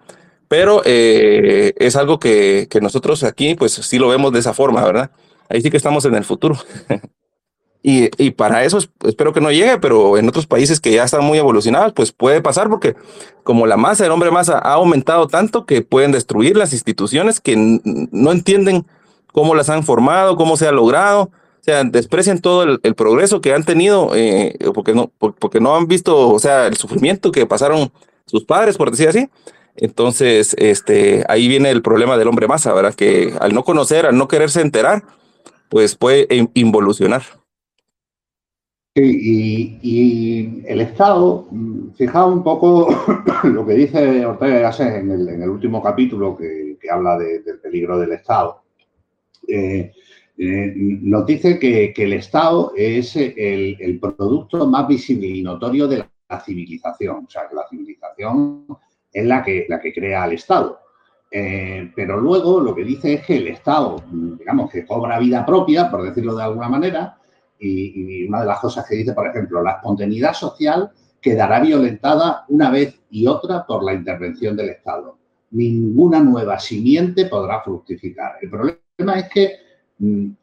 [0.48, 4.84] Pero eh, es algo que, que, nosotros aquí, pues sí lo vemos de esa forma,
[4.84, 5.10] ¿verdad?
[5.48, 6.56] Ahí sí que estamos en el futuro.
[7.82, 11.24] y, y, para eso espero que no llegue, pero en otros países que ya están
[11.24, 12.94] muy evolucionados, pues puede pasar porque
[13.42, 17.56] como la masa, el hombre masa ha aumentado tanto que pueden destruir las instituciones que
[17.56, 18.86] no entienden
[19.32, 21.30] cómo las han formado, cómo se ha logrado
[21.62, 25.86] o sea, desprecian todo el, progreso que han tenido eh, porque, no, porque no han
[25.86, 27.92] visto, o sea, el sufrimiento que pasaron
[28.26, 29.28] sus padres, por decir así.
[29.76, 32.94] Entonces, este, ahí viene el problema del hombre masa, ¿verdad?
[32.94, 35.04] Que al no conocer, al no quererse enterar,
[35.68, 37.22] pues puede involucionar.
[38.96, 41.46] Sí, y, el Estado,
[41.96, 42.88] fijaos un poco
[43.44, 48.10] lo que dice Ortega en el, en el último capítulo que, habla del peligro del
[48.10, 48.62] Estado.
[49.46, 49.92] Eh,
[50.38, 56.40] eh, nos dice que, el Estado es el, producto más visible y notorio de la
[56.40, 57.26] civilización.
[57.26, 58.66] O sea, que la civilización
[59.12, 60.80] es la que, la que crea al Estado.
[61.30, 65.90] Eh, pero luego lo que dice es que el Estado, digamos, que cobra vida propia,
[65.90, 67.18] por decirlo de alguna manera,
[67.58, 70.90] y, y una de las cosas que dice, por ejemplo, la espontaneidad social
[71.20, 75.18] quedará violentada una vez y otra por la intervención del Estado.
[75.52, 78.38] ninguna nueva simiente podrá fructificar.
[78.40, 79.52] El problema es que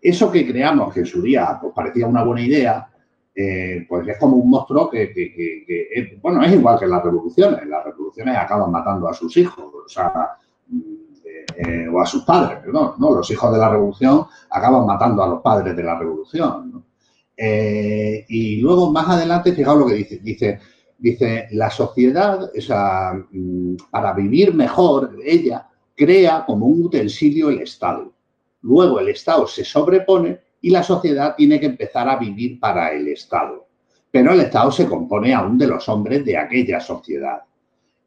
[0.02, 2.90] eso que creamos que en su día pues, parecía una buena idea,
[3.36, 7.66] eh, pues es como un monstruo que, bueno, es igual que las revoluciones.
[7.68, 9.72] Las revoluciones acaban matando a sus hijos,
[10.68, 10.80] mm,
[11.58, 13.16] eh, o a sus padres, perdón, ¿no?
[13.16, 16.84] Los hijos de la revolución acaban matando a los padres de la revolución,
[17.42, 20.60] eh, y luego más adelante, fijaos lo que dice, dice,
[20.98, 22.52] dice, la sociedad,
[23.32, 25.66] mm, para vivir mejor, ella
[25.96, 28.12] crea como un utensilio el Estado.
[28.62, 33.08] Luego el Estado se sobrepone y la sociedad tiene que empezar a vivir para el
[33.08, 33.68] Estado.
[34.12, 37.44] Pero el Estado se compone aún de los hombres de aquella sociedad.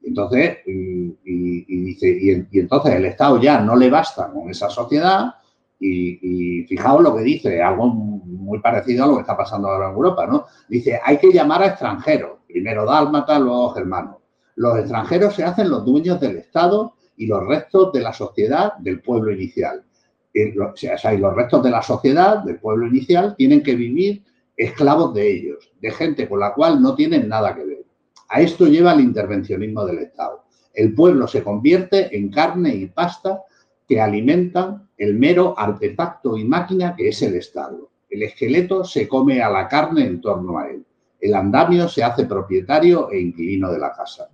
[0.03, 5.35] Entonces, y, dice, y, entonces el Estado ya no le basta con esa sociedad
[5.79, 9.95] y, fijaos lo que dice, algo muy parecido a lo que está pasando ahora en
[9.95, 10.47] Europa, ¿no?
[10.69, 14.17] Dice, hay que llamar a extranjeros, primero dálmata, luego germanos.
[14.57, 19.01] Los extranjeros se hacen los dueños del Estado y los restos de la sociedad del
[19.01, 19.85] pueblo inicial.
[20.35, 24.23] O sea, los restos de la sociedad, del pueblo inicial, tienen que vivir
[24.57, 27.85] esclavos de ellos, de gente con la cual no tienen nada que ver.
[28.29, 30.45] A esto lleva el intervencionismo del Estado.
[30.73, 33.43] El pueblo se convierte en carne y pasta
[33.87, 37.91] que alimentan el mero artefacto y máquina que es el Estado.
[38.09, 40.85] El esqueleto se come a la carne en torno a él.
[41.21, 44.29] El andamio se hace propietario e inquilino de la casa.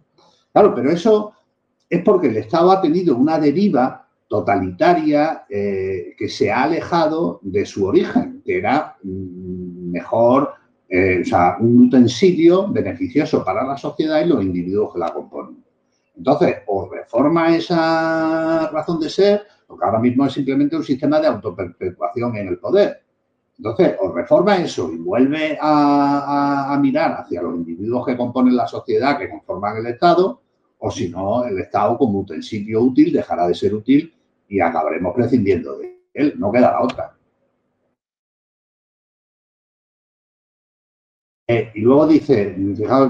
[0.52, 1.32] Claro, pero eso
[1.88, 7.64] es porque el Estado ha tenido una deriva totalitaria eh, que se ha alejado de
[7.64, 10.52] su origen, que era mm, mejor,
[10.88, 15.64] eh, o sea, un utensilio beneficioso para la sociedad y los individuos que la componen.
[16.14, 21.28] Entonces, o reforma esa razón de ser, porque ahora mismo es simplemente un sistema de
[21.28, 23.00] autoperpetuación en el poder.
[23.56, 28.68] Entonces, o reforma eso y vuelve a, a mirar hacia los individuos que componen la
[28.68, 30.40] sociedad, que conforman el Estado,
[30.78, 34.12] o si no, el Estado como utensilio útil dejará de ser útil
[34.48, 36.34] y acabaremos prescindiendo de él.
[36.38, 37.14] No queda la otra.
[41.50, 42.54] Eh, y luego dice,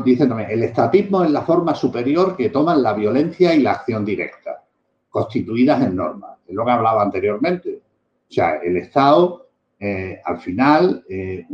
[0.04, 4.04] dice también, el estatismo es la forma superior que toman la violencia y la acción
[4.04, 4.64] directa,
[5.08, 6.38] constituidas en normas.
[6.46, 7.82] Es lo que hablaba anteriormente.
[8.28, 9.48] O sea, el Estado,
[9.80, 11.46] eh, al final, eh,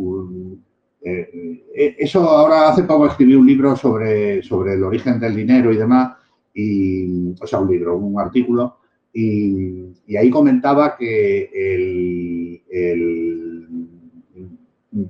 [1.98, 6.16] eso ahora hace poco escribí un libro sobre, sobre el origen del dinero y demás,
[6.52, 8.78] y, o sea, un libro, un artículo,
[9.14, 12.60] y, ahí comentaba que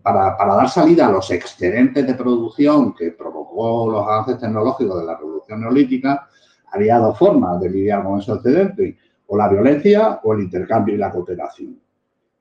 [0.03, 5.17] para, dar salida a los excedentes de producción que provocó los avances tecnológicos de la
[5.17, 6.29] revolución neolítica,
[6.71, 8.95] había dos formas de lidiar con esos excedentes,
[9.27, 11.79] o la violencia o el intercambio y la cooperación.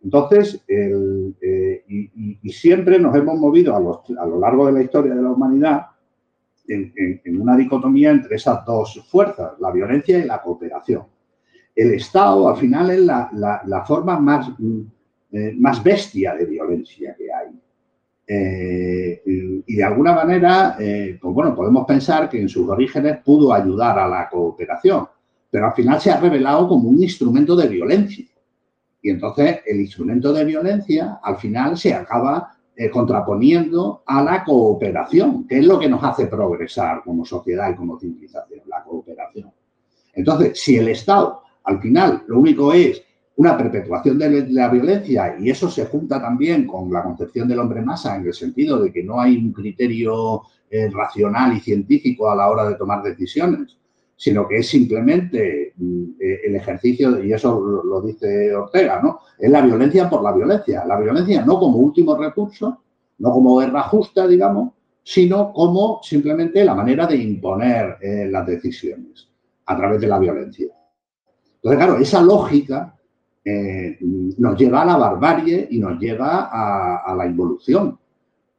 [0.04, 5.32] Entonces, eh, y, siempre nos hemos movido a, lo largo de la historia de la
[5.32, 5.88] humanidad
[6.68, 11.13] en una dicotomía entre esas dos fuerzas, la violencia y la cooperación
[11.76, 14.82] el Estado al final es la, forma más, mm,
[15.32, 17.48] eh, más bestia de violencia que hay.
[18.26, 19.22] Eh,
[19.66, 24.00] y de alguna manera, eh, pues bueno, podemos pensar que en sus orígenes pudo ayudar
[24.00, 25.08] a la cooperación,
[25.50, 28.26] pero al final se ha revelado como un instrumento de violencia.
[29.02, 32.50] Y entonces el instrumento de violencia al final se acaba
[32.92, 38.00] contraponiendo a la cooperación, que es lo que nos hace progresar como sociedad y como
[38.00, 39.52] civilización, la cooperación.
[40.14, 43.04] Entonces, si el Estado al final, lo único es
[43.36, 47.82] una perpetuación de la violencia y eso se junta también con la concepción del hombre
[47.82, 52.36] masa en el sentido de que no hay un criterio eh, racional y científico a
[52.36, 53.78] la hora de tomar decisiones,
[54.16, 59.20] sino que es simplemente mm, eh, el ejercicio, y eso lo, dice Ortega, ¿no?
[59.38, 60.86] Es la violencia por la violencia.
[60.86, 62.82] La violencia no como último recurso,
[63.18, 64.74] no como guerra justa, digamos,
[65.04, 69.28] sino como simplemente la manera de imponer eh, las decisiones
[69.66, 70.68] a través de la violencia.
[71.64, 72.94] Entonces, claro, esa lógica
[73.46, 73.98] eh,
[74.38, 77.98] nos lleva a la barbarie y nos lleva a, la involución.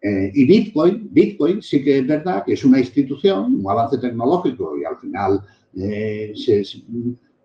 [0.00, 4.78] Eh, y Bitcoin, Bitcoin sí que es verdad que es una institución, un avance tecnológico
[4.78, 5.40] y al final
[5.76, 6.32] eh,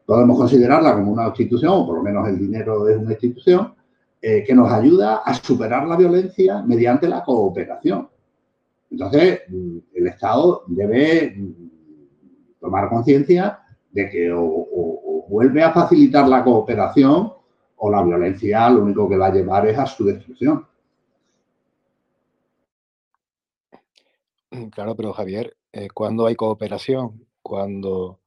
[0.05, 3.73] podemos considerarla como una institución, o por lo menos el dinero es una institución,
[4.21, 8.09] que nos ayuda a superar la violencia mediante la cooperación.
[8.91, 9.43] Entonces,
[9.93, 11.37] el Estado debe
[12.59, 13.59] tomar conciencia
[13.91, 17.33] de que o, vuelve a facilitar la cooperación
[17.77, 20.67] o la violencia lo único que va a llevar es a su destrucción.
[24.71, 28.19] Claro, pero Javier, eh, cuando hay cooperación, cuando,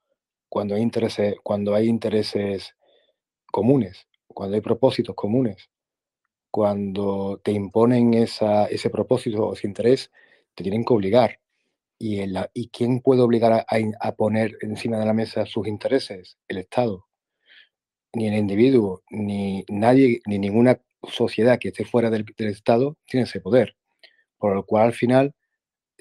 [0.48, 2.76] cuando, hay intereses, cuando hay intereses
[3.50, 5.68] comunes, cuando hay propósitos comunes,
[6.50, 10.10] cuando te imponen esa, ese propósito o ese interés,
[10.54, 11.41] te tienen que obligar.
[12.02, 12.20] ¿Y,
[12.52, 16.36] ¿Y quién puede obligar a, poner encima de la mesa sus intereses?
[16.48, 17.06] El Estado.
[18.12, 23.40] Ni el individuo, ni nadie, ni ninguna sociedad que esté fuera del, Estado tiene ese
[23.40, 23.76] poder.
[24.36, 25.32] Por lo cual, al final,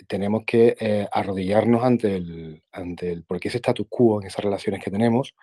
[0.07, 4.83] tenemos que eh, arrodillarnos ante el, ante el, porque ese status quo en esas relaciones
[4.83, 5.35] que tenemos,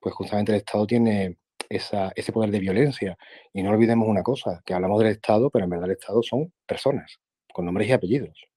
[0.00, 1.38] pues justamente el Estado tiene
[1.70, 3.16] ese poder de violencia.
[3.54, 6.52] Y no olvidemos una cosa, que hablamos del Estado, pero en verdad el Estado son
[6.66, 7.18] personas,
[7.54, 8.53] con nombres y apellidos.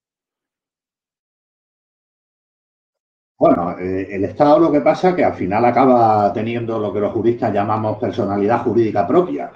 [3.39, 6.99] Bueno, eh, el Estado lo que pasa es que al final acaba teniendo lo que
[6.99, 9.51] los juristas llamamos personalidad jurídica propia.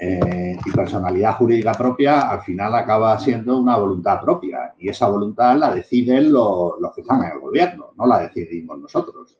[0.00, 4.72] Eh, y personalidad jurídica propia al final acaba siendo una voluntad propia.
[4.78, 9.36] Y esa voluntad la deciden los, que están en el gobierno, no la decidimos nosotros.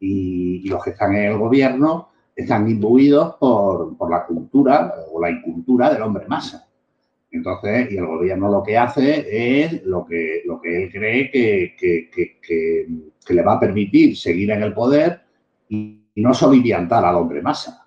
[0.00, 5.30] Y, los que están en el gobierno están imbuidos por, por la cultura o la
[5.30, 6.66] incultura del hombre masa.
[7.32, 11.74] Entonces, y el gobierno lo que hace es lo que, lo que él cree que,
[11.76, 12.86] que,
[13.28, 15.20] le va a permitir seguir en el poder
[15.68, 17.86] y, no soliviantar al hombre masa.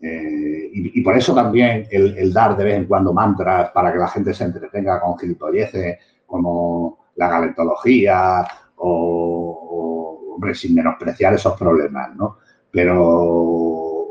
[0.00, 4.06] Eh, y, por eso también el, dar de vez en cuando mantras para que la
[4.08, 8.46] gente se entretenga con gilipolleces como la galentología
[8.76, 12.38] o, hombre, sin menospreciar esos problemas, ¿no?
[12.70, 13.02] Pero,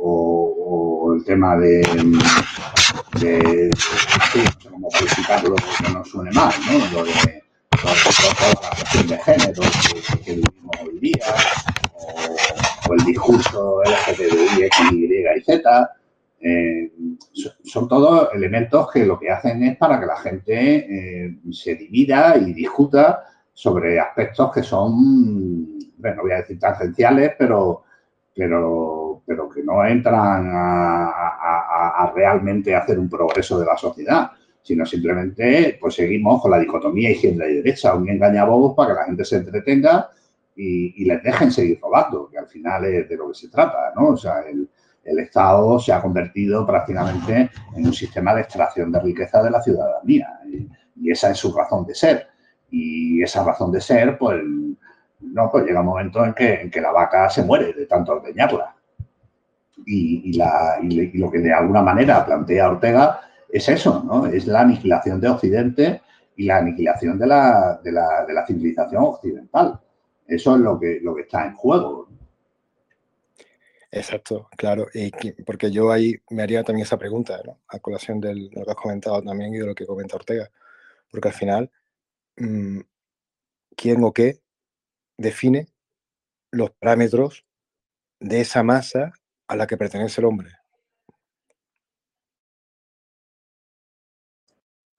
[0.03, 1.81] o el tema de
[3.19, 6.99] de, no sé cómo calificarlo que no suene mal, ¿no?
[6.99, 7.40] Lo de,
[7.83, 9.61] la cuestión de género
[10.23, 11.25] que, vivimos hoy día,
[12.87, 15.91] o, el discurso LGTBI, X, Y Z.
[16.43, 16.91] Eh,
[17.63, 22.35] son todos elementos que lo que hacen es para que la gente eh, se divida
[22.35, 27.83] y discuta sobre aspectos que son, bueno, no voy a decir tangenciales, pero,
[28.33, 34.31] pero, pero que no entran a, realmente hacer un progreso de la sociedad,
[34.63, 39.05] sino simplemente pues seguimos con la dicotomía izquierda y derecha, un engañabobos para que la
[39.05, 40.09] gente se entretenga
[40.55, 44.09] y, les dejen seguir robando, que al final es de lo que se trata, ¿no?
[44.09, 44.69] O sea, el,
[45.03, 50.39] Estado se ha convertido prácticamente en un sistema de extracción de riqueza de la ciudadanía
[50.45, 52.27] y, y esa es su razón de ser.
[52.69, 54.41] Y esa razón de ser, pues
[55.21, 58.13] no, pues llega un momento en que, en que la vaca se muere de tanto
[58.13, 58.75] ordeñarla.
[59.85, 63.19] Y, la, y, lo que de alguna manera plantea Ortega
[63.51, 64.27] es eso, ¿no?
[64.27, 66.01] Es la aniquilación de Occidente
[66.35, 69.79] y la aniquilación de la, de la, de la civilización occidental.
[70.27, 72.07] Eso es lo que, lo que está en juego.
[73.91, 74.87] Exacto, claro.
[74.93, 75.11] Y
[75.43, 77.59] porque yo ahí me haría también esa pregunta, ¿no?
[77.67, 80.49] A colación de lo que has comentado también y de lo que comenta Ortega.
[81.11, 81.71] Porque al final,
[82.37, 82.79] mm,
[83.75, 84.39] ¿quién o qué
[85.17, 85.67] define
[86.51, 87.45] los parámetros
[88.19, 89.13] de esa masa
[89.47, 90.51] a la que pertenece el hombre.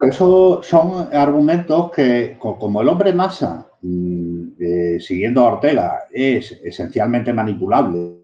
[0.02, 7.32] Esos son argumentos que, como el hombre masa, mm, eh, siguiendo a Ortega, es esencialmente
[7.32, 8.16] manipulable,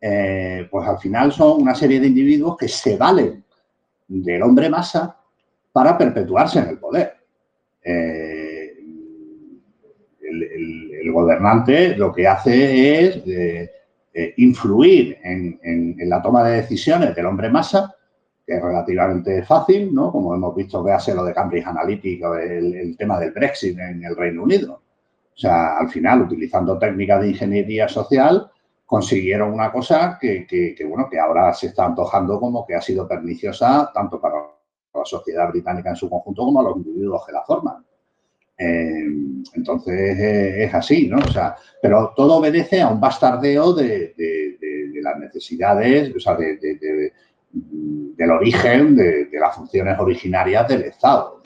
[0.00, 3.44] eh, pues al final son una serie de individuos que se valen
[4.08, 5.16] del hombre masa
[5.72, 7.14] para perpetuarse en el poder.
[7.84, 8.74] Eh,
[10.22, 13.22] el gobernante lo que hace es
[14.36, 17.94] influir en, la toma de decisiones del hombre masa,
[18.50, 20.10] que es relativamente fácil, ¿no?
[20.10, 24.42] Como hemos visto que lo de Cambridge Analytica, el, tema del Brexit en el Reino
[24.42, 24.72] Unido.
[24.72, 28.50] O sea, al final, utilizando técnicas de ingeniería social,
[28.84, 33.88] consiguieron una cosa que, bueno, que ahora se está antojando como que ha sido perniciosa
[33.94, 34.38] tanto para
[34.94, 37.84] la sociedad británica en su conjunto como a los individuos que la forman.
[38.58, 39.06] Eh,
[39.54, 41.18] entonces eh, es así, ¿no?
[41.18, 44.12] O sea, pero todo obedece a un bastardeo de,
[45.02, 46.36] las necesidades, o sea,
[47.52, 51.42] del origen de, las funciones originarias del Estado.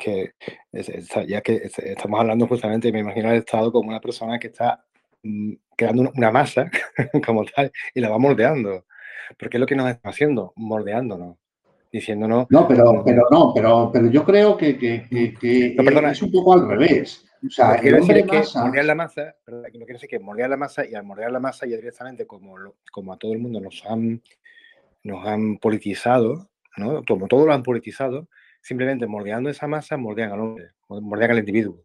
[0.00, 0.32] Que,
[1.26, 4.84] ya que estamos hablando justamente, me imagino al Estado como una persona que está
[5.22, 6.70] mm, creando una masa
[7.26, 8.84] como tal y la va moldeando.
[9.38, 11.36] Porque es lo que nos está haciendo, moldeándonos
[11.92, 12.46] diciéndonos.
[12.50, 15.06] No, pero, pero no, pero, pero yo creo que, que,
[15.40, 17.27] que, es un poco al revés.
[17.46, 18.64] O sea, el hombre masa...
[18.64, 21.40] mordear la masa, lo que quiero decir que mordear la masa y al mordear la
[21.40, 22.56] masa ya directamente como,
[22.90, 24.22] como a todo el mundo nos han,
[25.04, 27.02] nos han politizado, ¿no?
[27.06, 28.28] Como todo lo han politizado,
[28.60, 31.76] simplemente mordeando esa masa mordean al hombre, mordean al individuo.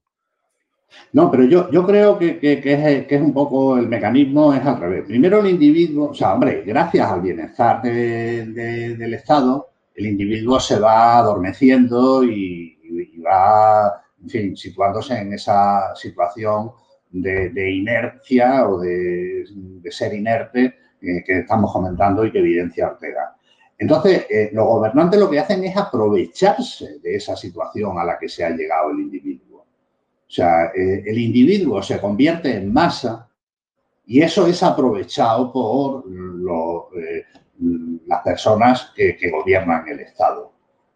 [1.11, 4.65] No, pero yo, yo creo que, que, es, que, es, un poco el mecanismo, es
[4.65, 5.05] al revés.
[5.05, 11.17] Primero el individuo, o sea, hombre, gracias al bienestar del Estado, el individuo se va
[11.17, 12.77] adormeciendo y,
[13.25, 16.71] va, en fin, situándose en esa situación
[17.13, 19.45] de, inercia o de,
[19.89, 23.35] ser inerte eh, que estamos comentando y que evidencia Ortega.
[23.77, 28.29] Entonces, eh, los gobernantes lo que hacen es aprovecharse de esa situación a la que
[28.29, 29.61] se ha llegado el individuo.
[29.61, 33.29] O sea, eh, el individuo se convierte en masa
[34.05, 36.05] y eso es aprovechado por
[38.07, 40.52] las personas que, gobiernan el Estado.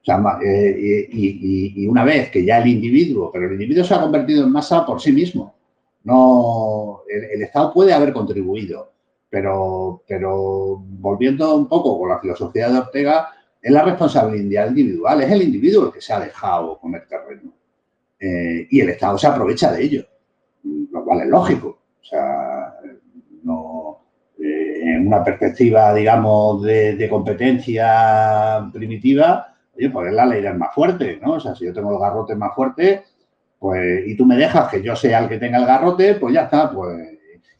[0.08, 4.46] O sea, y, una vez que ya el individuo, pero el individuo se ha convertido
[4.46, 5.54] en masa por sí mismo.
[6.06, 8.94] No, el Estado puede haber contribuido,
[9.30, 13.28] pero, pero volviendo un poco con la filosofía de Ortega,
[13.62, 17.52] es la responsabilidad individual, es el individuo el que se ha dejado comer terreno.
[18.20, 20.06] Eh, y el Estado se aprovecha de ello,
[20.64, 21.80] lo cual es lógico.
[22.02, 22.76] O sea,
[23.44, 24.00] no,
[24.40, 30.74] eh, en una perspectiva, digamos, de, competencia primitiva, oye, pues es la ley del más
[30.74, 31.34] fuerte, ¿no?
[31.34, 33.04] O sea, si yo tengo el garrote más fuerte,
[33.60, 36.44] pues, y tú me dejas que yo sea el que tenga el garrote, pues ya
[36.44, 37.18] está, pues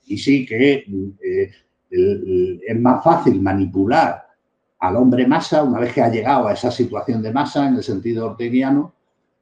[0.08, 0.86] y sí que
[1.24, 1.52] eh,
[1.90, 4.26] es más fácil manipular
[4.80, 7.84] al hombre masa una vez que ha llegado a esa situación de masa en el
[7.84, 8.94] sentido orteguiano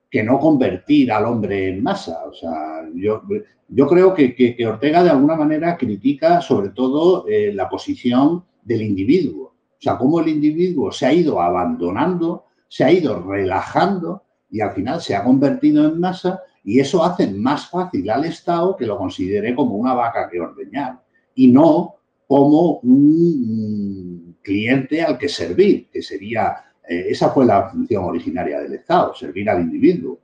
[0.09, 2.23] que no convertir al hombre en masa.
[2.25, 3.23] O sea, yo,
[3.67, 9.47] yo creo que, Ortega de alguna manera critica sobre todo eh, la posición del individuo.
[9.47, 14.71] O sea, cómo el individuo se ha ido abandonando, se ha ido relajando y al
[14.71, 18.97] final se ha convertido en masa y eso hace más fácil al Estado que lo
[18.97, 20.99] considere como una vaca que ordeñar
[21.35, 21.95] y no
[22.27, 26.55] como un cliente al que servir, que sería,
[26.87, 30.19] eh, esa fue la función originaria del Estado, servir al individuo.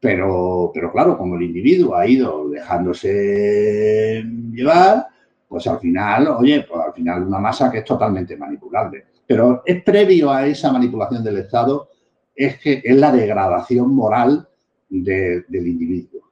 [0.00, 5.06] Pero, pero claro, como el individuo ha ido dejándose llevar,
[5.48, 9.06] pues al final, oye, pues al final una masa que es totalmente manipulable.
[9.28, 11.90] Pero es previo a esa manipulación del Estado,
[12.34, 14.48] es que es la degradación moral
[14.88, 16.22] del individuo.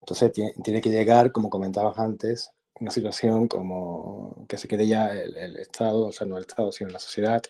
[0.00, 0.30] Entonces
[0.62, 6.08] tiene, que llegar, como comentabas antes, una situación como que se quede ya el, Estado,
[6.08, 7.42] o sea, no el Estado, sino la sociedad,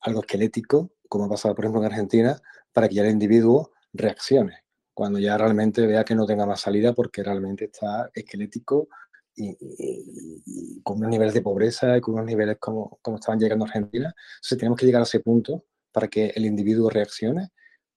[0.00, 2.42] algo esquelético, como ha pasado, por ejemplo, en Argentina,
[2.72, 6.94] para que ya el individuo reaccione, cuando ya realmente vea que no tenga más salida
[6.94, 8.88] porque realmente está esquelético
[9.34, 13.68] y, con unos niveles de pobreza y con unos niveles como, como estaban llegando a
[13.68, 14.14] Argentina.
[14.36, 17.50] Entonces tenemos que llegar a ese punto para que el individuo reaccione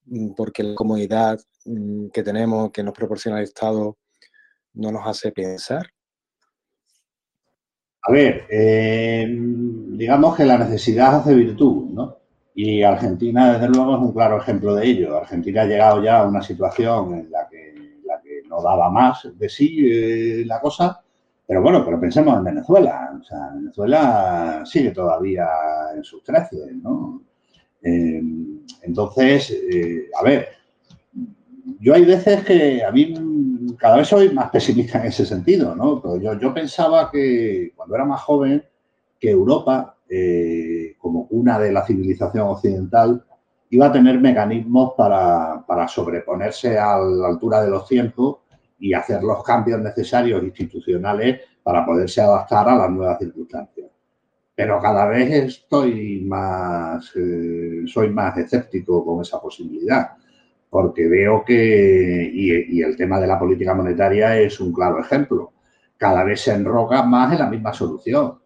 [0.05, 3.97] Mm, porque la comodidad mm, que tenemos, que nos proporciona el Estado,
[4.73, 5.87] no nos hace pensar?
[8.03, 12.17] A ver, eh, digamos que la necesidad hace virtud, ¿no?
[12.53, 15.17] Y Argentina, desde luego, es un claro ejemplo de ello.
[15.17, 19.27] Argentina ha llegado ya a una situación en la que, la que no daba más
[19.33, 21.03] de sí eh, la cosa,
[21.47, 23.17] pero bueno, pero pensemos en Venezuela.
[23.19, 25.47] O sea, Venezuela sigue todavía
[25.95, 27.21] en sus trece, ¿no?
[27.81, 28.21] Eh,
[28.81, 29.55] entonces,
[30.19, 30.47] a ver,
[31.79, 33.13] yo hay veces que a mí
[33.77, 36.01] cada vez soy más pesimista en ese sentido, ¿no?
[36.01, 38.63] Pero yo, pensaba que cuando era más joven,
[39.19, 43.23] que Europa, eh, como una de la civilización occidental,
[43.69, 48.37] iba a tener mecanismos para, para, sobreponerse a la altura de los tiempos
[48.79, 53.87] y hacer los cambios necesarios institucionales para poderse adaptar a las nuevas circunstancias.
[54.55, 60.11] Pero cada vez estoy más, eh, soy más escéptico con esa posibilidad,
[60.69, 65.53] porque veo que, y, el tema de la política monetaria es un claro ejemplo,
[65.97, 68.39] cada vez se enroca más en la misma solución,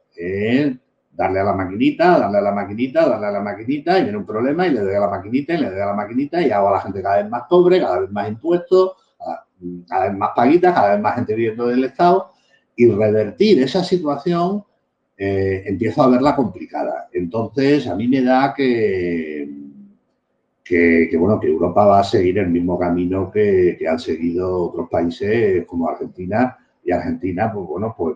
[1.11, 4.25] darle a la maquinita, darle a la maquinita, darle a la maquinita, y viene un
[4.25, 6.69] problema y le doy a la maquinita y le doy a la maquinita y hago
[6.69, 8.93] a la gente cada vez más pobre, cada vez más impuestos,
[9.87, 12.31] cada vez más paguitas, cada vez más gente viviendo del Estado,
[12.75, 14.63] y revertir esa situación
[15.17, 17.09] eh, empiezo a verla complicada.
[17.11, 19.49] Entonces, a mí me da que,
[20.63, 25.65] que, bueno, que Europa va a seguir el mismo camino que, han seguido otros países
[25.65, 26.57] como Argentina.
[26.85, 28.15] Y Argentina, pues bueno, pues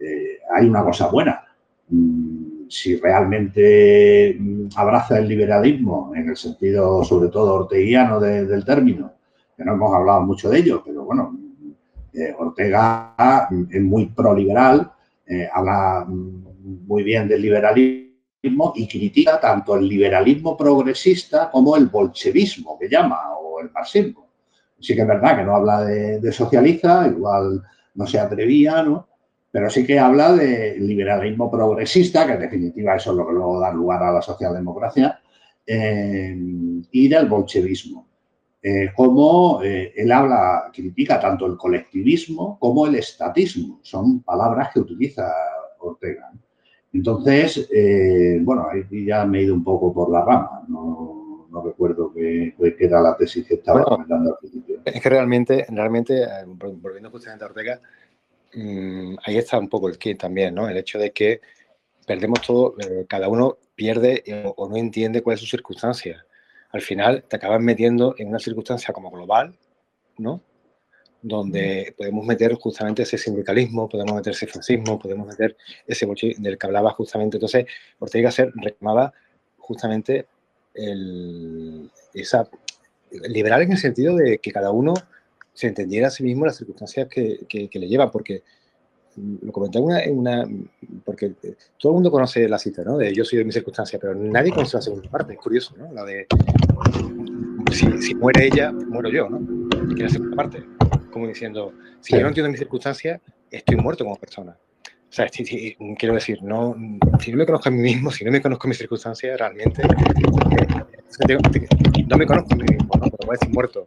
[0.00, 1.44] eh, hay una cosa buena.
[1.88, 9.12] Mm, si realmente mm, abraza el liberalismo, en el sentido sobre todo orteguiano del término,
[9.56, 11.36] que no hemos hablado mucho de ello, pero bueno,
[12.12, 14.90] eh, Ortega es muy proliberal,
[15.26, 22.78] eh, habla muy bien del liberalismo y critica tanto el liberalismo progresista como el bolchevismo,
[22.78, 24.28] que llama, o el marxismo.
[24.78, 27.62] Sí que es verdad que no habla de, socialista, igual
[27.94, 29.08] no se atrevía, ¿no?
[29.50, 33.58] Pero sí que habla de liberalismo progresista, que en definitiva eso es lo que luego
[33.58, 35.18] da lugar a la socialdemocracia,
[35.66, 36.36] eh,
[36.90, 38.05] y del bolchevismo.
[38.68, 43.78] Eh, como él habla, critica tanto el colectivismo como el estatismo.
[43.82, 45.30] Son palabras que utiliza
[45.78, 46.32] Ortega.
[46.92, 50.64] Entonces, eh, bueno, ahí ya me he ido un poco por la rama.
[50.68, 54.80] No, recuerdo qué, era la tesis que estaba comentando al principio.
[54.84, 57.80] Es que realmente, realmente eh, volviendo justamente a Ortega,
[58.54, 60.68] mm, ahí está un poco el kit también, ¿no?
[60.68, 61.40] El hecho de que
[62.06, 64.22] perdemos todo, eh, cada uno pierde
[64.56, 66.24] o, no entiende cuál es su circunstancia.
[66.70, 69.56] Al final te acabas metiendo en una circunstancia como global,
[70.18, 70.40] ¿no?
[71.22, 75.56] Donde podemos meter justamente ese sindicalismo, podemos meter ese fascismo, podemos meter
[75.86, 76.06] ese
[76.38, 77.36] del que hablaba justamente.
[77.36, 77.66] Entonces,
[77.98, 79.12] Ortega se reclamaba
[79.58, 80.26] justamente
[80.74, 82.48] el, esa,
[83.10, 84.94] liberal en el sentido de que cada uno
[85.52, 88.42] se entendiera a sí mismo las circunstancias que, que, le llevan, porque
[89.16, 90.46] lo comenté en una,
[91.04, 91.32] porque
[91.78, 92.98] todo el mundo conoce la cita, ¿no?
[92.98, 95.92] De yo soy de mi circunstancia, pero nadie conoce la segunda parte, es curioso, ¿no?
[95.92, 96.26] La de
[97.72, 99.40] si, muere ella, muero yo, ¿no?
[99.94, 100.64] Que la segunda parte,
[101.10, 103.20] como diciendo, si yo no entiendo mi circunstancia,
[103.50, 104.56] estoy muerto como persona.
[105.08, 106.76] O sea, quiero decir, no,
[107.20, 109.86] si no me conozco a mí mismo, si no me conozco mis circunstancias, realmente eh,
[112.06, 113.10] no me conozco a mí mismo, ¿no?
[113.10, 113.86] Pero voy a decir muerto.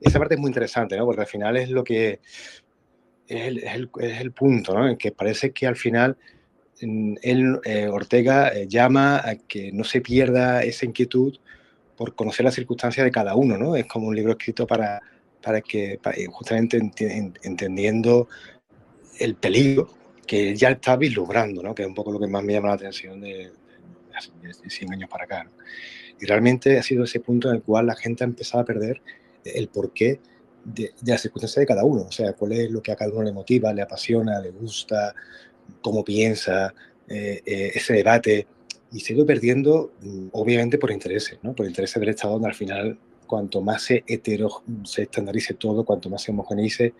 [0.00, 1.06] Esa parte es muy interesante, ¿no?
[1.06, 2.20] Porque al final es lo que
[3.28, 4.88] es el, es el, punto, ¿no?
[4.88, 6.16] En que parece que al final
[6.82, 11.36] mm, él, eh, Ortega eh, llama a que no se pierda esa inquietud
[11.96, 13.76] por conocer las circunstancias de cada uno, ¿no?
[13.76, 15.00] Es como un libro escrito para,
[15.42, 15.98] para que,
[16.30, 16.78] justamente
[17.42, 18.28] entendiendo
[19.18, 21.74] el peligro que ya está vislumbrando, ¿no?
[21.74, 23.50] que es un poco lo que más me llama la atención de,
[24.14, 24.30] hace
[24.68, 25.50] 100 años para acá.
[26.20, 29.00] Y realmente ha sido ese punto en el cual la gente ha empezado a perder
[29.44, 30.20] el porqué
[30.64, 33.12] de, de las circunstancias de cada uno, o sea, cuál es lo que a cada
[33.12, 35.14] uno le motiva, le apasiona, le gusta,
[35.80, 36.74] cómo piensa,
[37.08, 38.46] eh, eh, ese debate,
[38.92, 41.54] y se ha perdiendo, mm, obviamente, por intereses, ¿no?
[41.54, 46.08] por intereses del Estado, donde al final, cuanto más se, hetero, se estandarice todo, cuanto
[46.08, 46.94] más se homogeneice,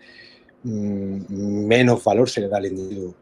[0.63, 3.15] Mm, menos valor se le da al individuo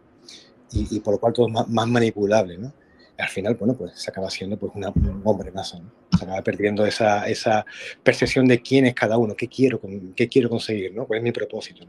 [0.71, 2.73] y, por lo cual todo es más, manipulable, ¿no?
[3.17, 5.91] Al final, bueno, pues se acaba siendo pues, un hombre más, ¿no?
[6.17, 7.65] Se acaba perdiendo esa, esa,
[8.03, 9.81] percepción de quién es cada uno, qué quiero,
[10.15, 11.05] qué quiero conseguir, ¿no?
[11.05, 11.85] ¿Cuál es mi propósito?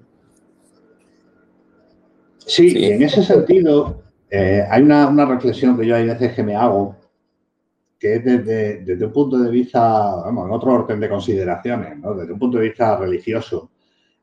[2.39, 6.43] Sí, y en ese sentido eh, hay una, una, reflexión que yo hay veces que
[6.43, 6.97] me hago,
[7.99, 12.15] que es desde, desde un punto de vista, vamos, en otro orden de consideraciones, ¿no?
[12.15, 13.71] Desde un punto de vista religioso.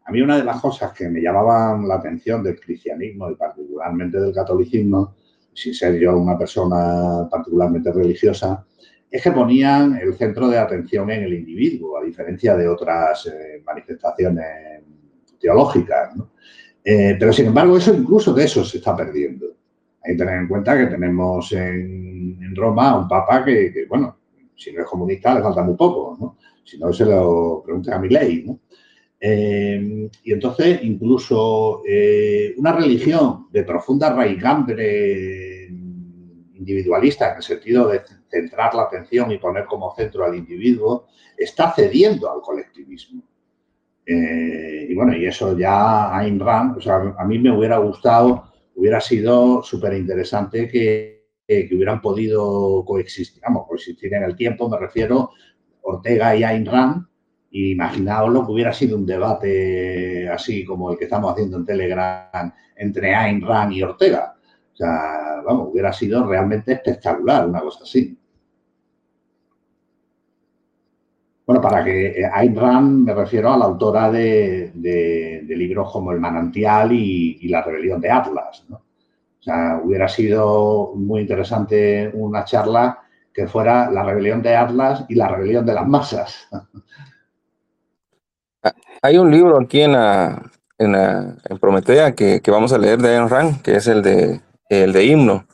[0.06, 4.20] A mí una de las cosas que me llamaban la atención del cristianismo y particularmente
[4.20, 5.16] del catolicismo,
[5.56, 8.66] sin ser yo una persona particularmente religiosa,
[9.10, 13.64] es que ponían el centro de atención en el individuo, a diferencia de otras eh,
[13.66, 14.84] manifestaciones
[15.40, 16.12] teológicas.
[16.84, 19.46] Eh, pero sin embargo, eso incluso de eso se está perdiendo.
[20.04, 24.18] Hay que tener en cuenta que tenemos en, Roma un papa que, bueno,
[24.56, 26.38] si no es comunista le falta muy poco, ¿no?
[26.64, 28.60] Si no, se lo pregunta a mi ley, ¿no?
[29.28, 35.68] Eh, y entonces, incluso eh, una religión de profunda raigambre
[36.54, 41.74] individualista, en el sentido de centrar la atención y poner como centro al individuo, está
[41.74, 43.24] cediendo al colectivismo.
[44.06, 48.54] Eh, y bueno, y eso ya Ayn Rand, o sea, a mí me hubiera gustado,
[48.76, 54.78] hubiera sido súper interesante que, que, hubieran podido coexistir, vamos, coexistir en el tiempo, me
[54.78, 55.32] refiero
[55.82, 57.08] Ortega y Ayn Rand,
[57.58, 62.52] Imaginaos lo que hubiera sido un debate así como el que estamos haciendo en Telegram
[62.76, 64.36] entre Ayn Rand y Ortega.
[64.74, 68.18] O sea, vamos, hubiera sido realmente espectacular una cosa así.
[71.46, 74.74] Bueno, para que eh, Ayn Rand me refiero a la autora de,
[75.48, 78.66] libros como El manantial y, La rebelión de Atlas.
[78.68, 78.76] ¿no?
[79.40, 83.00] O sea, hubiera sido muy interesante una charla
[83.32, 86.50] que fuera La rebelión de Atlas y La rebelión de las masas.
[89.06, 89.96] Hay un libro aquí en,
[90.80, 95.06] en, Prometea que, vamos a leer de Ayn Rand, que es el de, el de
[95.06, 95.46] himno.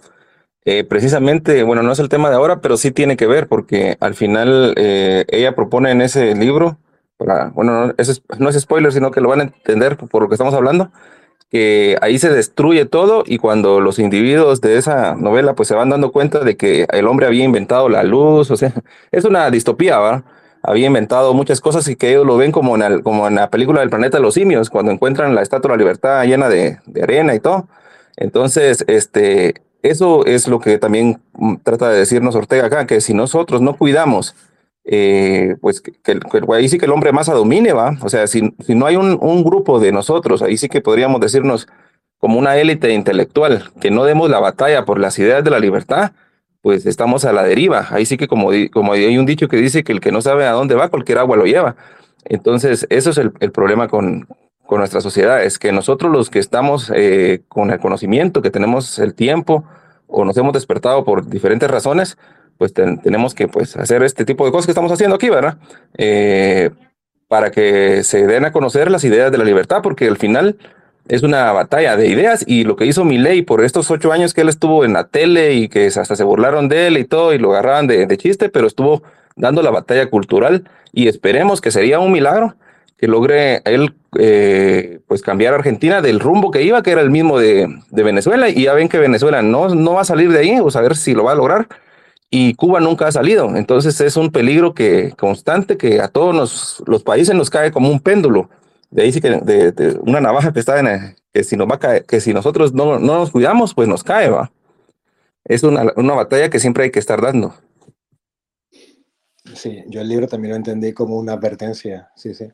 [0.64, 3.98] Eh, precisamente, bueno, no es el tema de ahora, pero sí tiene que ver, porque
[4.00, 6.78] al final eh, ella propone en ese libro,
[7.18, 10.36] bueno, no es, no es spoiler, sino que lo van a entender por lo que
[10.36, 10.90] estamos hablando,
[11.50, 15.90] que ahí se destruye todo y cuando los individuos de esa novela pues se van
[15.90, 18.74] dando cuenta de que el hombre había inventado la luz, o sea,
[19.12, 20.24] es una distopía, ¿verdad?
[20.64, 23.80] Había inventado muchas cosas y que ellos lo ven como en, como en la película
[23.80, 27.34] del planeta de los simios, cuando encuentran la estatua de la libertad llena de, arena
[27.36, 27.68] y todo.
[28.18, 33.14] Entonces, este, eso es lo que también mm, trata de decirnos Ortega acá, que si
[33.14, 34.36] nosotros no cuidamos,
[34.84, 36.20] eh, pues que,
[36.54, 37.98] ahí sí que el hombre masa domine, ¿va?
[38.02, 41.22] O sea, si, si no hay un, un, grupo de nosotros, ahí sí que podríamos
[41.22, 41.68] decirnos
[42.18, 46.12] como una élite intelectual, que no demos la batalla por las ideas de la libertad,
[46.62, 47.88] pues estamos a la deriva.
[47.90, 50.46] Ahí sí que como, como hay un dicho que dice que el que no sabe
[50.46, 51.76] a dónde va, cualquier agua lo lleva.
[52.26, 54.28] Entonces, eso es el, problema con,
[54.66, 59.00] con, nuestra sociedad, es que nosotros los que estamos eh, con el conocimiento, que tenemos
[59.00, 59.66] el tiempo
[60.08, 62.18] o nos hemos despertado por diferentes razones,
[62.58, 65.58] pues tenemos que pues, hacer este tipo de cosas que estamos haciendo aquí, ¿verdad?
[65.98, 66.70] Eh,
[67.28, 70.58] para que se den a conocer las ideas de la libertad, porque al final
[71.12, 74.42] es una batalla de ideas y lo que hizo Milei por estos ocho años que
[74.42, 77.38] él estuvo en la tele y que hasta se burlaron de él y todo y
[77.38, 79.04] lo agarraban de, de chiste, pero estuvo
[79.36, 80.64] dando la batalla cultural
[80.94, 82.56] y esperemos que sería un milagro
[82.98, 87.40] que logre él eh, pues cambiar Argentina del rumbo que iba, que era el mismo
[87.40, 90.60] de, de, Venezuela, y ya ven que Venezuela no, no va a salir de ahí,
[90.62, 91.68] o a ver si lo va a lograr,
[92.30, 97.04] y Cuba nunca ha salido, entonces es un peligro que constante que a todos los
[97.04, 98.50] países nos cae como un péndulo,
[98.92, 101.80] de ahí sí que de, una navaja que está en que si nos va a
[101.80, 104.52] caer, que si nosotros no, no nos cuidamos, pues nos cae, va.
[105.46, 107.56] Es una, una batalla que siempre hay que estar dando.
[109.56, 112.48] Sí, yo el libro también lo entendí como una advertencia, sí, sí.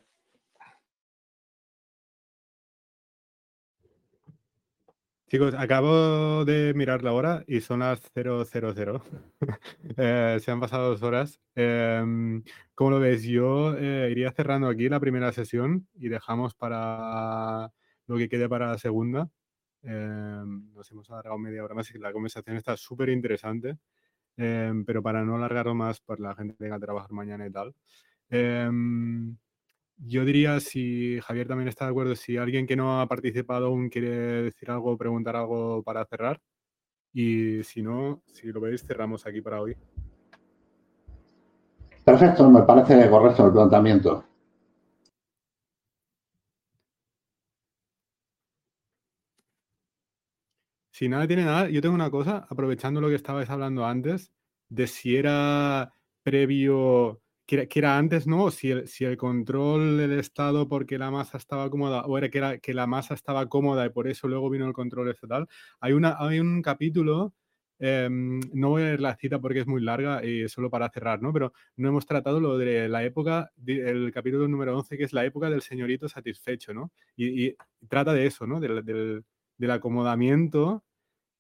[5.30, 9.02] Chicos, acabo de mirar la hora y son las 000.
[9.98, 11.42] eh, se han pasado dos horas.
[11.54, 12.42] Eh,
[12.74, 17.74] como lo ves, yo eh, iría cerrando aquí la primera sesión y dejamos para
[18.08, 19.30] lo que quede para la segunda.
[19.84, 23.78] Em, nos hemos alargado media hora más y la conversación está súper interesante,
[24.38, 27.52] em, pero para no alargarlo más, por la gente que tenga que trabajar mañana y
[27.52, 27.76] tal.
[29.98, 33.90] Yo diría, si Javier también está de acuerdo, si alguien que no ha participado aún
[33.90, 36.40] quiere decir algo preguntar algo para cerrar.
[37.14, 39.76] Y si no, si lo veis, cerramos aquí para hoy.
[42.06, 44.24] Perfecto, me parece correcto el planteamiento.
[50.92, 54.32] Si nada tiene nada, yo tengo una cosa, aprovechando lo que estabais hablando antes,
[54.70, 55.94] de si era
[56.24, 58.52] previo que era, antes, ¿no?
[58.52, 62.38] Si el, si el control del Estado porque la masa estaba cómoda, o era que,
[62.40, 65.48] era que la masa estaba cómoda y por eso luego vino el control estatal.
[65.80, 67.34] Hay, una, hay un capítulo,
[67.80, 71.22] em, no voy a leer la cita porque es muy larga y solo para cerrar,
[71.22, 71.32] ¿no?
[71.32, 75.24] Pero no hemos tratado lo de la época, el capítulo número 11, que es la
[75.26, 76.92] época del señorito satisfecho, ¿no?
[77.16, 77.56] Y,
[77.88, 78.60] trata de eso, ¿no?
[78.60, 79.24] Del, del,
[79.58, 80.84] del acomodamiento.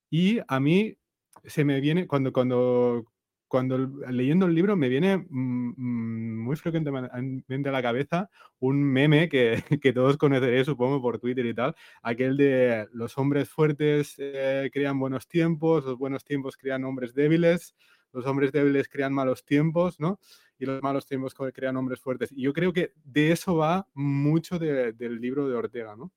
[0.09, 0.97] Y a mí
[1.43, 3.05] se me viene, cuando, cuando,
[3.47, 3.77] cuando
[4.09, 8.29] leyendo el libro me viene mm, mm, muy frecuentemente a la cabeza
[8.59, 13.49] un meme que, que, todos conoceréis, supongo, por Twitter y tal, aquel de los hombres
[13.49, 17.75] fuertes eh, crean buenos tiempos, los buenos tiempos crean hombres débiles,
[18.13, 20.19] los hombres débiles crean malos tiempos, ¿no?
[20.59, 22.31] Y los malos tiempos crean hombres fuertes.
[22.31, 26.11] Y yo creo que de eso va mucho del libro de Ortega, ¿no?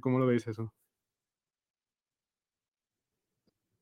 [0.00, 0.72] ¿Cómo lo veis eso?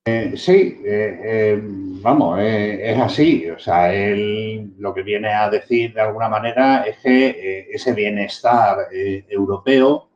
[0.09, 1.61] Eh, sí, eh, eh,
[2.01, 3.51] vamos, es así.
[3.51, 8.87] O sea, él lo que viene a decir de alguna manera es que ese bienestar
[9.29, 10.09] europeo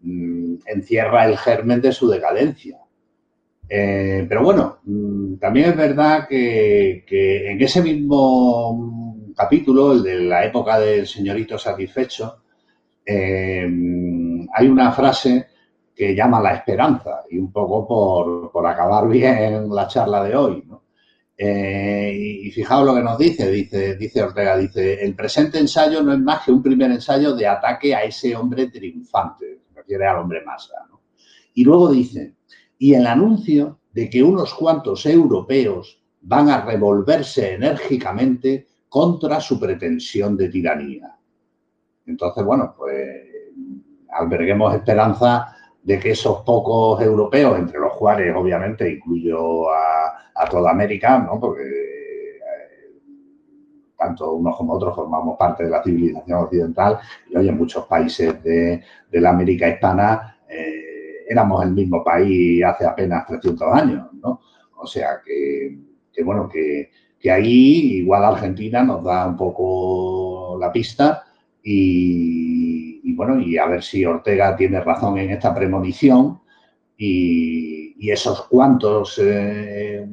[0.00, 2.78] mm, encierra el germen de su decadencia.
[3.68, 10.44] pero bueno, mm, también es verdad que, que, en ese mismo capítulo, el de la
[10.46, 12.42] época del señorito satisfecho,
[13.06, 15.48] hay una frase
[15.94, 20.64] que llama la esperanza y un poco por, por acabar bien la charla de hoy.
[21.36, 26.12] Eh, y, fijaos lo que nos dice, dice, dice Ortega, dice, el presente ensayo no
[26.12, 30.18] es más que un primer ensayo de ataque a ese hombre triunfante, se refiere al
[30.18, 30.74] hombre masa.
[30.88, 31.00] ¿no?
[31.54, 32.34] Y luego dice,
[32.78, 40.36] y el anuncio de que unos cuantos europeos van a revolverse enérgicamente contra su pretensión
[40.36, 41.18] de tiranía.
[42.06, 43.22] Entonces, bueno, pues
[44.10, 45.53] alberguemos esperanza
[45.84, 51.38] de que esos pocos europeos, entre los cuales obviamente incluyo a, toda América, ¿no?
[51.38, 52.40] porque eh,
[53.96, 56.98] tanto unos como otros formamos parte de la civilización occidental
[57.30, 58.82] y hoy en muchos países de,
[59.12, 64.40] la América hispana eh, éramos el mismo país hace apenas 300 años, ¿no?
[64.76, 65.78] O sea que,
[66.24, 71.24] bueno, que, que ahí igual Argentina nos da un poco la pista
[71.62, 72.63] y,
[73.04, 76.40] y bueno, y a ver si Ortega tiene razón en esta premonición
[76.96, 80.06] y, esos cuantos, eh,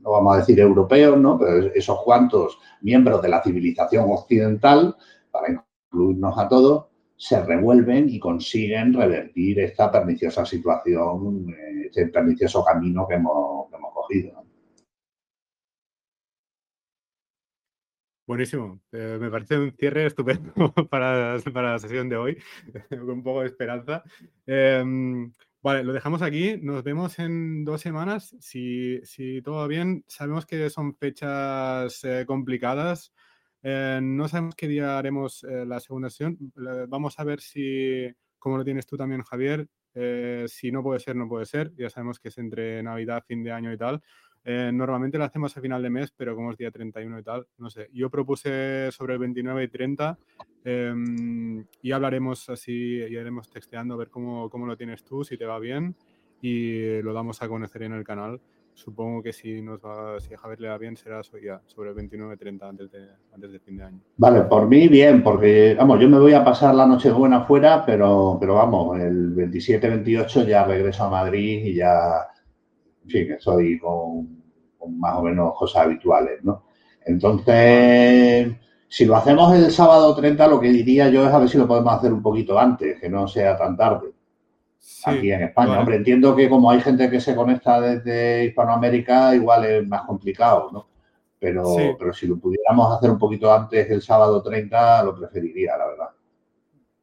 [0.00, 1.38] no vamos a decir europeos, ¿no?
[1.38, 4.96] Pero esos cuantos miembros de la civilización occidental,
[5.30, 11.46] para incluirnos a todos, se revuelven y consiguen revertir esta perniciosa situación,
[11.84, 14.45] este pernicioso camino que hemos, que hemos cogido.
[18.26, 18.82] Buenísimo.
[18.90, 20.52] Eh, me parece un cierre estupendo
[20.90, 22.36] para, para, la sesión de hoy,
[22.90, 24.02] con un poco de esperanza.
[24.44, 25.32] Em,
[25.62, 26.56] vale, lo dejamos aquí.
[26.60, 28.34] Nos vemos en dos semanas.
[28.40, 33.12] Si, si todo va bien, sabemos que son fechas eh, complicadas.
[33.62, 36.36] Eh, no sabemos qué día haremos la segunda sesión.
[36.88, 39.68] vamos a ver si, como lo tienes tú también, Javier,
[40.46, 41.72] si no puede ser, no puede ser.
[41.76, 44.02] Ya sabemos que es entre Navidad, fin de año y tal.
[44.48, 47.46] Eh, normalmente lo hacemos a final de mes, pero como es día 31 y tal,
[47.58, 47.90] no sé.
[47.92, 50.18] Yo propuse sobre el 29 y 30
[50.64, 55.36] em, y hablaremos así, y iremos texteando a ver cómo, cómo lo tienes tú, si
[55.36, 55.96] te va bien
[56.40, 58.40] y lo damos a conocer en el canal
[58.76, 62.68] supongo que si nos va, si a Javier le va bien, será sobre el 29-30
[62.68, 64.00] antes de, antes de fin de año.
[64.18, 67.84] Vale, por mí bien, porque vamos, yo me voy a pasar la noche buena fuera,
[67.86, 72.26] pero, pero vamos, el 27-28 ya regreso a Madrid y ya,
[73.04, 74.35] en fin, con, con
[74.88, 76.64] más o menos cosas habituales, ¿no?
[77.04, 78.56] Entonces,
[78.88, 81.68] si lo hacemos el sábado 30, lo que diría yo es a ver si lo
[81.68, 84.12] podemos hacer un poquito antes, que no sea tan tarde
[85.04, 85.78] aquí en España.
[85.78, 90.70] Hombre, entiendo que como hay gente que se conecta desde Hispanoamérica, igual es más complicado,
[90.72, 90.88] ¿no?
[91.38, 91.64] Pero,
[91.98, 96.08] pero si lo pudiéramos hacer un poquito antes el sábado 30, lo preferiría, la verdad.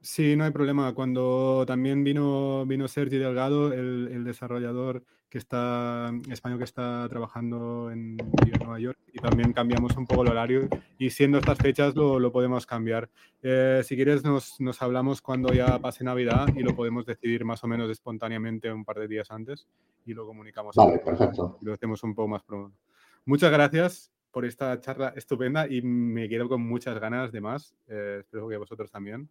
[0.01, 0.93] Sí, no hay problema.
[0.93, 5.03] Cuando también vino, vino Sergi Delgado, el, desarrollador
[5.33, 10.27] que está español que está trabajando en, Nueva York, y también cambiamos un poco el
[10.27, 10.69] horario.
[10.99, 13.09] Y siendo estas fechas lo, podemos cambiar.
[13.41, 17.63] Eh, si quieres, nos, nos, hablamos cuando ya pase Navidad y lo podemos decidir más
[17.63, 19.65] o menos espontáneamente un par de días antes
[20.05, 20.75] y lo comunicamos.
[20.75, 21.57] Vale, perfecto.
[21.63, 22.77] Y lo hacemos un poco más pronto.
[23.25, 27.75] Muchas gracias por esta charla estupenda y me quedo con muchas ganas de más.
[27.87, 29.27] Eh, espero que vosotros también.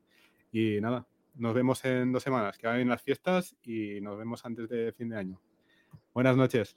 [0.51, 1.07] Y nada,
[1.37, 5.09] nos vemos en dos semanas, que vayan las fiestas y nos vemos antes de fin
[5.09, 5.41] de año.
[6.15, 6.77] Buenas noches.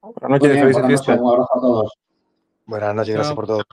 [0.00, 1.20] Buenas noches, felices fiestas.
[1.20, 1.92] Un abrazo a todos.
[2.66, 3.64] Buenas noches, gracias por todo.